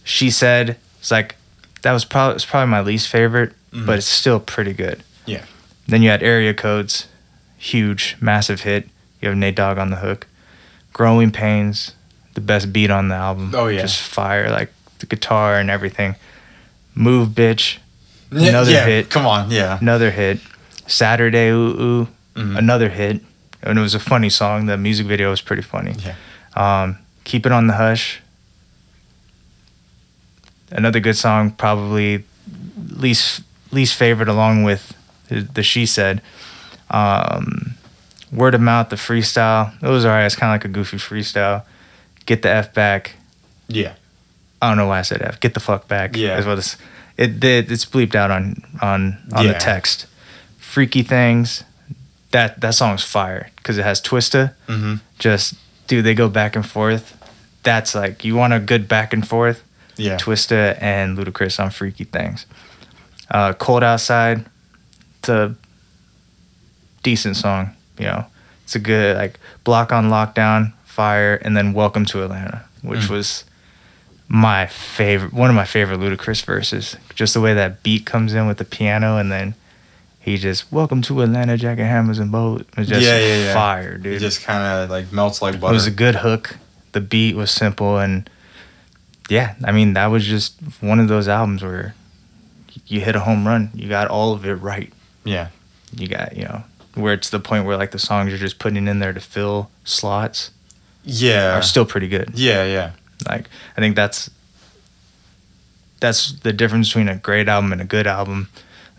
[0.04, 1.36] she said it's like
[1.82, 3.86] that was probably it's probably my least favorite Mhm.
[3.86, 5.44] but it's still pretty good Yeah.
[5.86, 7.06] then you had area codes
[7.58, 8.88] huge massive hit
[9.20, 10.26] you have nate dogg on the hook
[10.92, 11.92] growing pains
[12.34, 13.80] the best beat on the album Oh, yeah.
[13.82, 16.14] just fire like the guitar and everything
[16.94, 17.78] move bitch
[18.32, 19.10] Another yeah, hit.
[19.10, 19.76] Come on, yeah.
[19.80, 20.38] another hit
[20.90, 22.56] saturday ooh ooh Mhm.
[22.58, 23.20] another hit
[23.62, 26.14] and it was a funny song the music video was pretty funny Yeah.
[26.56, 28.20] um, keep it on the hush
[30.70, 32.24] another good song probably
[32.96, 33.42] least
[33.72, 34.94] least favorite along with
[35.28, 36.22] the, the she said
[36.90, 37.74] um,
[38.32, 41.62] word of mouth the freestyle it was alright it's kind of like a goofy freestyle
[42.26, 43.14] get the f back
[43.68, 43.94] Yeah.
[44.62, 45.40] I don't know why I said F.
[45.40, 46.14] Get the fuck back.
[46.16, 46.36] Yeah.
[46.38, 46.76] is what it's
[47.16, 47.72] it did.
[47.72, 49.52] It's bleeped out on on on Yeah.
[49.54, 50.04] the text.
[50.70, 51.64] Freaky things.
[52.30, 54.54] That that song's fire because it has Twista.
[54.68, 54.94] Mm-hmm.
[55.18, 55.54] Just
[55.88, 57.16] dude, they go back and forth.
[57.64, 59.64] That's like you want a good back and forth.
[59.96, 60.16] Yeah.
[60.16, 62.46] Twista and Ludacris on Freaky Things.
[63.30, 64.46] Uh, Cold Outside.
[65.18, 65.56] It's a
[67.02, 67.70] decent song.
[67.98, 68.26] You know,
[68.64, 73.10] it's a good like Block on Lockdown, Fire, and then Welcome to Atlanta, which Mm.
[73.10, 73.44] was
[74.28, 76.96] my favorite, one of my favorite Ludacris verses.
[77.16, 79.54] Just the way that beat comes in with the piano, and then
[80.30, 82.60] he just Welcome to Atlanta, Jacket Hammers and Bows.
[82.62, 83.54] It was just Yeah, yeah, yeah.
[83.54, 84.14] fire, dude.
[84.14, 85.72] It just kind of like melts like butter.
[85.72, 86.56] It was a good hook.
[86.92, 88.28] The beat was simple, and
[89.28, 91.94] yeah, I mean that was just one of those albums where
[92.86, 93.70] you hit a home run.
[93.74, 94.92] You got all of it right.
[95.24, 95.48] yeah.
[95.96, 96.62] You got you know
[96.94, 99.70] where it's the point where like the songs you're just putting in there to fill
[99.84, 100.50] slots
[101.04, 101.56] Yeah.
[101.58, 102.30] are still pretty good.
[102.34, 102.90] yeah, yeah.
[103.28, 104.30] Like I think that's
[106.00, 108.48] that's the difference between a great album and a good album.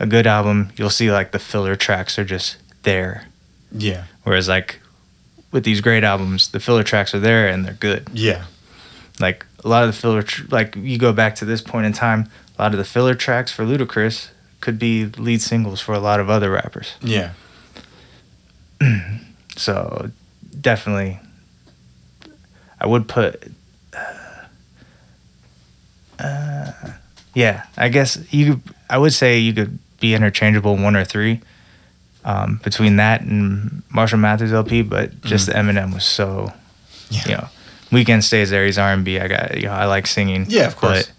[0.01, 3.27] A good album, you'll see like the filler tracks are just there,
[3.71, 4.05] Yeah.
[4.23, 4.79] whereas like
[5.51, 8.09] with these great albums, the filler tracks are there and they're good.
[8.11, 8.45] Yeah.
[9.19, 11.93] like a lot of the filler tr- like you go back to this point in
[11.93, 14.29] time a lot of the filler tracks for ludacris
[14.61, 17.33] could be lead singles for a lot of other rappers Yeah.
[19.55, 20.09] so
[20.59, 21.19] definitely
[22.79, 23.51] i would put
[26.19, 26.71] uh,
[27.35, 31.39] yeah i guess you could- i would say you could be interchangeable one or three
[32.25, 36.51] um, between that and marshall mathers lp but just the eminem was so
[37.09, 37.21] Yeah.
[37.27, 37.47] you know
[37.91, 41.07] Weeknd stays there he's r&b i got you know i like singing Yeah, of course.
[41.07, 41.13] but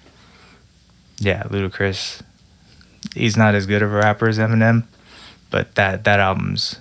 [1.19, 2.21] yeah ludacris
[3.15, 4.85] he's not as good of a rapper as eminem
[5.51, 6.79] but that that album's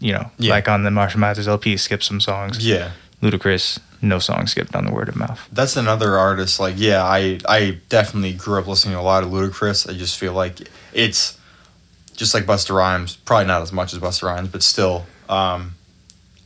[0.00, 0.50] you know Yeah.
[0.52, 2.90] like on the marshall mathers lp skip some songs Yeah.
[3.30, 6.60] Ludacris no song skipped on the word of mouth That's another artist.
[6.60, 9.88] Like, yeah, I I definitely grew up listening to a lot of Ludacris.
[9.88, 11.38] I just feel like it's
[12.14, 13.16] just like Busta Rhymes.
[13.16, 15.74] Probably not as much as Busta Rhymes, but still, um,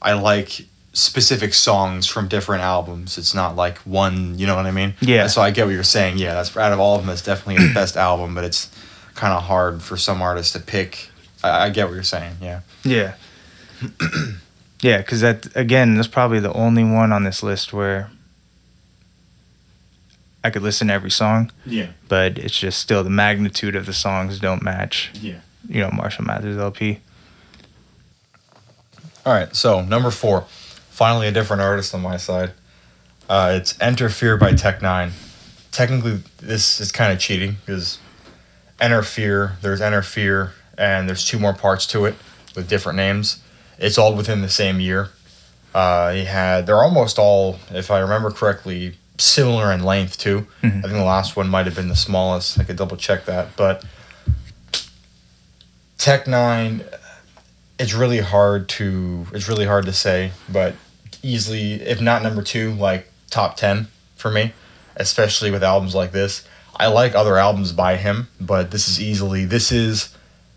[0.01, 3.19] I like specific songs from different albums.
[3.19, 4.94] It's not like one, you know what I mean?
[5.01, 5.28] Yeah.
[5.28, 6.19] So I get what you're saying.
[6.19, 8.70] Yeah, that's out of all of them, it's definitely the best album, but it's
[9.15, 11.11] kind of hard for some artists to pick.
[11.44, 12.36] I, I get what you're saying.
[12.40, 12.61] Yeah.
[12.85, 13.15] Yeah.
[14.81, 18.11] yeah, because that again, that's probably the only one on this list where
[20.43, 21.89] I could listen to every song, Yeah.
[22.09, 25.11] but it's just still the magnitude of the songs don't match.
[25.15, 25.40] Yeah.
[25.69, 27.01] You know, Marshall Mathers LP.
[29.27, 30.47] All right, so number four,
[30.89, 32.52] finally a different artist on my side.
[33.28, 35.12] Uh, it's Enter Fear by Tech N9ne.
[35.73, 37.98] Technically, this is kind of cheating because
[38.81, 42.15] Enter Fear, there's Enter Fear, and there's two more parts to it
[42.57, 43.40] with different names.
[43.81, 45.09] It's all within the same year.
[45.74, 50.47] Uh, he had, they're almost all, if I remember correctly, similar in length too.
[50.62, 50.78] Mhm.
[50.78, 52.59] I think the last one might have been the smallest.
[52.59, 53.85] I could double check that, but
[55.98, 56.85] Tech N9ne
[57.78, 60.74] it's really hard to it's really hard to say, but
[61.23, 64.52] easily if not number two, like top ten for me,
[64.97, 66.44] especially with albums like this.
[66.77, 70.15] I like other albums by him, but this is easily this is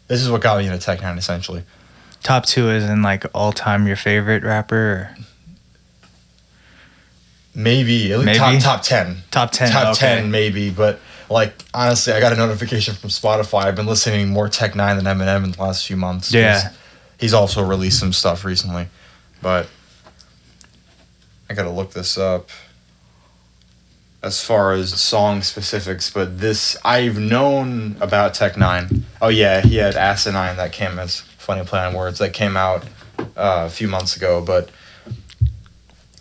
[0.07, 1.63] this is what got me into Tech N9ne essentially.
[2.23, 5.17] Top two is in like all time your favorite rapper or
[7.55, 8.59] Maybe at least Maybe?
[8.59, 9.17] top top ten.
[9.29, 9.71] top ten.
[9.71, 10.15] top okay.
[10.21, 14.49] 10 maybe but like honestly i got a notification from spotify i've been listening more
[14.49, 16.33] Tech N9ne than eminem in the last few months.
[16.33, 16.71] Yeah.
[17.19, 18.87] he's also released some stuff recently
[19.41, 19.67] but
[21.49, 22.49] i gotta look this up
[24.23, 29.75] as far as song specifics but this i've known about tech 9 oh yeah he
[29.75, 32.83] had Asin9ne that came as funny play on words that came out
[33.19, 34.69] uh, a few months ago but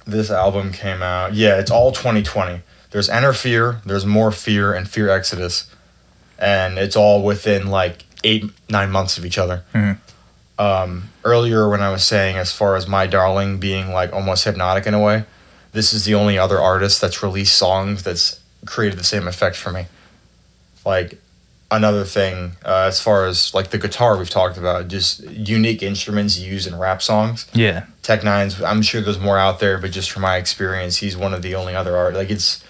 [0.06, 2.60] this album came out yeah it's all 2020
[2.92, 5.74] there's Enter Fear, there's More Fear, and Fear Exodus,
[6.38, 9.64] and it's all within like eight nine months of each other.
[9.74, 9.96] Mhm.
[10.58, 14.86] Um, earlier, when I was saying as far as My Darling being like almost hypnotic
[14.86, 15.24] in a way,
[15.72, 19.72] this is the only other artist that's released songs that's created the same effect for
[19.72, 19.86] me.
[20.84, 21.18] Like
[21.72, 26.38] another thing, uh, as far as like the guitar we've talked about, just unique instruments
[26.38, 27.46] used in rap songs.
[27.52, 27.86] Yeah.
[28.02, 31.32] Tech N9nes, I'm sure there's more out there, but just from my experience, he's one
[31.32, 32.14] of the only other art.
[32.14, 32.62] Like it's,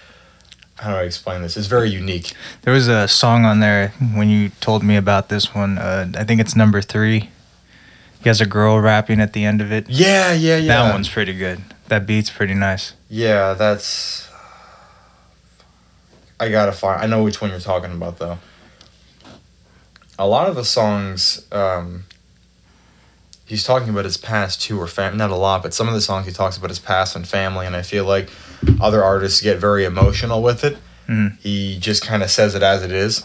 [0.76, 1.56] how do I explain this?
[1.56, 2.32] It's very unique.
[2.62, 5.78] There was a song on there when you told me about this one.
[5.78, 7.30] Uh, I think it's number three.
[8.22, 9.90] He has a girl rapping at the end of it.
[9.90, 10.68] Yeah, yeah, yeah.
[10.68, 11.60] That one's pretty good.
[11.88, 12.94] That beat's pretty nice.
[13.10, 14.30] Yeah, that's.
[16.38, 17.02] I gotta find.
[17.02, 18.38] I know which one you're talking about though.
[20.22, 22.04] A lot of the songs, um,
[23.44, 25.16] he's talking about his past too, or fam.
[25.16, 27.66] Not a lot, but some of the songs he talks about his past and family,
[27.66, 28.30] and I feel like
[28.80, 30.78] other artists get very emotional with it.
[31.08, 31.40] Mhm.
[31.40, 33.24] He just kind of says it as it is.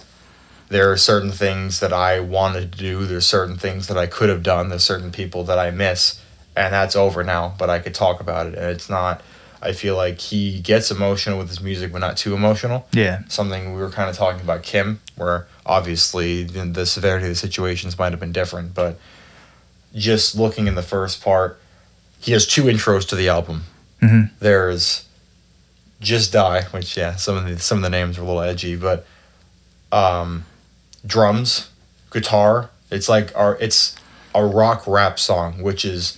[0.69, 3.05] There are certain things that I wanted to do.
[3.05, 4.69] There's certain things that I could have done.
[4.69, 6.19] There's certain people that I miss,
[6.55, 7.53] and that's over now.
[7.59, 9.21] But I could talk about it, and it's not.
[9.61, 12.87] I feel like he gets emotional with his music, but not too emotional.
[12.91, 13.19] Yeah.
[13.27, 17.35] Something we were kind of talking about Kim, where obviously the, the severity of the
[17.35, 18.99] situations might have been different, but
[19.93, 21.59] just looking in the first part,
[22.19, 23.63] he has two intros to the album.
[24.01, 24.31] Mhm.
[24.39, 25.05] There's
[25.99, 28.75] just die, which yeah, some of the some of the names are a little edgy,
[28.75, 29.05] but
[29.91, 30.45] um,
[31.05, 31.69] drums,
[32.11, 32.69] guitar.
[32.91, 33.95] It's like our it's
[34.35, 36.17] a rock rap song, which is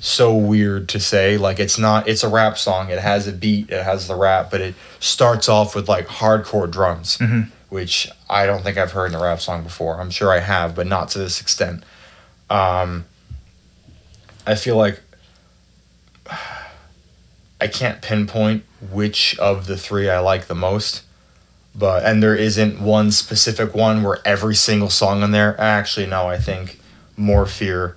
[0.00, 1.38] so weird to say.
[1.38, 2.06] Like it's not.
[2.08, 2.90] It's a rap song.
[2.90, 3.70] It has a beat.
[3.70, 7.50] It has the rap, but it starts off with like hardcore drums, Mhm.
[7.74, 10.00] Which I don't think I've heard in a rap song before.
[10.00, 11.82] I'm sure I have, but not to this extent.
[12.48, 13.04] Um,
[14.46, 15.00] I feel like
[17.60, 21.02] I can't pinpoint which of the three I like the most,
[21.74, 25.60] but and there isn't one specific one where every single song on there.
[25.60, 26.78] Actually, no, I think
[27.16, 27.96] More Fear.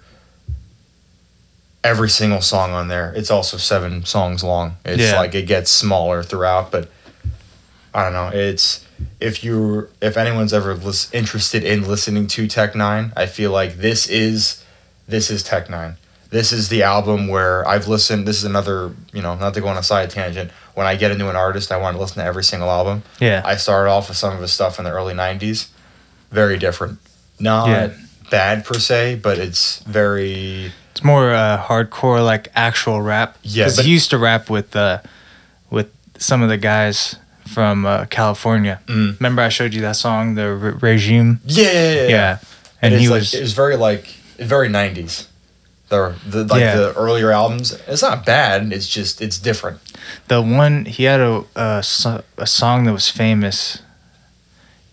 [1.84, 3.14] Every single song on there.
[3.16, 4.78] It's also seven songs long.
[4.84, 5.20] It's Yeah.
[5.20, 6.90] like it gets smaller throughout, but
[7.94, 8.30] I don't know.
[8.30, 8.82] It's
[9.20, 13.78] if you if anyone's ever lis- interested in listening to Tech N9ne, I feel like
[13.78, 14.64] this is
[15.08, 15.96] this is Tech N9ne.
[16.30, 18.28] This is the album where I've listened.
[18.28, 20.52] This is another, you know, not to go on a side tangent.
[20.74, 23.04] When I get into an artist, I want to listen to every single album.
[23.20, 23.42] Yeah.
[23.46, 25.70] I started off with some of his stuff in the early '90s.
[26.30, 27.00] Very different.
[27.40, 27.90] Not Yeah.
[28.30, 33.38] bad per se, but it's very It's more uh, hardcore, like actual rap.
[33.44, 35.00] Yeah, Because he used to rap with uh,
[35.70, 35.88] with
[36.18, 37.16] some of the guys
[37.48, 38.80] from uh, California.
[38.88, 39.20] Mm.
[39.20, 41.40] Remember, I showed you that song, the Re- Regime.
[41.46, 42.08] yeah, yeah, yeah.
[42.08, 42.38] Yeah,
[42.82, 44.06] And and he like, was it was very like
[44.38, 45.28] very '90s.
[45.90, 46.76] The, the like Yeah.
[46.76, 47.72] the earlier albums.
[47.88, 48.74] It's not bad.
[48.74, 49.80] It's just it's different.
[50.28, 50.86] the one.
[50.86, 51.84] He had a a,
[52.38, 53.82] a song that was famous.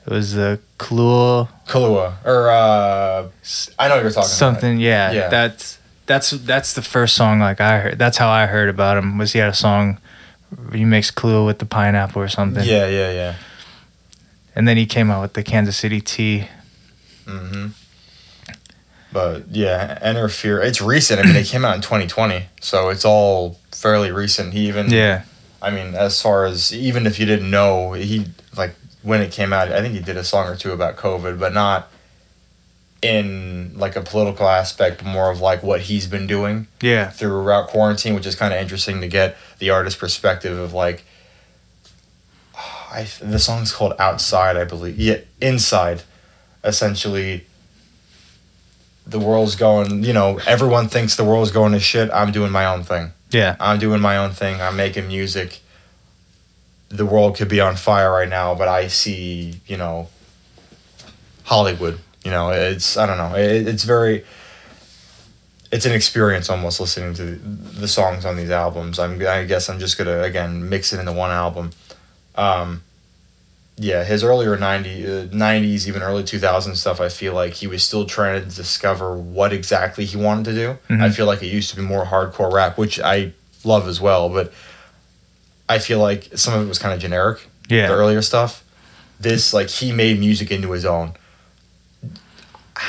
[0.07, 3.29] It was the Kahlua Kahlua or uh,
[3.79, 4.79] I know what you're talking something.
[4.79, 5.29] Yeah, Yeah.
[5.29, 7.99] that's that's that's the first song like I heard.
[7.99, 9.19] That's how I heard about him.
[9.19, 9.99] Was he had a song
[10.73, 12.65] he makes Clue with the pineapple or something.
[12.65, 13.35] Yeah, yeah, yeah.
[14.55, 16.49] And then he came out with the Kansas City Tea.
[17.27, 17.69] Mm-hmm.
[19.13, 20.61] But yeah, Enter Fear.
[20.61, 21.21] It's recent.
[21.21, 24.53] I mean, it came out in 2020, so it's all fairly recent.
[24.53, 25.23] He even Yeah.
[25.63, 28.27] I mean, as far as even if you didn't know, he
[28.57, 31.39] like when it came out, I think he did a song or two about COVID,
[31.39, 31.91] but not
[33.05, 37.11] in like a political aspect, but more of like what he's been doing Yeah.
[37.11, 41.05] throughout quarantine, which is kind of interesting to get the artist perspective of like.
[42.57, 44.99] I the song's called Outside, I believe.
[44.99, 46.03] Yeah, Inside.
[46.63, 47.45] Essentially,
[49.07, 50.03] the world's going.
[50.05, 52.09] You know, everyone thinks the world's going to shit.
[52.13, 53.13] I'm doing my own thing.
[53.31, 53.57] Yeah.
[53.61, 54.61] I'm doing my own thing.
[54.63, 55.61] I'm making music.
[56.89, 60.09] The world could be on fire right now, but I see, you know,
[61.43, 61.99] Hollywood.
[62.25, 63.35] You know, it's I don't know.
[63.37, 64.25] It, it's very.
[65.71, 67.25] It's an experience almost listening to
[67.81, 68.99] the songs on these albums.
[68.99, 71.71] I'm I guess I'm just gonna again mix it into one album.
[72.37, 72.83] Um,
[73.77, 77.83] yeah, his earlier 90, uh, 90s, even early 2000s stuff, I feel like he was
[77.83, 80.79] still trying to discover what exactly he wanted to do.
[80.89, 81.03] Mhm.
[81.03, 83.33] I feel like it used to be more hardcore rap, which I
[83.65, 84.53] love as well, but
[85.69, 87.89] I feel like some of it was kind of generic, Yeah.
[87.89, 88.63] the earlier stuff.
[89.19, 91.15] This, like, he made music into his own.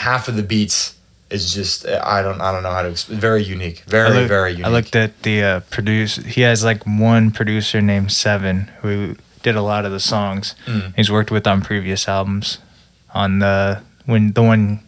[0.04, 0.96] Half of the beats
[1.30, 3.20] is just, I don't, I don't know how to, explain.
[3.20, 4.66] very unique, very, I looked- very unique.
[4.66, 6.18] I looked at the uh, produce.
[6.18, 10.56] He has like one producer named Seven who did a lot of the songs.
[10.66, 10.96] Mm.
[10.96, 12.60] He's worked with on previous albums.
[13.14, 14.82] On the when the one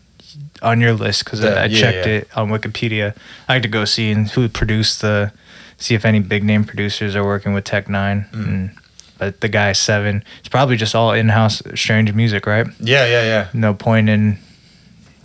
[0.61, 2.13] on your list because I, I yeah, checked yeah.
[2.13, 3.15] it on Wikipedia.
[3.47, 5.31] I had to go see and who produced the,
[5.77, 8.29] see if any big name producers are working with Tech N9ne.
[8.31, 8.47] Mm.
[8.47, 8.77] And,
[9.17, 12.67] but the guy Seven, it's probably just all in house strange music, right?
[12.79, 13.47] Yeah, yeah, yeah.
[13.53, 14.37] No point in,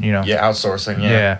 [0.02, 1.10] you know, Yeah, outsourcing, yeah.
[1.10, 1.38] yeah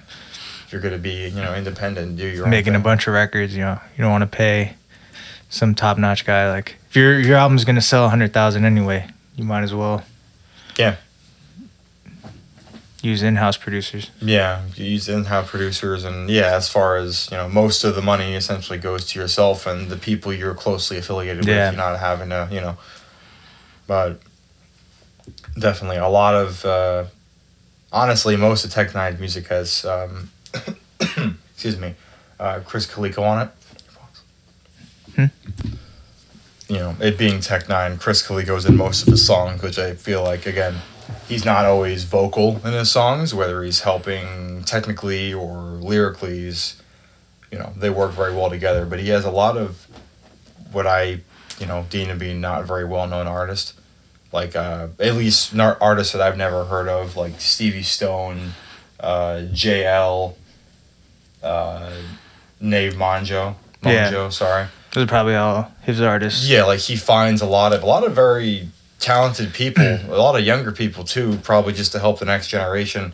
[0.64, 3.14] If you're going to be, you know, independent, do your own making a bunch of
[3.14, 3.54] records.
[3.54, 4.74] You know, you don't want to pay
[5.50, 9.06] some top notch guy like if your your album's gonna sell a hundred thousand anyway,
[9.36, 10.02] you might as well.
[10.78, 10.96] Yeah.
[13.02, 14.10] Use in house producers.
[14.20, 18.00] Yeah, you use in-house producers, and yeah, as far as you know, most of the
[18.02, 21.66] money essentially goes to yourself and the people you're closely affiliated Yeah.
[21.70, 21.74] with.
[21.76, 22.76] You're not having to, you know,
[23.88, 24.20] but
[25.58, 27.04] definitely a lot of, uh,
[27.92, 30.30] honestly, most of Tech N9ne music has, um,
[31.52, 31.94] excuse me,
[32.40, 33.50] uh, Krizz Kaliko on it.
[35.16, 35.72] Hmm.
[36.68, 39.78] You know, it being Tech N9ne, Krizz Kaliko Kaliko's in most of his songs, which
[39.78, 40.76] I feel like again
[41.28, 46.40] he's not always vocal in his songs, whether he's helping technically or lyrically.
[46.40, 46.80] He's,
[47.50, 48.84] you know, they work very well together.
[48.84, 49.86] But he has a lot of
[50.72, 51.20] what I,
[51.58, 53.74] you know, deem to be not a very well known artists,
[54.32, 58.52] like uh, at least artists that I've never heard of, like Stevie Stone,
[59.00, 60.34] uh, JL,
[61.42, 61.92] uh,
[62.60, 63.54] Nave Monjo.
[63.82, 64.10] Yeah.
[64.10, 64.66] Monjo, sorry.
[64.92, 66.48] Those are probably all his artists.
[66.48, 68.68] Yeah, like he finds a lot of a lot of very
[69.00, 73.12] talented people, a lot of younger people too, probably just to help the next generation.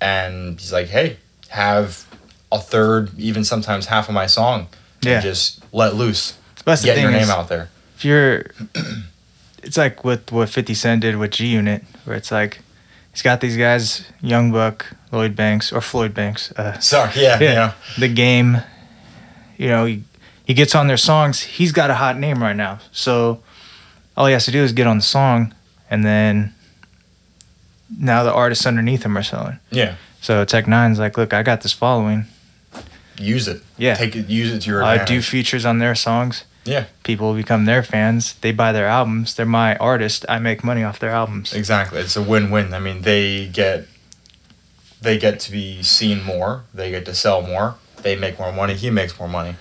[0.00, 1.18] And he's like, "Hey,
[1.48, 2.04] have
[2.52, 4.68] a third, even sometimes half of my song,
[5.02, 5.14] Yeah.
[5.14, 8.44] and just let loose, That's the get thing your name is, out there." if you're
[9.62, 12.60] it's like with what 50 Cent did with G Unit where it's like
[13.12, 17.48] he's got these guys Young Buck, Lloyd Banks or Floyd Banks, uh, Sorry, yeah, Yeah.
[17.48, 18.58] you know, the game,
[19.56, 20.02] you know, he,
[20.44, 21.40] he gets on their songs.
[21.40, 22.78] He's got a hot name right now.
[22.92, 23.42] So
[24.16, 25.54] all he has to do is get on the song
[25.90, 26.54] and then
[27.98, 29.58] now the artists underneath him are selling.
[29.70, 32.26] yeah, So Tech N9ne's like, look, I got this following.
[33.18, 33.62] Use it.
[33.76, 33.94] Yeah.
[33.94, 36.44] take it, use it to your I do features on their songs.
[36.64, 36.84] Yeah.
[37.02, 38.34] People become their fans.
[38.34, 39.34] They buy their albums.
[39.34, 40.26] They're my artist.
[40.28, 41.54] I make money off their albums.
[41.54, 42.00] Exactly.
[42.00, 42.74] It's a win-win.
[42.74, 43.86] I mean, they get
[45.00, 46.64] they get to be seen more.
[46.74, 47.76] They get to sell more.
[48.02, 48.74] They make more money.
[48.74, 49.56] He makes more money.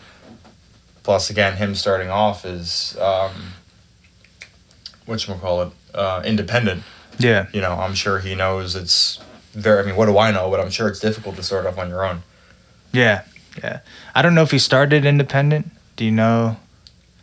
[1.04, 3.54] Plus, again, him starting off is um,
[5.06, 6.84] what call it, uh, independent.
[7.18, 7.48] Yeah.
[7.54, 9.20] You know, I'm sure he knows it's
[9.54, 9.82] very.
[9.82, 10.50] I mean, what do I know?
[10.50, 12.24] But I'm sure it's difficult to start off on your own.
[12.92, 13.24] Yeah.
[13.64, 13.80] Yeah.
[14.16, 15.72] I don't know if he started independent.
[15.96, 16.58] Do you know?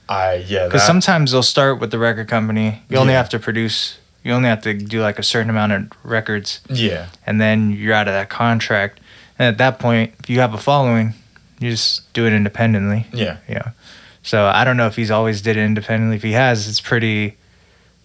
[0.08, 0.66] I yeah.
[0.66, 2.82] Because sometimes they'll start with the record company.
[2.88, 3.18] You only Yeah.
[3.18, 3.98] have to produce.
[4.22, 7.08] You only have to do like a certain amount of records, yeah.
[7.26, 9.00] and then you're out of that contract.
[9.38, 11.12] And at that point, if you have a following,
[11.58, 13.06] you just do it independently.
[13.12, 13.36] Yeah.
[13.48, 13.70] Yeah.
[14.22, 16.16] So I don't know if he's always did it independently.
[16.16, 17.36] If he has, it's pretty,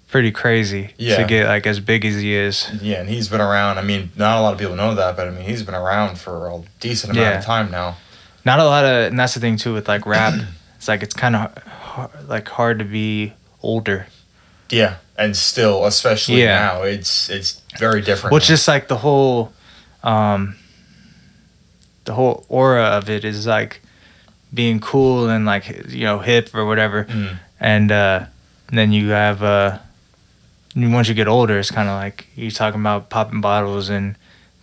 [0.10, 1.16] pretty crazy Yeah.
[1.18, 2.68] to get like as big as he is.
[2.82, 3.78] Yeah, and he's been around.
[3.78, 6.18] I mean, not a lot of people know that, but I mean, he's been around
[6.20, 7.40] for a decent amount Yeah.
[7.40, 7.96] of time now.
[8.46, 10.34] Not a lot of, and that's the thing too with like rap.
[10.78, 11.52] it's like it's kind of
[12.28, 14.08] like hard to be older.
[14.70, 16.60] Yeah, and still, especially Yeah.
[16.60, 18.32] now, it's it's very different.
[18.32, 19.52] Well, it's just like the whole,
[20.04, 20.56] um,
[22.06, 23.82] the whole aura of it is like
[24.54, 27.38] being cool and like you know hip or whatever, Mm.
[27.60, 28.26] and uh,
[28.72, 29.80] then you have uh,
[30.76, 34.16] once you get older, it's kind of like you're talking about popping bottles and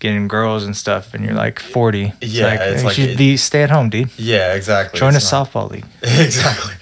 [0.07, 2.12] getting girls and stuff, and you're like 40.
[2.20, 4.11] It's Yeah, like, it's you like should be stay at home, dude.
[4.19, 4.99] Yeah, exactly.
[4.99, 5.85] Join a not- softball league.
[6.03, 6.74] exactly.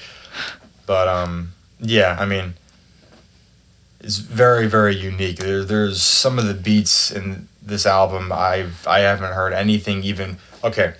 [0.86, 2.54] But um, yeah, I mean,
[4.00, 5.38] it's very very unique.
[5.38, 10.36] There, there's some of the beats in this album I've I haven't heard anything even.
[10.62, 10.94] Okay,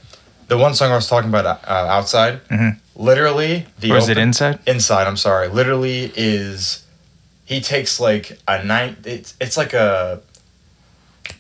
[0.49, 2.41] the one song I was talking about, uh, outside.
[2.49, 2.79] Mhm.
[2.97, 4.59] Literally, the or is it inside?
[4.67, 6.85] inside i'm sorry literally is
[7.45, 10.21] he takes like a night it's it's like a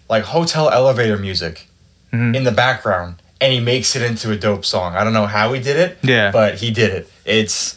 [0.08, 1.68] like hotel elevator music
[2.12, 2.34] Mhm.
[2.36, 5.52] in the background and he makes it into a dope song i don't know how
[5.52, 6.30] he did it Yeah.
[6.30, 7.76] but he did it it's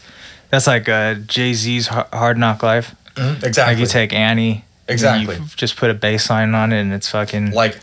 [0.49, 2.95] That's like uh, Jay Z's Hard Knock Life.
[3.17, 5.35] exactly Like you take Annie, Exactly.
[5.35, 7.77] you just put a bass line on it, and it's fucking like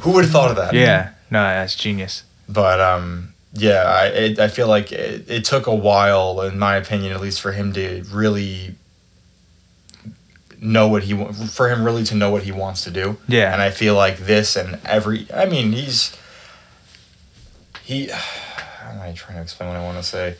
[0.00, 1.10] who would have thought of that yeah.
[1.30, 2.24] No, that's genius.
[2.48, 6.76] but um yeah i it, i feel like it, it took a while in my
[6.76, 8.74] opinion at least for him to really
[10.60, 11.14] know what he
[11.48, 13.16] for him really to know what he wants to do.
[13.26, 13.52] Yeah.
[13.52, 16.14] and i feel like this and every i mean he's
[17.84, 20.36] he how am i trying to explain what i want to say?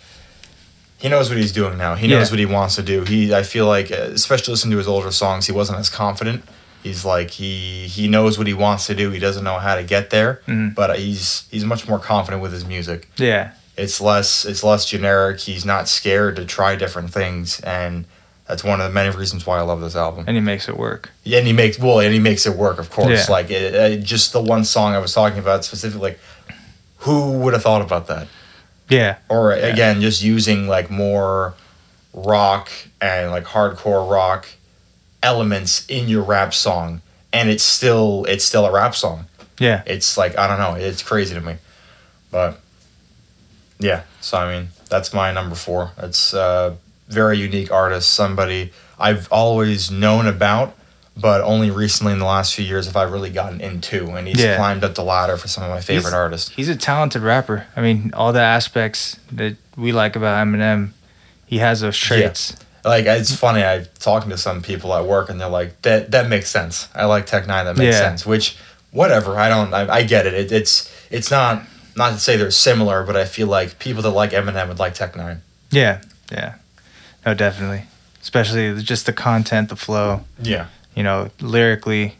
[0.98, 1.94] He knows what he's doing now.
[1.94, 2.32] He knows Yeah.
[2.34, 3.04] what he wants to do.
[3.04, 6.44] He i feel like uh, especially listening to his older songs he wasn't as confident.
[6.82, 9.10] He's like he he knows what he wants to do.
[9.10, 10.74] He doesn't know how to get there Mhm.
[10.74, 13.08] but he's he's much more confident with his music.
[13.16, 15.40] Yeah, it's less it's less generic.
[15.40, 17.60] He's not scared to try different things.
[17.60, 18.04] And
[18.50, 20.76] that's one of the many reasons why i love this album and he makes it
[20.76, 21.10] work.
[21.22, 23.08] yeah, and he makes well, and he makes it work, of course.
[23.28, 23.32] Yeah.
[23.32, 26.18] Like it, it, just the one song I was talking about specifically, like
[27.04, 28.26] who would have thought about that?
[28.88, 31.54] Yeah, Or again, just using like more
[32.12, 32.70] rock
[33.00, 34.48] and like hardcore rock
[35.22, 37.02] elements in your rap song,
[37.32, 39.26] and it's still it's still a rap song.
[39.60, 41.54] yeah, It's like I don't know, it's crazy to me,
[42.32, 42.58] but
[43.78, 44.02] yeah.
[44.20, 45.92] So I mean, that's my number four.
[45.98, 46.76] It's a
[47.10, 50.74] very unique artist, somebody I've always known about,
[51.16, 54.38] but only recently in the last few years have I really gotten into, and he's
[54.40, 54.56] Yeah.
[54.56, 56.50] climbed up the ladder for some of my favorite He's- artists.
[56.54, 57.66] he's a talented rapper.
[57.76, 60.90] I mean, all the aspects that we like about Eminem,
[61.46, 62.54] he has those traits.
[62.84, 66.28] Like it's funny, I'm talking to some people at work, and they're like, "That that
[66.28, 66.88] makes sense.
[66.94, 67.64] I like Tech N9ne.
[67.64, 68.00] That makes Yeah.
[68.00, 68.56] sense." Which,
[68.90, 69.38] whatever.
[69.38, 69.74] I don't.
[69.74, 70.32] I, I get it.
[70.32, 70.50] it.
[70.52, 71.62] It's it's not
[71.96, 74.94] not to say they're similar, but I feel like people that like Eminem would like
[74.94, 75.40] Tech N9ne.
[75.70, 75.98] Yeah,
[76.32, 76.54] yeah,
[77.26, 77.84] no, definitely.
[78.22, 80.22] Especially just the content, the flow.
[80.42, 80.66] Yeah.
[80.94, 82.16] You know, lyrically,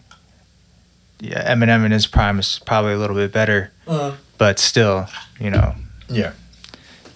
[1.19, 5.07] yeah, Eminem in his prime is probably a little bit better, uh, but still,
[5.39, 5.75] you know,
[6.09, 6.33] Yeah.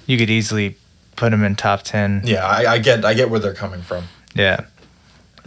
[0.06, 0.76] you could easily
[1.16, 2.20] put him in top ten.
[2.24, 4.04] Yeah, I, I get I get where they're coming from,
[4.34, 4.60] Yeah.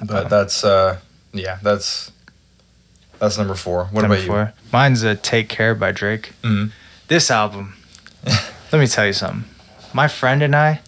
[0.04, 0.98] but that's uh
[1.34, 2.12] yeah that's
[3.20, 3.86] that's number four.
[3.92, 4.54] What Number about you?
[4.72, 6.34] Mine's a "Take Care" by Drake.
[6.42, 6.72] Mhm.
[7.10, 7.76] This album,
[8.72, 9.44] let me tell you something.
[9.94, 10.80] My friend and I,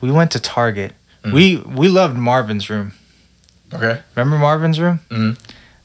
[0.00, 0.92] we went to Target.
[1.24, 1.32] Mhm.
[1.32, 2.92] We we loved Marvin's Room.
[3.72, 4.00] Okay.
[4.14, 5.00] Remember Marvin's Room?
[5.10, 5.36] Mhm.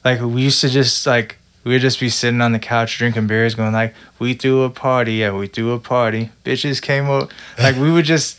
[0.04, 3.26] Like we used to just like we would just be sitting on the couch drinking
[3.26, 7.30] beers, going like, "We threw a party, yeah, we threw a party." Bitches came up,
[7.58, 8.38] like we would just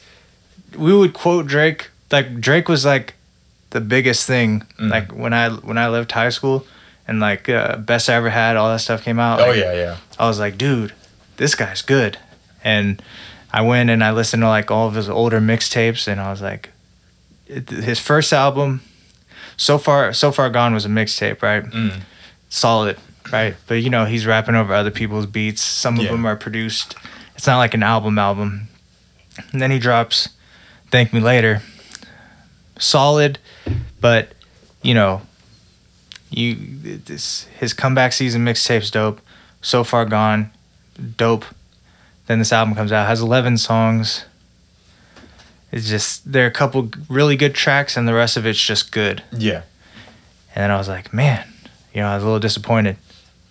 [0.75, 1.89] we would quote Drake.
[2.11, 3.13] Like Drake was like
[3.71, 4.63] the biggest thing.
[4.79, 4.89] Mhm.
[4.89, 6.65] Like when I when I left high school,
[7.07, 9.39] and like uh, best I ever had, all that stuff came out.
[9.41, 9.97] Oh like, yeah, yeah.
[10.19, 10.93] I was like, dude,
[11.37, 12.17] this guy's good.
[12.63, 13.01] And
[13.53, 16.41] I went and I listened to like all of his older mixtapes, and I was
[16.41, 16.69] like,
[17.47, 18.81] his first album,
[19.57, 21.63] so far, so far gone was a mixtape, right?
[21.63, 22.01] Mm.
[22.49, 22.97] Solid,
[23.31, 23.55] right?
[23.67, 25.61] But you know, he's rapping over other people's beats.
[25.61, 26.11] Some of Yeah.
[26.11, 26.95] them are produced.
[27.35, 28.67] It's not like an album album.
[29.51, 30.29] And then he drops
[30.91, 31.61] "Thank Me Later."
[32.79, 33.37] Solid,
[33.99, 34.31] but
[34.81, 35.21] you know,
[36.29, 39.21] you this his comeback season mixtape's dope.
[39.61, 40.49] So far gone,
[41.17, 41.45] dope.
[42.31, 44.23] Then this album comes out, has 11 songs.
[45.69, 48.93] It's just there are a couple really good tracks, and the rest of it's just
[48.93, 49.21] good.
[49.33, 49.63] Yeah.
[50.55, 51.45] And then I was like, man,
[51.93, 52.95] you know, I was a little disappointed.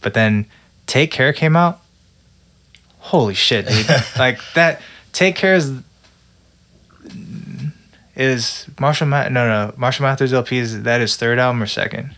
[0.01, 0.47] But then
[0.87, 1.83] Take Care came out.
[3.01, 3.87] Holy shit, dude!
[4.19, 4.81] like that.
[5.13, 5.75] Take Care is
[8.17, 12.17] is Marshall Ma- no no Marshall Mathers LP is that his third album or second?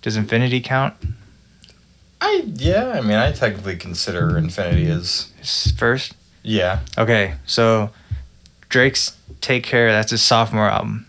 [0.00, 0.94] Does Infinity count?
[2.20, 2.92] I yeah.
[2.96, 5.30] I mean, I technically consider Infinity as
[5.76, 6.14] first.
[6.42, 6.80] yeah.
[6.96, 7.90] Okay, so
[8.68, 9.92] Drake's Take Care.
[9.92, 11.06] That's his sophomore album.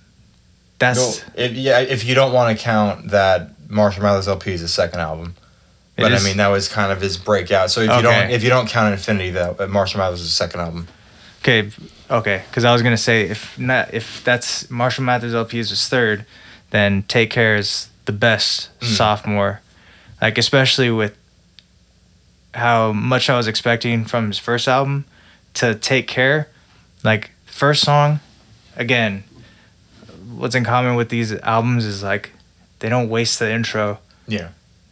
[0.79, 4.61] That's No, if yeah, if you don't want to count that Marshall Mathers LP is
[4.61, 5.35] his second album,
[5.95, 7.71] but is- I mean that was kind of his breakout.
[7.71, 10.35] So if you don't if you don't count Infinity, that uh, Marshall Mathers is his
[10.35, 10.87] second album.
[11.41, 11.71] Okay,
[12.11, 15.87] okay, because I was gonna say if not if that's Marshall Mathers LP is his
[15.87, 16.25] third,
[16.71, 18.87] then Take Care is the best Mm.
[18.95, 19.61] sophomore,
[20.21, 21.15] like especially with
[22.53, 25.05] how much I was expecting from his first album
[25.55, 26.49] to Take Care.
[27.03, 28.19] Like first song,
[28.75, 29.23] again,
[30.35, 32.31] what's in common with these albums is like
[32.79, 33.99] they don't waste the intro.
[34.27, 34.49] Yeah.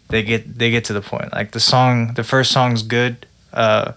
[0.09, 1.33] They get they get to the point.
[1.33, 3.25] Like the song, the first song's good.
[3.51, 3.93] Uh,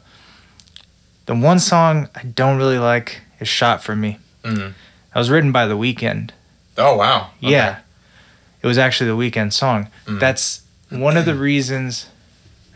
[1.26, 4.72] the one song I don't really like is "Shot for Me." Mhm.
[5.12, 6.30] That was written by The Weeknd.
[6.78, 7.30] Oh wow.
[7.42, 7.52] Okay.
[7.52, 7.80] Yeah.
[8.62, 9.88] It was actually the Weeknd song.
[10.06, 10.18] Mm.
[10.18, 12.06] That's one of the reasons,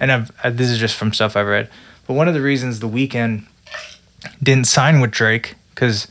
[0.00, 1.68] and I've, uh, this is just from stuff I've read,
[2.06, 3.44] but one of the reasons the Weeknd
[4.42, 6.08] didn't sign with Drake, because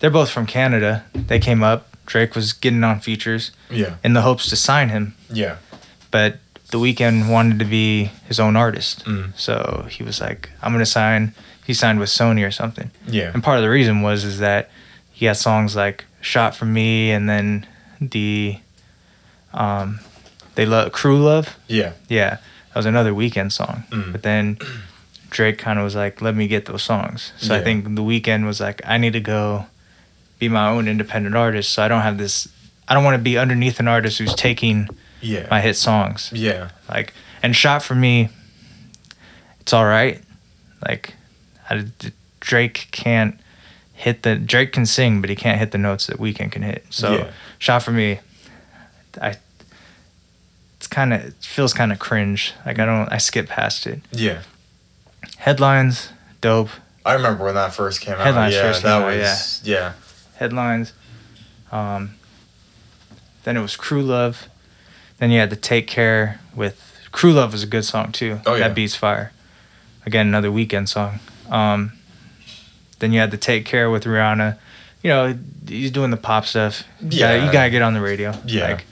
[0.00, 1.04] they're both from Canada.
[1.14, 1.88] They came up.
[2.06, 3.94] Drake was getting on features Yeah.
[4.02, 5.56] in the hopes to sign him, Yeah.
[6.10, 6.38] but
[6.70, 9.04] the Weeknd wanted to be his own artist.
[9.04, 9.32] Mm.
[9.38, 11.34] So he was like, I'm going to sign.
[11.64, 12.90] He signed with Sony or something.
[13.06, 13.30] Yeah.
[13.32, 14.70] And part of the reason was is that
[15.12, 17.66] he had songs like "Shot for Me" and then
[18.00, 18.58] the
[19.54, 20.00] um,
[20.54, 21.92] they love "Crew Love." Yeah.
[22.08, 22.36] Yeah,
[22.68, 23.84] that was another Weeknd song.
[23.90, 24.12] Mm.
[24.12, 24.58] But then
[25.30, 28.44] Drake kind of was like, "Let me get those songs." So I think the Weeknd
[28.46, 29.66] was like, "I need to go
[30.38, 32.48] be my own independent artist." So I don't have this.
[32.88, 34.88] I don't want to be underneath an artist who's taking
[35.20, 35.46] Yeah.
[35.50, 36.30] my hit songs.
[36.34, 36.70] Yeah.
[36.88, 38.28] Like, and "Shot for Me,"
[39.60, 40.20] it's all right.
[40.86, 41.14] Like,
[41.70, 41.86] I,
[42.40, 43.38] Drake can't
[43.94, 46.84] hit the Drake can sing, but he can't hit the notes that Weeknd can hit.
[46.90, 47.26] So, Yeah.
[47.58, 48.18] "Shot for Me,"
[49.20, 49.36] I.
[50.92, 52.52] Kind of feels kind of cringe.
[52.66, 54.00] Like I don't I skip past it.
[54.12, 54.42] Yeah.
[55.38, 56.10] Headlines,
[56.40, 56.68] dope.
[57.04, 58.20] I remember when that first came out.
[58.20, 59.94] Headlines yeah, first that out, was yeah.
[60.36, 60.92] Headlines.
[61.72, 62.14] Um,
[63.44, 64.48] then it was Crew Love.
[65.18, 68.40] Then you had to Take Care with Crew Love was a good song too.
[68.46, 68.68] Oh, yeah.
[68.68, 69.32] That beats fire.
[70.04, 71.20] Again, another Weeknd song.
[71.48, 71.92] Um,
[72.98, 74.58] then you had to Take Care with Rihanna.
[75.02, 76.84] You know, he's doing the pop stuff.
[77.00, 77.46] You gotta- Yeah.
[77.46, 78.34] you gotta get on the radio.
[78.44, 78.68] Yeah.
[78.68, 78.84] Like,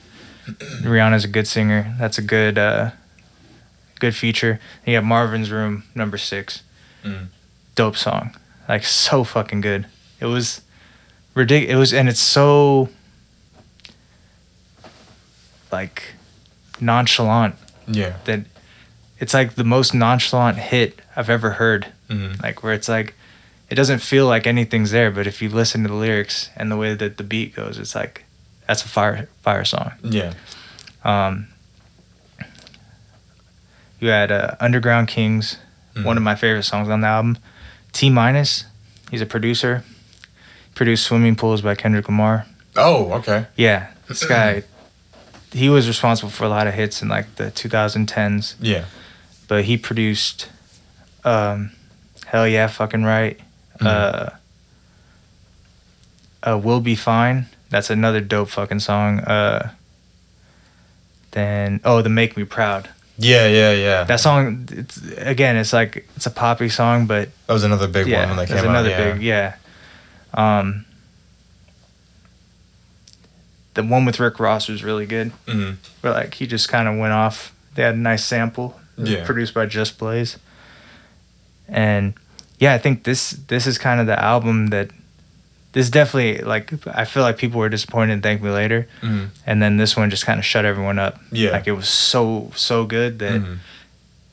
[0.59, 1.95] Rihanna's a good singer.
[1.99, 2.91] That's a good, uh,
[3.99, 4.53] good feature.
[4.85, 6.63] And you have Marvin's Room, number six.
[7.05, 7.29] Mm.
[7.75, 8.37] Dope song.
[8.69, 9.87] Like so fucking good.
[10.21, 10.61] It was
[11.35, 11.73] ridiculous.
[11.75, 12.89] It was, and it's so
[15.73, 16.15] like
[16.81, 17.55] nonchalant
[17.87, 18.15] Yeah.
[18.25, 18.41] that
[19.19, 21.89] it's like the most nonchalant hit I've ever heard.
[22.09, 22.43] Mhm.
[22.43, 23.15] Like where it's like
[23.69, 26.77] it doesn't feel like anything's there, but if you listen to the lyrics and the
[26.77, 28.25] way that the beat goes, it's like
[28.71, 29.91] that's a fire fire song.
[30.05, 30.33] Yeah.
[31.05, 31.49] Um,
[33.99, 35.57] you had uh, Underground Kings,
[35.97, 36.05] Mhm.
[36.05, 37.37] one of my favorite songs on the album.
[37.93, 38.67] T-Minus,
[39.11, 39.83] he's a producer.
[40.77, 42.47] Produced Swimming Pools by Kendrick Lamar.
[42.77, 43.47] Oh, okay.
[43.57, 44.63] Yeah, this guy,
[45.53, 48.85] he was responsible for a lot of hits in like the 2010s, Yeah.
[49.49, 50.49] but he produced
[51.25, 51.73] um,
[52.27, 53.41] Hell Yeah, Fucking Right.
[53.81, 54.31] Uh,
[56.45, 57.47] uh, Will Be Fine.
[57.71, 59.21] That's another dope fucking song.
[59.21, 59.71] Uh,
[61.31, 62.89] then, oh, The Make Me Proud.
[63.17, 64.05] Yeah, yeah, yeah.
[64.05, 68.07] That song, it's, again, it's like, it's a poppy song, but that was another big
[68.09, 68.99] yeah, one when they there's came another out.
[68.99, 69.13] Yeah.
[69.13, 69.55] big, yeah.
[70.35, 70.85] Um,
[73.75, 75.33] the one with Rick Ross was really good.
[75.47, 75.77] Mhm.
[76.03, 77.53] But like he just kind of went off.
[77.75, 79.25] They had a nice sample, Yeah.
[79.25, 80.39] produced by Just Blaze.
[81.69, 82.15] And
[82.59, 84.91] yeah, I think this this is kind of the album that
[85.73, 89.29] this definitely like I feel like people were disappointed in Thank Me Later, Mhm.
[89.47, 91.21] and then this one just kind of shut everyone up.
[91.31, 91.51] Yeah.
[91.53, 93.59] like it was so so good that Mhm.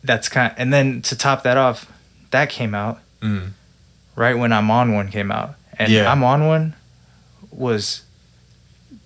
[0.03, 0.53] that's kind.
[0.57, 1.85] and then to top that off,
[2.31, 3.51] that came out Mhm.
[4.15, 6.11] right when I'm on one came out, and Yeah.
[6.11, 6.73] I'm on one
[7.51, 8.01] was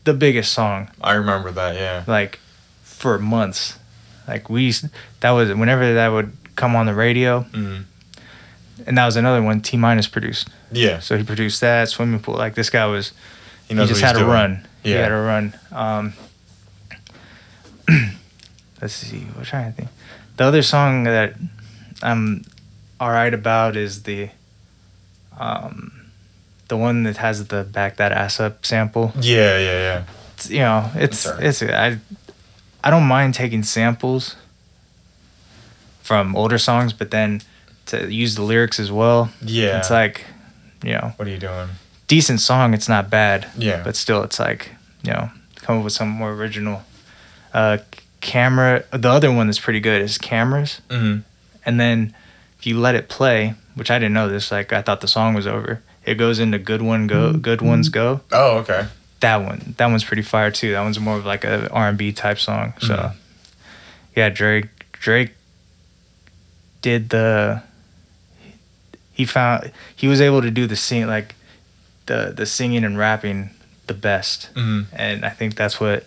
[0.03, 1.76] the biggest song I remember that.
[1.76, 2.03] Yeah.
[2.08, 2.40] like
[2.84, 3.78] for months.
[4.28, 4.74] Like we
[5.20, 7.84] that was whenever that would come on the radio, Mhm.
[8.88, 10.49] And that was another one T-Minus produced.
[10.72, 10.99] Yeah.
[10.99, 12.36] So he produced that swimming pool.
[12.36, 13.14] Like this guy was,
[13.68, 14.28] He he, just had doing.
[14.28, 14.68] run.
[14.84, 15.03] He Yeah.
[15.03, 15.53] had a run.
[15.72, 16.14] Um,
[18.82, 19.20] let's see.
[19.36, 19.90] What trying to think.
[20.38, 21.36] The other song that
[22.02, 22.44] I'm
[22.99, 24.30] all right about is the,
[25.38, 26.12] um,
[26.68, 29.12] the one that has the back that ass up sample.
[29.20, 30.03] Yeah, yeah, yeah.
[30.36, 31.91] It's, you know, it's That's all right.
[31.91, 32.03] it's
[32.84, 34.36] I, I don't mind taking samples
[36.02, 37.41] from older songs, but then
[37.88, 39.30] to use the lyrics as well.
[39.41, 39.78] Yeah.
[39.80, 40.26] It's like,
[40.84, 41.70] you know, What are you doing?
[42.08, 42.74] decent song.
[42.74, 43.48] It's not bad.
[43.58, 43.82] Yeah.
[43.84, 44.72] But still, it's like,
[45.03, 46.84] you know, come up with something more original.
[47.53, 47.78] Uh,
[48.22, 48.84] camera.
[48.91, 51.20] The other one that's pretty good is cameras, hmm
[51.66, 52.16] and then
[52.60, 54.52] if you let it play, which I didn't know this.
[54.52, 55.82] Like I thought the song was over.
[56.06, 58.22] It goes into good one go, good ones go.
[58.32, 58.88] Oh, okay.
[59.20, 60.72] That one, that one's pretty fire too.
[60.72, 62.74] That one's more of like a R and B type song.
[62.80, 63.14] So, Mhm.
[64.16, 65.32] yeah, Drake Drake
[66.82, 67.62] did the.
[69.22, 71.35] He found he was able to do the sing like,
[72.07, 73.52] the the singing and rapping
[73.85, 76.06] the best, hmm and I think that's what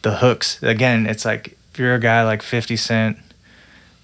[0.00, 0.62] the hooks.
[0.62, 3.18] Again, it's like if you're a guy like Fifty Cent,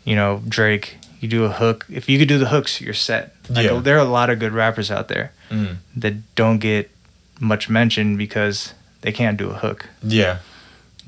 [0.05, 1.87] you know Drake, you do a hook.
[1.89, 3.33] If you could do the hooks, you're set.
[3.49, 3.81] Like Yeah.
[3.81, 5.77] there are a lot of good rappers out there Mm.
[5.97, 6.91] that don't get
[7.41, 9.89] much mentioned because they can't do a hook.
[10.03, 10.39] Yeah.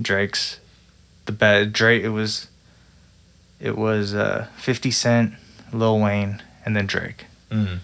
[0.00, 0.60] Drake's
[1.26, 1.72] the best.
[1.72, 2.02] Drake.
[2.04, 2.46] It was.
[3.60, 5.34] It was uh, Fifty Cent,
[5.72, 7.24] Lil Wayne, and then Drake.
[7.50, 7.78] Mm.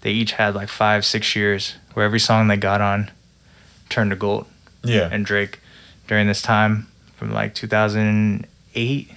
[0.00, 3.10] They each had like five, six years where every song they got on
[3.90, 4.46] turned to gold.
[4.82, 5.10] Yeah.
[5.12, 5.58] And Drake,
[6.08, 6.86] during this time,
[7.18, 9.10] from like 2008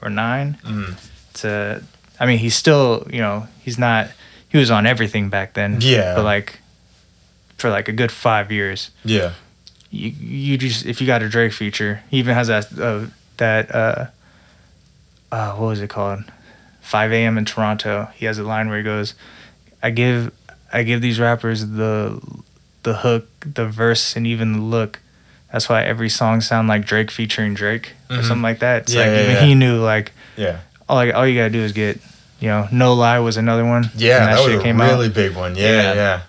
[0.00, 0.96] or nine Mm.
[1.34, 1.82] to,
[2.18, 4.08] I mean, he's still, you know, he's not.
[4.48, 5.76] He was on everything back then.
[5.82, 6.14] Yeah.
[6.14, 6.60] But like,
[7.58, 9.32] for like a good five years, Yeah.
[9.90, 13.06] you you just if you got a Drake feature, he even has that uh,
[13.36, 14.06] that uh,
[15.30, 16.24] uh what was it called?
[16.88, 17.36] 5 a.m.
[17.36, 18.08] in Toronto.
[18.14, 19.14] He has a line where he goes,
[19.82, 20.32] "I give
[20.72, 22.20] I give these rappers the
[22.82, 25.00] the hook, the verse, and even the look.
[25.52, 28.24] That's why every song sound like Drake featuring Drake or Mhm.
[28.24, 28.82] something like that.
[28.82, 29.44] It's Yeah, like yeah, even yeah.
[29.44, 30.58] he knew like Yeah.
[30.88, 32.00] all I, all you gotta do is get
[32.40, 33.90] you know No Lie was another one.
[33.94, 34.18] Yeah.
[34.18, 35.56] when That, was a really big one.
[35.56, 35.72] Yeah.
[35.82, 35.94] Yeah.
[35.94, 36.20] Yeah.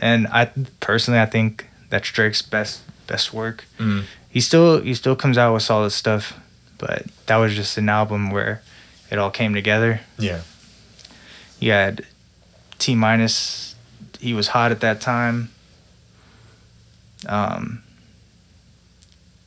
[0.00, 0.50] and I
[0.80, 3.64] personally I think that's Drake's best best work.
[3.78, 4.04] Mm.
[4.28, 6.34] He still he still comes out with solid stuff,
[6.78, 8.60] but that was just an album where
[9.12, 10.00] it all came together.
[10.18, 10.40] Yeah.
[11.60, 12.06] You had
[12.78, 13.74] T-Minus,
[14.18, 15.50] he was hot at that time.
[17.28, 17.82] Um,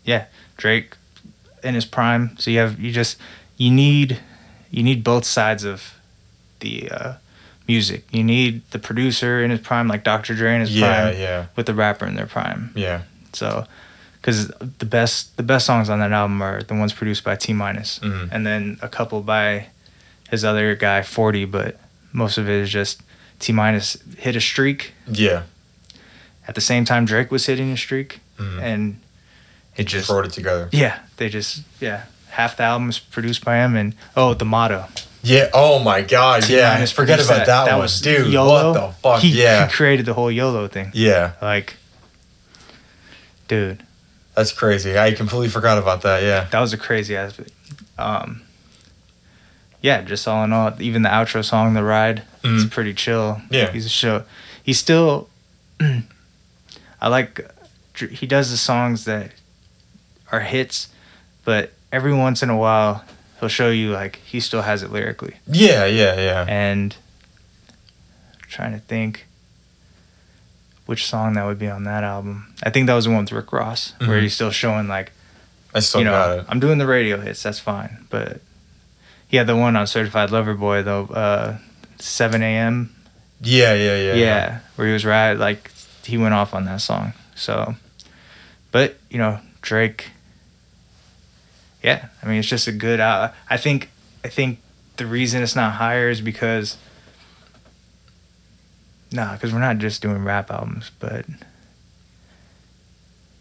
[0.05, 0.25] yeah,
[0.55, 0.95] Drake
[1.63, 2.37] in his prime.
[2.37, 3.17] So you have you just
[3.57, 4.19] you need
[4.71, 5.95] you need both sides of
[6.59, 7.13] the uh,
[7.67, 8.05] music.
[8.11, 10.35] You need the producer in his prime, like Dr.
[10.35, 11.01] Dre in his Yeah.
[11.09, 11.45] prime, Yeah.
[11.55, 12.71] with the rapper in their prime.
[12.75, 13.01] Yeah.
[13.33, 13.65] So,
[14.25, 14.47] because
[14.79, 18.29] the best the best songs on that album are the ones produced by T-Minus, Mhm.
[18.31, 19.67] and then a couple by
[20.31, 21.79] his other guy Forty, but
[22.11, 23.01] most of it is just
[23.39, 25.43] T-Minus hit a streak Yeah.
[26.47, 28.61] at the same time Drake was hitting a streak, Mm.
[28.63, 28.99] and
[29.77, 30.69] it just wrote it together.
[30.71, 34.87] yeah they just yeah half the album is produced by him, and oh the motto
[35.21, 35.49] Yeah.
[35.53, 36.47] Oh my God.
[36.49, 36.69] Yeah.
[36.69, 38.31] T-Minus just forget about that, That one, dude.
[38.31, 38.71] YOLO.
[38.73, 39.21] What the fuck?
[39.21, 39.65] He, yeah.
[39.67, 41.31] he created the whole YOLO thing, Yeah.
[41.41, 41.77] like,
[43.47, 43.81] dude.
[44.35, 44.97] That's crazy.
[44.97, 46.21] I completely forgot about that.
[46.23, 46.45] Yeah.
[46.51, 47.51] that was a crazy aspect.
[47.97, 48.41] Um,
[49.81, 52.71] yeah, just all in all, even the outro song, "The Ride," it's Mhm.
[52.71, 53.41] pretty chill.
[53.49, 53.71] Yeah.
[53.71, 54.23] he's a show.
[54.61, 55.29] He's still.
[57.01, 57.39] I like.
[57.97, 59.31] He does the songs that
[60.31, 60.89] are hits,
[61.45, 63.05] but every once in a while
[63.39, 65.35] he'll show you like he still has it lyrically.
[65.47, 65.85] Yeah.
[65.85, 66.15] Yeah.
[66.19, 66.45] Yeah.
[66.47, 66.95] And
[68.49, 69.27] trying to think
[70.85, 72.53] which song that would be on that album.
[72.63, 74.21] I think that was the one with Rick Ross, where Mhm.
[74.23, 75.11] he's still showing like
[75.73, 76.45] I still you know, got it.
[76.47, 77.43] I'm doing the radio hits.
[77.43, 78.05] That's fine.
[78.09, 78.41] But
[79.27, 81.05] he had the one on Certified Lover Boy though.
[81.07, 81.57] Uh,
[81.99, 82.95] 7 a.m.
[83.41, 83.73] Yeah.
[83.73, 83.97] Yeah.
[83.97, 84.13] Yeah.
[84.13, 85.33] Yeah, where he was right.
[85.33, 85.71] Like
[86.03, 87.13] he went off on that song.
[87.35, 87.75] So,
[88.71, 90.11] but you know Drake.
[91.83, 92.99] Yeah, I mean it's just a good.
[92.99, 93.89] Uh, I think.
[94.23, 94.59] I think
[94.97, 96.77] the reason it's not higher is because.
[99.11, 101.25] Nah, because we're not just doing rap albums, but.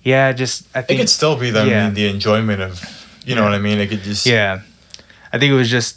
[0.03, 1.89] Yeah, just I think It could still be the, Yeah.
[1.91, 2.83] the enjoyment of,
[3.25, 3.49] you know Yeah.
[3.49, 3.79] what I mean?
[3.79, 4.27] It could just.
[4.27, 4.61] Yeah,
[5.33, 5.97] I think it was just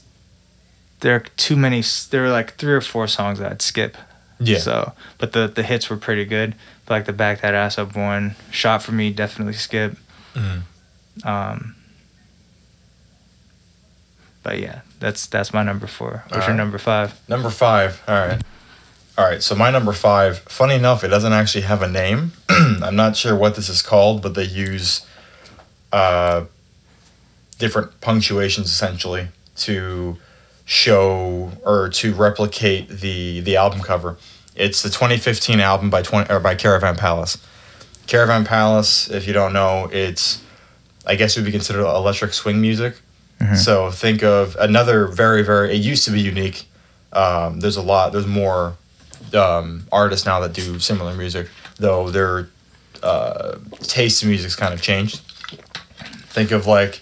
[1.02, 1.84] there are too many.
[2.10, 3.98] There were like three or four songs that I'd skip.
[4.40, 4.60] Yeah.
[4.60, 6.56] So, but the the hits were pretty good.
[6.86, 9.98] But like the back that ass up one, shot for me, definitely skip.
[10.34, 10.62] Mhm.
[11.26, 11.76] Um.
[14.42, 16.24] But yeah, that's that's my number four.
[16.30, 16.56] What's your Alright.
[16.58, 17.14] number five?
[17.28, 18.02] Number five.
[18.08, 18.42] All right.
[19.18, 19.42] All right.
[19.42, 20.40] So my number five.
[20.40, 22.34] Funny enough, it doesn't actually have a name.
[22.50, 25.06] I'm not sure what this is called, but they use
[25.92, 26.46] uh,
[27.58, 30.18] different punctuations essentially to
[30.66, 34.18] show or to replicate the the album cover.
[34.56, 37.38] It's the 2015 album by 20 or by Caravan Palace.
[38.06, 40.42] Caravan Palace, if you don't know, it's
[41.08, 42.96] I guess it would be considered electric swing music.
[43.56, 45.72] So think of another very very.
[45.76, 46.66] It used to be unique.
[47.14, 48.12] Um, there's a lot.
[48.12, 48.78] There's more
[49.34, 52.50] um, artists now that do similar music, though their
[53.04, 55.22] uh, taste in music's kind of changed.
[56.30, 57.02] Think of like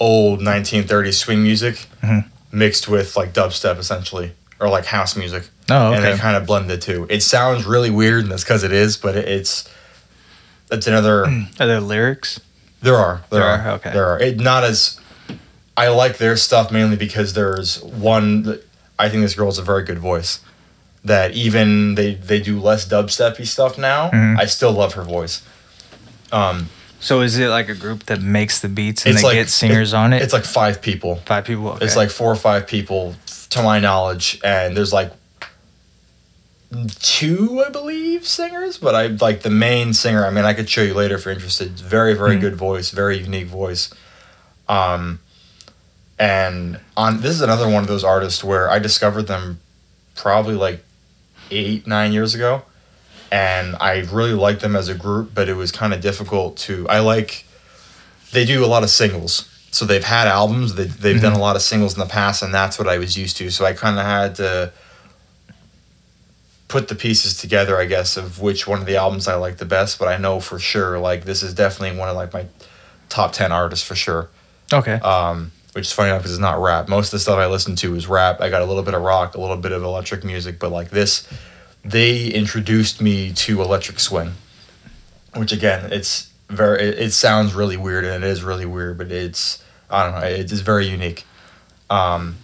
[0.00, 2.24] old 1930s swing music Mhm.
[2.52, 6.68] mixed with like dubstep essentially, or like house music, Oh, and they kind of blend
[6.68, 7.06] the two.
[7.08, 9.68] It sounds really weird, and that's because it is, but it, it's
[10.68, 11.24] that's another.
[11.60, 12.40] Are there lyrics?
[12.82, 13.22] There are.
[13.30, 13.58] There, There are.
[13.60, 13.92] are, okay.
[13.92, 14.18] There are.
[14.20, 15.00] It not as.
[15.76, 18.58] I like their stuff mainly because there's one.
[18.98, 20.38] I think this girl has a very good voice.
[21.04, 24.10] That even they they do less dubsteppy stuff now.
[24.10, 24.38] Mhm.
[24.38, 25.42] I still love her voice.
[26.32, 26.70] Um,
[27.00, 29.50] So is it like a group that makes the beats and It's they like- get
[29.50, 30.22] singers on it?
[30.22, 31.20] it's like five people.
[31.26, 31.68] five people.
[31.72, 31.84] Okay.
[31.84, 33.14] It's like four or five people,
[33.50, 35.12] to my knowledge, and there's like
[37.00, 38.78] two, I believe, singers.
[38.78, 40.26] But I like the main singer.
[40.26, 41.78] I mean, I could show you later if you're interested.
[41.78, 42.40] Very, very Mhm.
[42.40, 43.90] good voice, very unique voice.
[44.68, 45.20] Um,
[46.16, 49.58] And on this is another one of those artists where I discovered them
[50.14, 50.84] probably like
[51.50, 52.62] eight nine years ago,
[53.30, 56.88] and I really liked them as a group, but it was kind of difficult to.
[56.88, 57.44] I like
[58.32, 59.50] they do a lot of singles.
[59.70, 62.54] So they've had albums, they, they've done a lot of singles in the past, and
[62.54, 63.50] that's what I was used to.
[63.50, 64.72] So I kind of had to
[66.68, 69.64] put the pieces together, I guess, of which one of the albums I like the
[69.64, 69.98] best.
[69.98, 72.46] But I know for sure, like this is definitely one of like my
[73.08, 74.28] top ten artists for sure.
[74.72, 74.94] Okay.
[74.94, 76.88] Um, which is funny enough because it's not rap.
[76.88, 78.40] Most of the stuff I listen to is rap.
[78.40, 80.90] I got a little bit of rock, a little bit of electric music, but like
[80.90, 81.28] this,
[81.84, 84.32] they introduced me to electric swing,
[85.34, 86.80] which again, it's very.
[86.80, 90.26] It, it sounds really weird and it is really weird, but it's I don't know.
[90.26, 91.24] It's very unique.
[91.90, 92.36] Um,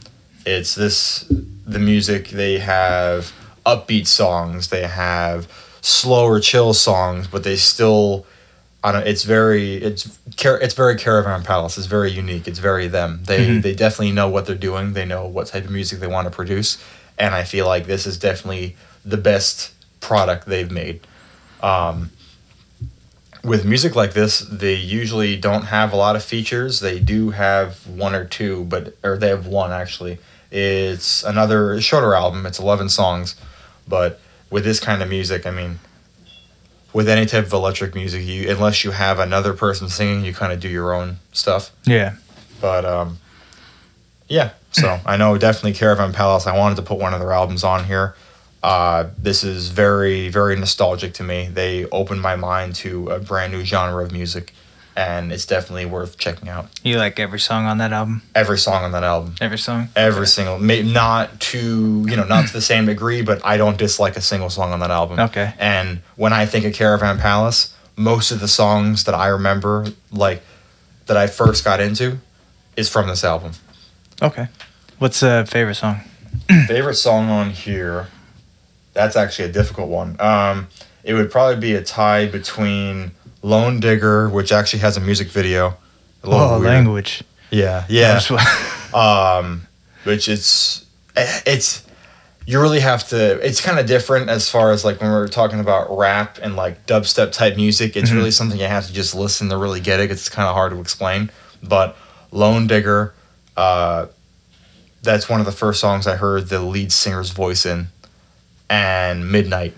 [0.44, 1.24] it's this
[1.66, 3.32] the music they have
[3.64, 5.48] upbeat songs, they have
[5.80, 8.26] slower chill songs, but they still
[8.82, 9.06] I don't.
[9.06, 9.74] It's very.
[9.74, 11.76] It's It's very Caravan Palace.
[11.76, 12.48] It's very unique.
[12.48, 13.20] It's very them.
[13.26, 13.62] They Mhm.
[13.62, 14.94] they definitely know what they're doing.
[14.94, 16.78] They know what type of music they want to produce,
[17.18, 21.00] and I feel like this is definitely the best product they've made.
[21.62, 22.10] Um,
[23.42, 26.80] with music like this, they usually don't have a lot of features.
[26.80, 30.18] They do have one or two, but or they have one actually.
[30.50, 32.46] It's another shorter album.
[32.46, 33.34] It's eleven songs,
[33.86, 34.20] but
[34.50, 35.78] with this kind of music, I mean,
[36.92, 40.52] with any type of electric music, you unless you have another person singing, you kind
[40.52, 41.70] of do your own stuff.
[41.84, 42.16] yeah.
[42.60, 43.18] But um,
[44.28, 46.46] yeah, so I know definitely Caravan Palace.
[46.46, 48.14] I wanted to put one of their albums on here.
[48.62, 51.48] Uh, this is very very nostalgic to me.
[51.50, 54.52] They opened my mind to a brand new genre of music,
[54.96, 56.68] and it's definitely worth checking out.
[56.82, 58.22] You like every song on that album?
[58.34, 59.88] Every song on that album, Every song?
[59.96, 61.58] every single, may, not to
[62.08, 64.80] you know not to the same degree, but I don't dislike a single song on
[64.80, 65.18] that album.
[65.20, 65.54] Okay.
[65.58, 70.42] And when I think of Caravan Palace, most of the songs that I remember, like
[71.06, 72.18] that I first got into,
[72.76, 73.52] is from this album.
[74.22, 74.48] Okay.
[74.98, 76.00] What's a favorite song?
[76.68, 78.08] Favorite song on here?
[78.92, 80.16] That's actually a difficult one.
[80.20, 80.68] Um,
[81.02, 83.12] it would probably be a tie between
[83.42, 85.76] Lone Digger, which actually has a music video.
[86.22, 86.70] A little Oh, weird.
[86.72, 87.22] language.
[87.50, 88.20] Yeah, yeah.
[88.94, 89.66] Um,
[90.04, 90.84] which it's
[91.16, 91.84] it's
[92.46, 93.34] you really have to.
[93.46, 96.86] It's kind of different as far as like when we're talking about rap and like
[96.86, 97.96] dubstep type music.
[97.96, 98.14] It's Mhm.
[98.16, 100.10] really something you have to just listen to really get it.
[100.10, 101.30] It's kind of hard to explain.
[101.62, 101.96] But
[102.32, 103.14] Lone Digger,
[103.56, 104.06] uh,
[105.02, 107.88] that's one of the first songs I heard the lead singer's voice in,
[108.68, 109.74] and Midnight,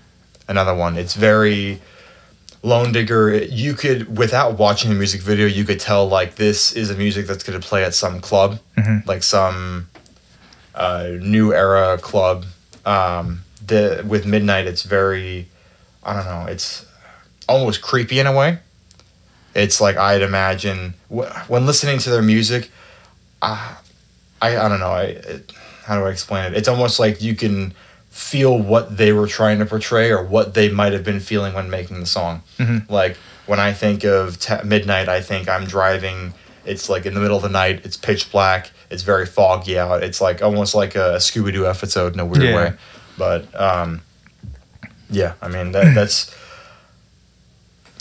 [0.49, 0.97] another one.
[0.97, 1.83] It's very
[2.63, 6.91] Lone Digger, you could without watching the music video, you could tell like this is
[6.91, 9.07] a music that's going to play at some club, Mhm.
[9.07, 9.89] like some
[10.75, 12.47] uh, new era club.
[12.87, 15.49] Um, the with Midnight, it's very,
[16.05, 16.85] I don't know, it's
[17.49, 18.59] almost creepy in a way.
[19.55, 22.71] It's like I'd imagine wh- when listening to their music,
[23.43, 23.75] uh,
[24.41, 25.53] I I don't know, I it,
[25.85, 26.57] how do I explain it?
[26.57, 27.75] It's almost like you can
[28.13, 31.69] feel what they were trying to portray or what they might have been feeling when
[31.71, 32.43] making the song.
[32.59, 32.89] Mhm.
[32.89, 33.17] Like
[33.47, 36.35] when I think of ta midnight, I think I'm driving.
[36.65, 37.81] It's like in the middle of the night.
[37.85, 38.71] It's pitch black.
[38.91, 40.03] It's very foggy out.
[40.03, 42.55] It's like almost like a Scooby Doo episode in a weird Yeah.
[42.55, 42.73] way.
[43.19, 44.03] But um,
[45.11, 46.33] yeah, I mean that, that's.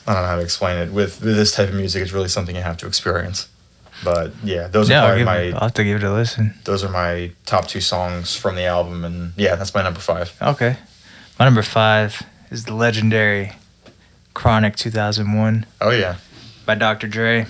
[0.08, 0.92] I don't know how to explain it.
[0.92, 3.48] With, with this type of music, it's really something you have to experience.
[4.04, 6.56] But yeah, those yeah, are I'll, my it, I'll have to give it a listen.
[6.64, 10.36] those are my top two songs from the album, and yeah, that's my number five.
[10.42, 10.78] Okay.
[11.40, 12.22] My number five
[12.52, 13.54] is the legendary
[14.34, 16.16] Chronic 2001 Oh yeah,
[16.66, 17.08] by Dr.
[17.08, 17.46] Dre.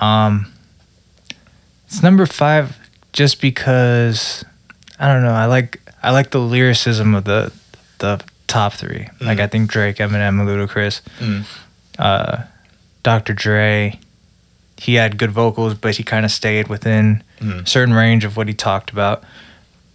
[0.00, 0.52] Um,
[1.86, 2.76] it's number five
[3.12, 4.44] just because
[4.98, 5.32] I don't know.
[5.32, 7.52] I like I like the lyricism of the
[7.98, 9.40] the top 3 Like Mhm.
[9.40, 11.00] I think Drake, Eminem, and Ludacris.
[11.18, 11.44] Mm.
[11.98, 12.42] Uh,
[13.02, 13.32] Dr.
[13.32, 13.98] Dre,
[14.78, 17.64] he had good vocals, but he kind of stayed within Mm.
[17.64, 19.22] a certain range of what he talked about.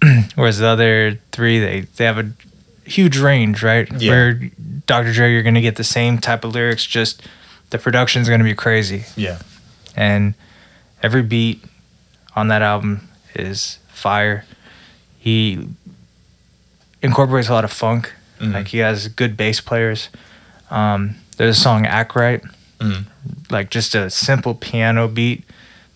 [0.35, 2.31] Whereas the other three, they they have a
[2.85, 3.87] huge range, right?
[3.99, 4.11] Yeah.
[4.11, 4.39] Where
[4.87, 5.11] Dr.
[5.13, 7.21] Dre, you're gonna get the same type of lyrics, just
[7.71, 9.39] the production's gonna be crazy, yeah,
[9.95, 10.33] and
[11.01, 11.63] every beat
[12.35, 14.45] on that album is fire.
[15.17, 15.67] He
[17.01, 18.13] incorporates a lot of funk.
[18.39, 18.53] Mhm.
[18.53, 20.09] Like he has good bass players.
[20.69, 22.41] Um, there's a song "Act Right,"
[22.81, 23.05] Mm.
[23.51, 25.43] like just a simple piano beat,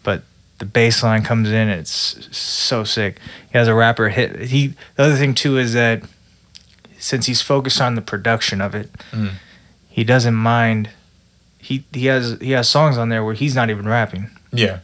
[0.04, 0.22] but
[0.60, 1.68] the bass line comes in.
[1.68, 1.92] It's
[2.38, 3.18] so sick.
[3.52, 4.40] He has a rapper hit.
[4.50, 6.04] He the other thing too is that
[7.00, 9.32] since he's focused on the production of it, Mm.
[9.90, 10.90] he doesn't mind.
[11.58, 14.30] He he has he has songs on there where he's not even rapping.
[14.54, 14.80] yeah,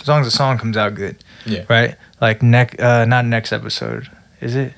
[0.00, 1.64] As long as the song comes out good, yeah.
[1.68, 1.96] right?
[2.20, 4.08] Like next, uh, not next episode,
[4.40, 4.72] is it?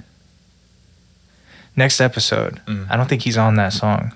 [1.76, 2.60] Next episode.
[2.66, 2.90] Mm.
[2.90, 4.12] I don't think he's on that song.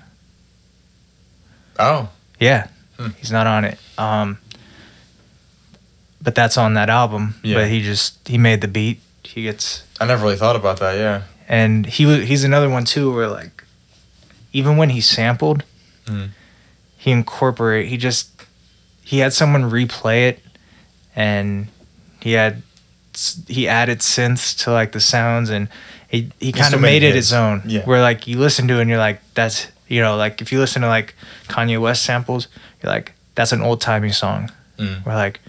[1.79, 2.09] Oh,
[2.41, 2.67] Yeah,
[2.99, 3.09] Hmm.
[3.17, 3.77] he's not on it.
[3.97, 4.37] Um,
[6.21, 7.35] but that's on that album.
[7.43, 7.55] Yeah.
[7.55, 8.99] But he just he made the beat.
[9.23, 10.97] He gets I never really thought about that.
[10.97, 11.21] Yeah.
[11.47, 13.63] and he he's another one too where like
[14.53, 15.63] even when he sampled
[16.05, 16.29] Mhm.
[16.97, 18.29] he incorporate he just
[19.03, 20.39] he had someone replay it
[21.15, 21.67] and
[22.21, 22.61] he had
[23.47, 25.67] he added synths to like the sounds and
[26.07, 27.29] he he kind of made made it his.
[27.29, 27.83] his own Yeah.
[27.85, 30.59] where like you listen to it and you're like that's you know like if you
[30.59, 31.13] listen to like
[31.47, 32.47] Kanye West samples
[32.81, 35.05] you're like that's an old timey song Mm.
[35.05, 35.39] where like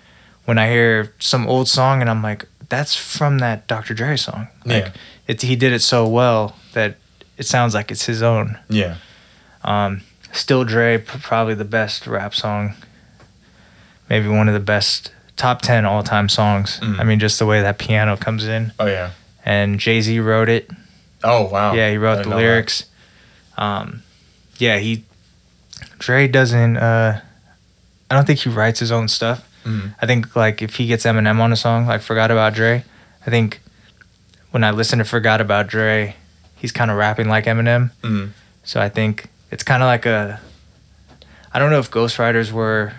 [0.44, 3.94] when I hear some old song and I'm like that's from that Dr.
[3.94, 4.92] Dre song like Yeah.
[5.28, 6.96] it, he did it so well that
[7.38, 8.96] it sounds like it's his own Yeah.
[9.64, 10.02] um,
[10.32, 12.74] Still Dre, p- probably the best rap song.
[14.08, 16.80] Maybe one of the best top 10 all time songs.
[16.80, 16.98] Mm.
[17.00, 18.72] I mean, just the way that piano comes in.
[18.78, 19.10] Oh yeah.
[19.44, 20.70] And Jay Z wrote it.
[21.24, 21.74] Oh wow.
[21.74, 22.84] yeah, he wrote the lyrics.
[23.58, 24.02] Um,
[24.62, 25.04] yeah, he.
[25.98, 26.76] Dre doesn't.
[26.76, 27.20] Uh,
[28.10, 29.38] I don't think he writes his own stuff.
[29.64, 29.94] Mhm.
[30.00, 32.84] I think like if he gets Eminem on a song like "Forgot About Dre,"
[33.26, 33.60] I think
[34.52, 36.16] when I listen to "Forgot About Dre,"
[36.56, 37.90] he's kind of rapping like Eminem.
[38.02, 38.30] Mhm.
[38.64, 40.40] So I think it's kind of like a.
[41.54, 42.92] I don't know if ghostwriters were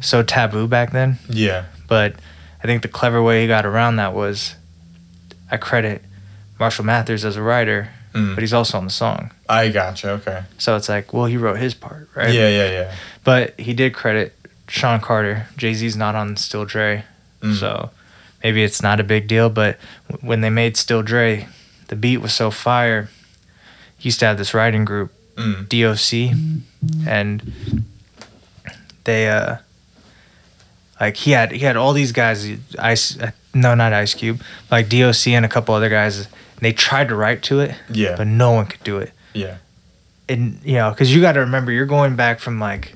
[0.00, 1.64] so taboo back then, Yeah.
[1.88, 2.14] but
[2.62, 4.56] I think the clever way he got around that was
[5.50, 6.02] I credit
[6.58, 8.34] Marshall Mathers as a writer, Mm.
[8.34, 9.30] but he's also on the song.
[9.48, 10.10] I gotcha.
[10.12, 10.42] Okay.
[10.58, 12.32] So it's like, well, he wrote his part, right?
[12.32, 12.48] Yeah.
[12.48, 12.70] Yeah.
[12.70, 12.94] Yeah.
[13.24, 14.32] But he did credit
[14.68, 15.48] Sean Carter.
[15.56, 17.04] Jay Z's not on Still Dre,
[17.42, 17.54] Mm.
[17.60, 17.90] so
[18.42, 19.50] maybe it's not a big deal.
[19.50, 19.78] But
[20.22, 21.46] when they made Still Dre,
[21.88, 23.10] the beat was so fire.
[23.98, 25.68] He used to have this writing group, Mm.
[25.68, 26.32] DOC,
[27.06, 27.84] and
[29.04, 29.56] they uh
[31.00, 32.48] like he had he had all these guys
[32.78, 34.40] ice uh, no not ice cube
[34.70, 36.26] like doc and a couple other guys
[36.56, 38.16] and they tried to write to it Yeah.
[38.16, 39.56] but no one could do it Yeah.
[40.28, 42.94] and you know because you got to remember you're going back from like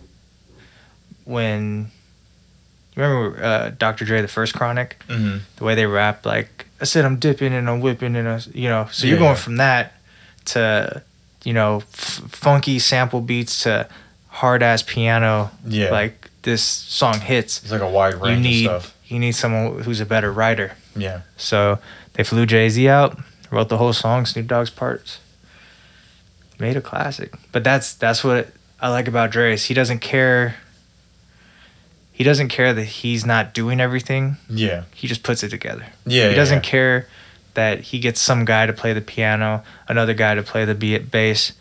[1.24, 1.90] when
[2.96, 6.84] you remember uh, dr dre the first chronic hmm the way they rap like i
[6.84, 9.56] said i'm dipping and i'm whipping and I, you know so you're Yeah, going from
[9.56, 9.94] that
[10.46, 11.02] to
[11.44, 13.88] you know f- funky sample beats to
[14.28, 15.90] hard ass piano Yeah.
[15.90, 18.96] like this song hits It's like a wide you range need of stuff.
[19.06, 21.20] you need someone who's a better writer Yeah.
[21.36, 21.78] so
[22.14, 23.18] they flew jay-z out
[23.50, 25.18] wrote the whole song snoop dogg's parts
[26.58, 28.48] made a classic but that's that's what
[28.80, 30.56] i like about dre is he doesn't care
[32.12, 34.84] he doesn't care that he's not doing everything Yeah.
[34.94, 36.28] he just puts it together Yeah.
[36.28, 36.70] he doesn't yeah.
[36.70, 37.08] care
[37.54, 40.98] that he gets some guy to play the piano, another guy to play the be-
[40.98, 41.52] bass,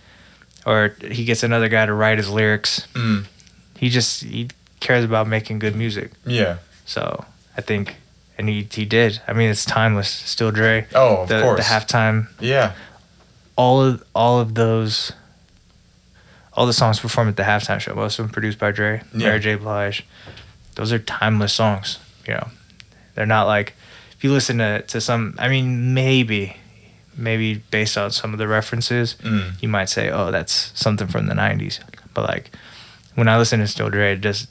[0.63, 2.87] or he gets another guy to write his lyrics.
[2.93, 3.25] Mm.
[3.79, 4.49] He just he
[4.81, 6.11] cares about making good music.
[6.27, 6.57] Yeah.
[6.85, 7.25] So
[7.57, 7.95] I think,
[8.39, 9.21] and he he did.
[9.27, 10.09] I mean, it's timeless.
[10.09, 10.87] Still Dre.
[10.95, 11.59] Oh, of the, course.
[11.59, 12.71] the halftime, Yeah.
[13.55, 15.11] all of all of those,
[16.53, 19.27] all the songs performed at the halftime show, most of them produced by Dre, Yeah.
[19.27, 19.55] Mary J.
[19.55, 20.05] Blige.
[20.75, 21.99] Those are timeless songs.
[22.27, 22.47] You know,
[23.15, 23.73] they're not like
[24.13, 25.35] if you listen to to some.
[25.37, 26.57] I mean, maybe,
[27.17, 29.61] maybe based on some of the references, Mm.
[29.61, 31.79] you might say, "Oh, that's something from the '90s."
[32.13, 32.51] But like
[33.15, 34.47] when I listen to Still Dre, it just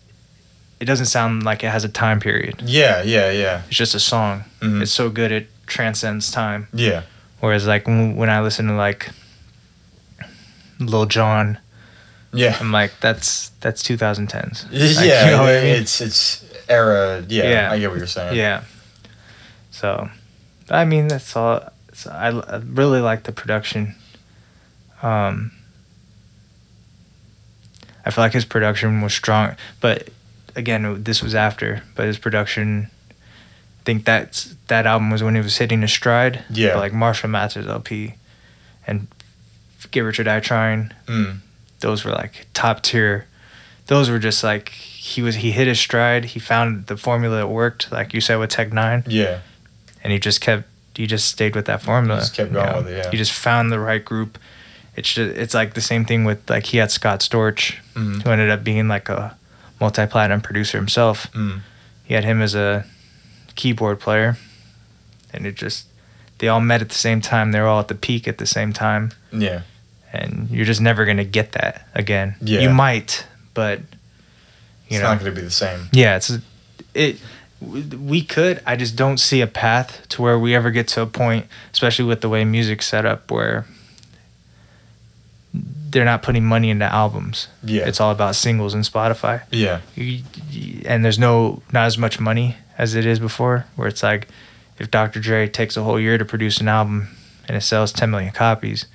[0.81, 2.63] it doesn't sound like it has a time period.
[2.65, 3.03] Yeah.
[3.03, 3.31] Yeah.
[3.31, 3.63] Yeah.
[3.67, 4.45] It's just a song.
[4.61, 4.83] Mhm.
[4.83, 6.69] It's so good it transcends time.
[6.73, 7.03] Yeah.
[7.41, 9.11] Whereas like when, when I listen to like
[10.81, 11.59] Lil Jon,
[12.33, 12.57] Yeah.
[12.61, 14.65] I'm like that's that's 2010s.
[14.71, 15.25] Like, yeah.
[15.25, 15.83] you know I mean?
[15.83, 17.25] It's it's era.
[17.29, 17.73] Yeah, Yeah.
[17.73, 18.37] I get what you're saying.
[18.37, 18.63] Yeah.
[19.71, 20.11] So,
[20.71, 21.69] I mean that's all.
[21.93, 23.95] So I, I really like the production.
[25.03, 25.53] Um,
[28.05, 30.09] I feel like his production was strong, but
[30.59, 31.83] again, this was after.
[31.95, 36.45] But his production, I think that's that album was when he was hitting his stride.
[36.51, 36.77] Yeah.
[36.77, 38.15] Like Marshall Mathers LP,
[38.87, 39.07] and
[39.91, 41.39] Get Rich or Die Trying, Mm.
[41.81, 43.27] those were like top tier.
[43.87, 46.27] Those were just like he was he hit his stride.
[46.27, 49.39] He found the formula that worked, like you said with Tech N9ne, Yeah.
[50.05, 50.65] and he just kept
[50.95, 52.19] he just stayed with that formula.
[52.21, 52.79] Just kept you going know?
[52.79, 53.11] with it, yeah.
[53.13, 54.37] He just found the right group.
[54.97, 58.23] It's just it's like the same thing with like he had Scott Storch, Mhm.
[58.25, 59.37] who ended up being like a
[59.81, 61.31] multi platinum producer himself.
[61.33, 61.61] Mm.
[62.05, 62.85] He had him as a
[63.55, 64.37] keyboard player,
[65.33, 65.87] and it just
[66.39, 67.53] they all met at the same time.
[67.53, 69.63] They're all at the peak at the same time Yeah.
[70.13, 72.37] and you're just never gonna get that again.
[72.41, 72.61] Yeah.
[72.61, 73.81] You might, but
[74.89, 75.89] you know It's know, not going to be the same.
[75.93, 76.33] yeah, it's
[76.95, 77.19] it.
[77.61, 78.63] We could.
[78.65, 82.05] I just don't see a path to where we ever get to a point, especially
[82.05, 83.67] with the way music's set up, where
[85.90, 87.48] they're not putting money into albums.
[87.65, 87.86] Yeah.
[87.89, 89.43] It's all about singles and Spotify.
[89.51, 89.81] Yeah.
[89.94, 94.02] You- you- And there's no not as much money as it is before, where it's
[94.02, 94.28] like
[94.78, 95.19] if Dr.
[95.20, 97.09] Dre takes a whole year to produce an album
[97.48, 98.86] and it sells 10 million copies,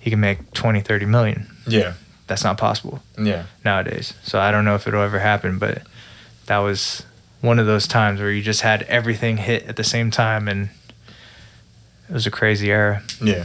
[0.00, 1.46] he can make 20, 30 million.
[1.66, 1.92] Yeah.
[2.26, 3.44] That's not possible Yeah.
[3.64, 4.14] nowadays.
[4.22, 5.82] So I don't know if it'll ever happen, but
[6.46, 7.04] that was
[7.40, 10.70] one of those times where you just had everything hit at the same time, and
[12.08, 13.02] it was a crazy era.
[13.20, 13.44] Yeah.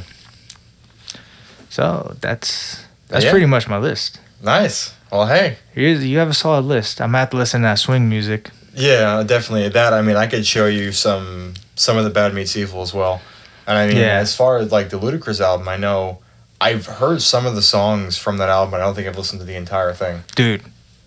[1.70, 3.32] So that's that's Yeah.
[3.32, 4.20] pretty much my list.
[4.42, 4.94] Nice.
[5.12, 5.58] Well, hey.
[5.74, 7.00] Here's, you have a solid list.
[7.02, 8.50] I'm have to listen to that swing music.
[8.76, 9.70] Yeah, definitely.
[9.70, 12.94] That I mean, I could show you some some of the Bad Meets Evil as
[12.94, 13.22] well.
[13.66, 14.18] And I mean, Yeah.
[14.20, 16.20] as far as like the Ludacris album, I know
[16.60, 18.72] I've heard some of the songs from that album.
[18.72, 20.24] but I don't think I've listened to the entire thing.
[20.36, 20.62] dude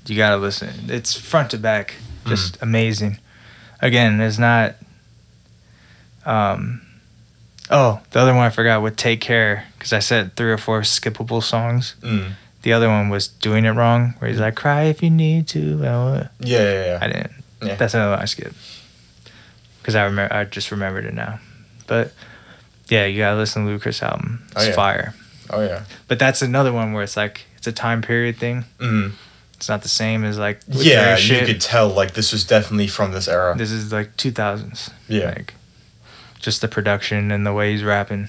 [0.07, 1.95] you gotta listen it's front to back
[2.27, 3.19] just amazing
[3.81, 4.75] again it's not
[6.27, 6.81] um
[7.71, 10.81] oh the other one i forgot with take care because i said three or four
[10.83, 12.33] skippable songs Mm.
[12.63, 15.79] the other one was doing it wrong where he's like cry if you need to
[15.81, 16.99] Yeah, yeah, yeah.
[17.01, 17.33] i didn't
[17.63, 17.75] Yeah.
[17.77, 18.55] that's another one i skipped
[19.81, 21.39] because i remember i just remembered it now
[21.87, 22.13] but
[22.89, 24.75] yeah you gotta listen to lucas album Oh, it's yeah.
[24.75, 25.15] fire
[25.53, 25.83] Oh yeah.
[26.09, 29.13] but that's another one where it's like it's a time period thing Mm.
[29.55, 33.13] it's not the same as like Yeah, you could tell like this was definitely from
[33.13, 33.55] this era.
[33.59, 34.91] This is like 2000s.
[35.09, 35.27] Yeah.
[35.37, 35.55] Like,
[36.41, 38.29] just the production and the way he's rapping.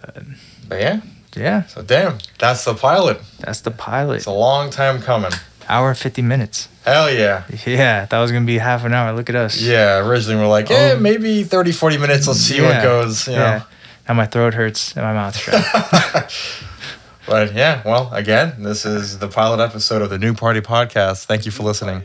[0.00, 0.16] But,
[0.68, 1.00] But yeah.
[1.36, 3.20] yeah, So damn, that's the pilot.
[3.40, 4.16] that's the pilot.
[4.16, 5.32] It's a long time coming.
[5.68, 6.68] Hour and 50 minutes.
[6.86, 7.44] Hell yeah.
[7.66, 9.12] Yeah, that was going to be half an hour.
[9.12, 9.60] Look at us.
[9.60, 11.00] Yeah, originally we're like, yeah, Oh.
[11.00, 12.26] maybe 30, 40 minutes.
[12.26, 13.26] Let's see Yeah, what goes.
[13.28, 13.40] You know.
[13.40, 13.62] Yeah.
[14.08, 16.28] Now my throat hurts and my mouth's dry.
[17.26, 21.26] But yeah, well, again, this is the pilot episode of the Nuke Party Podcast.
[21.26, 22.02] Thank you for listening.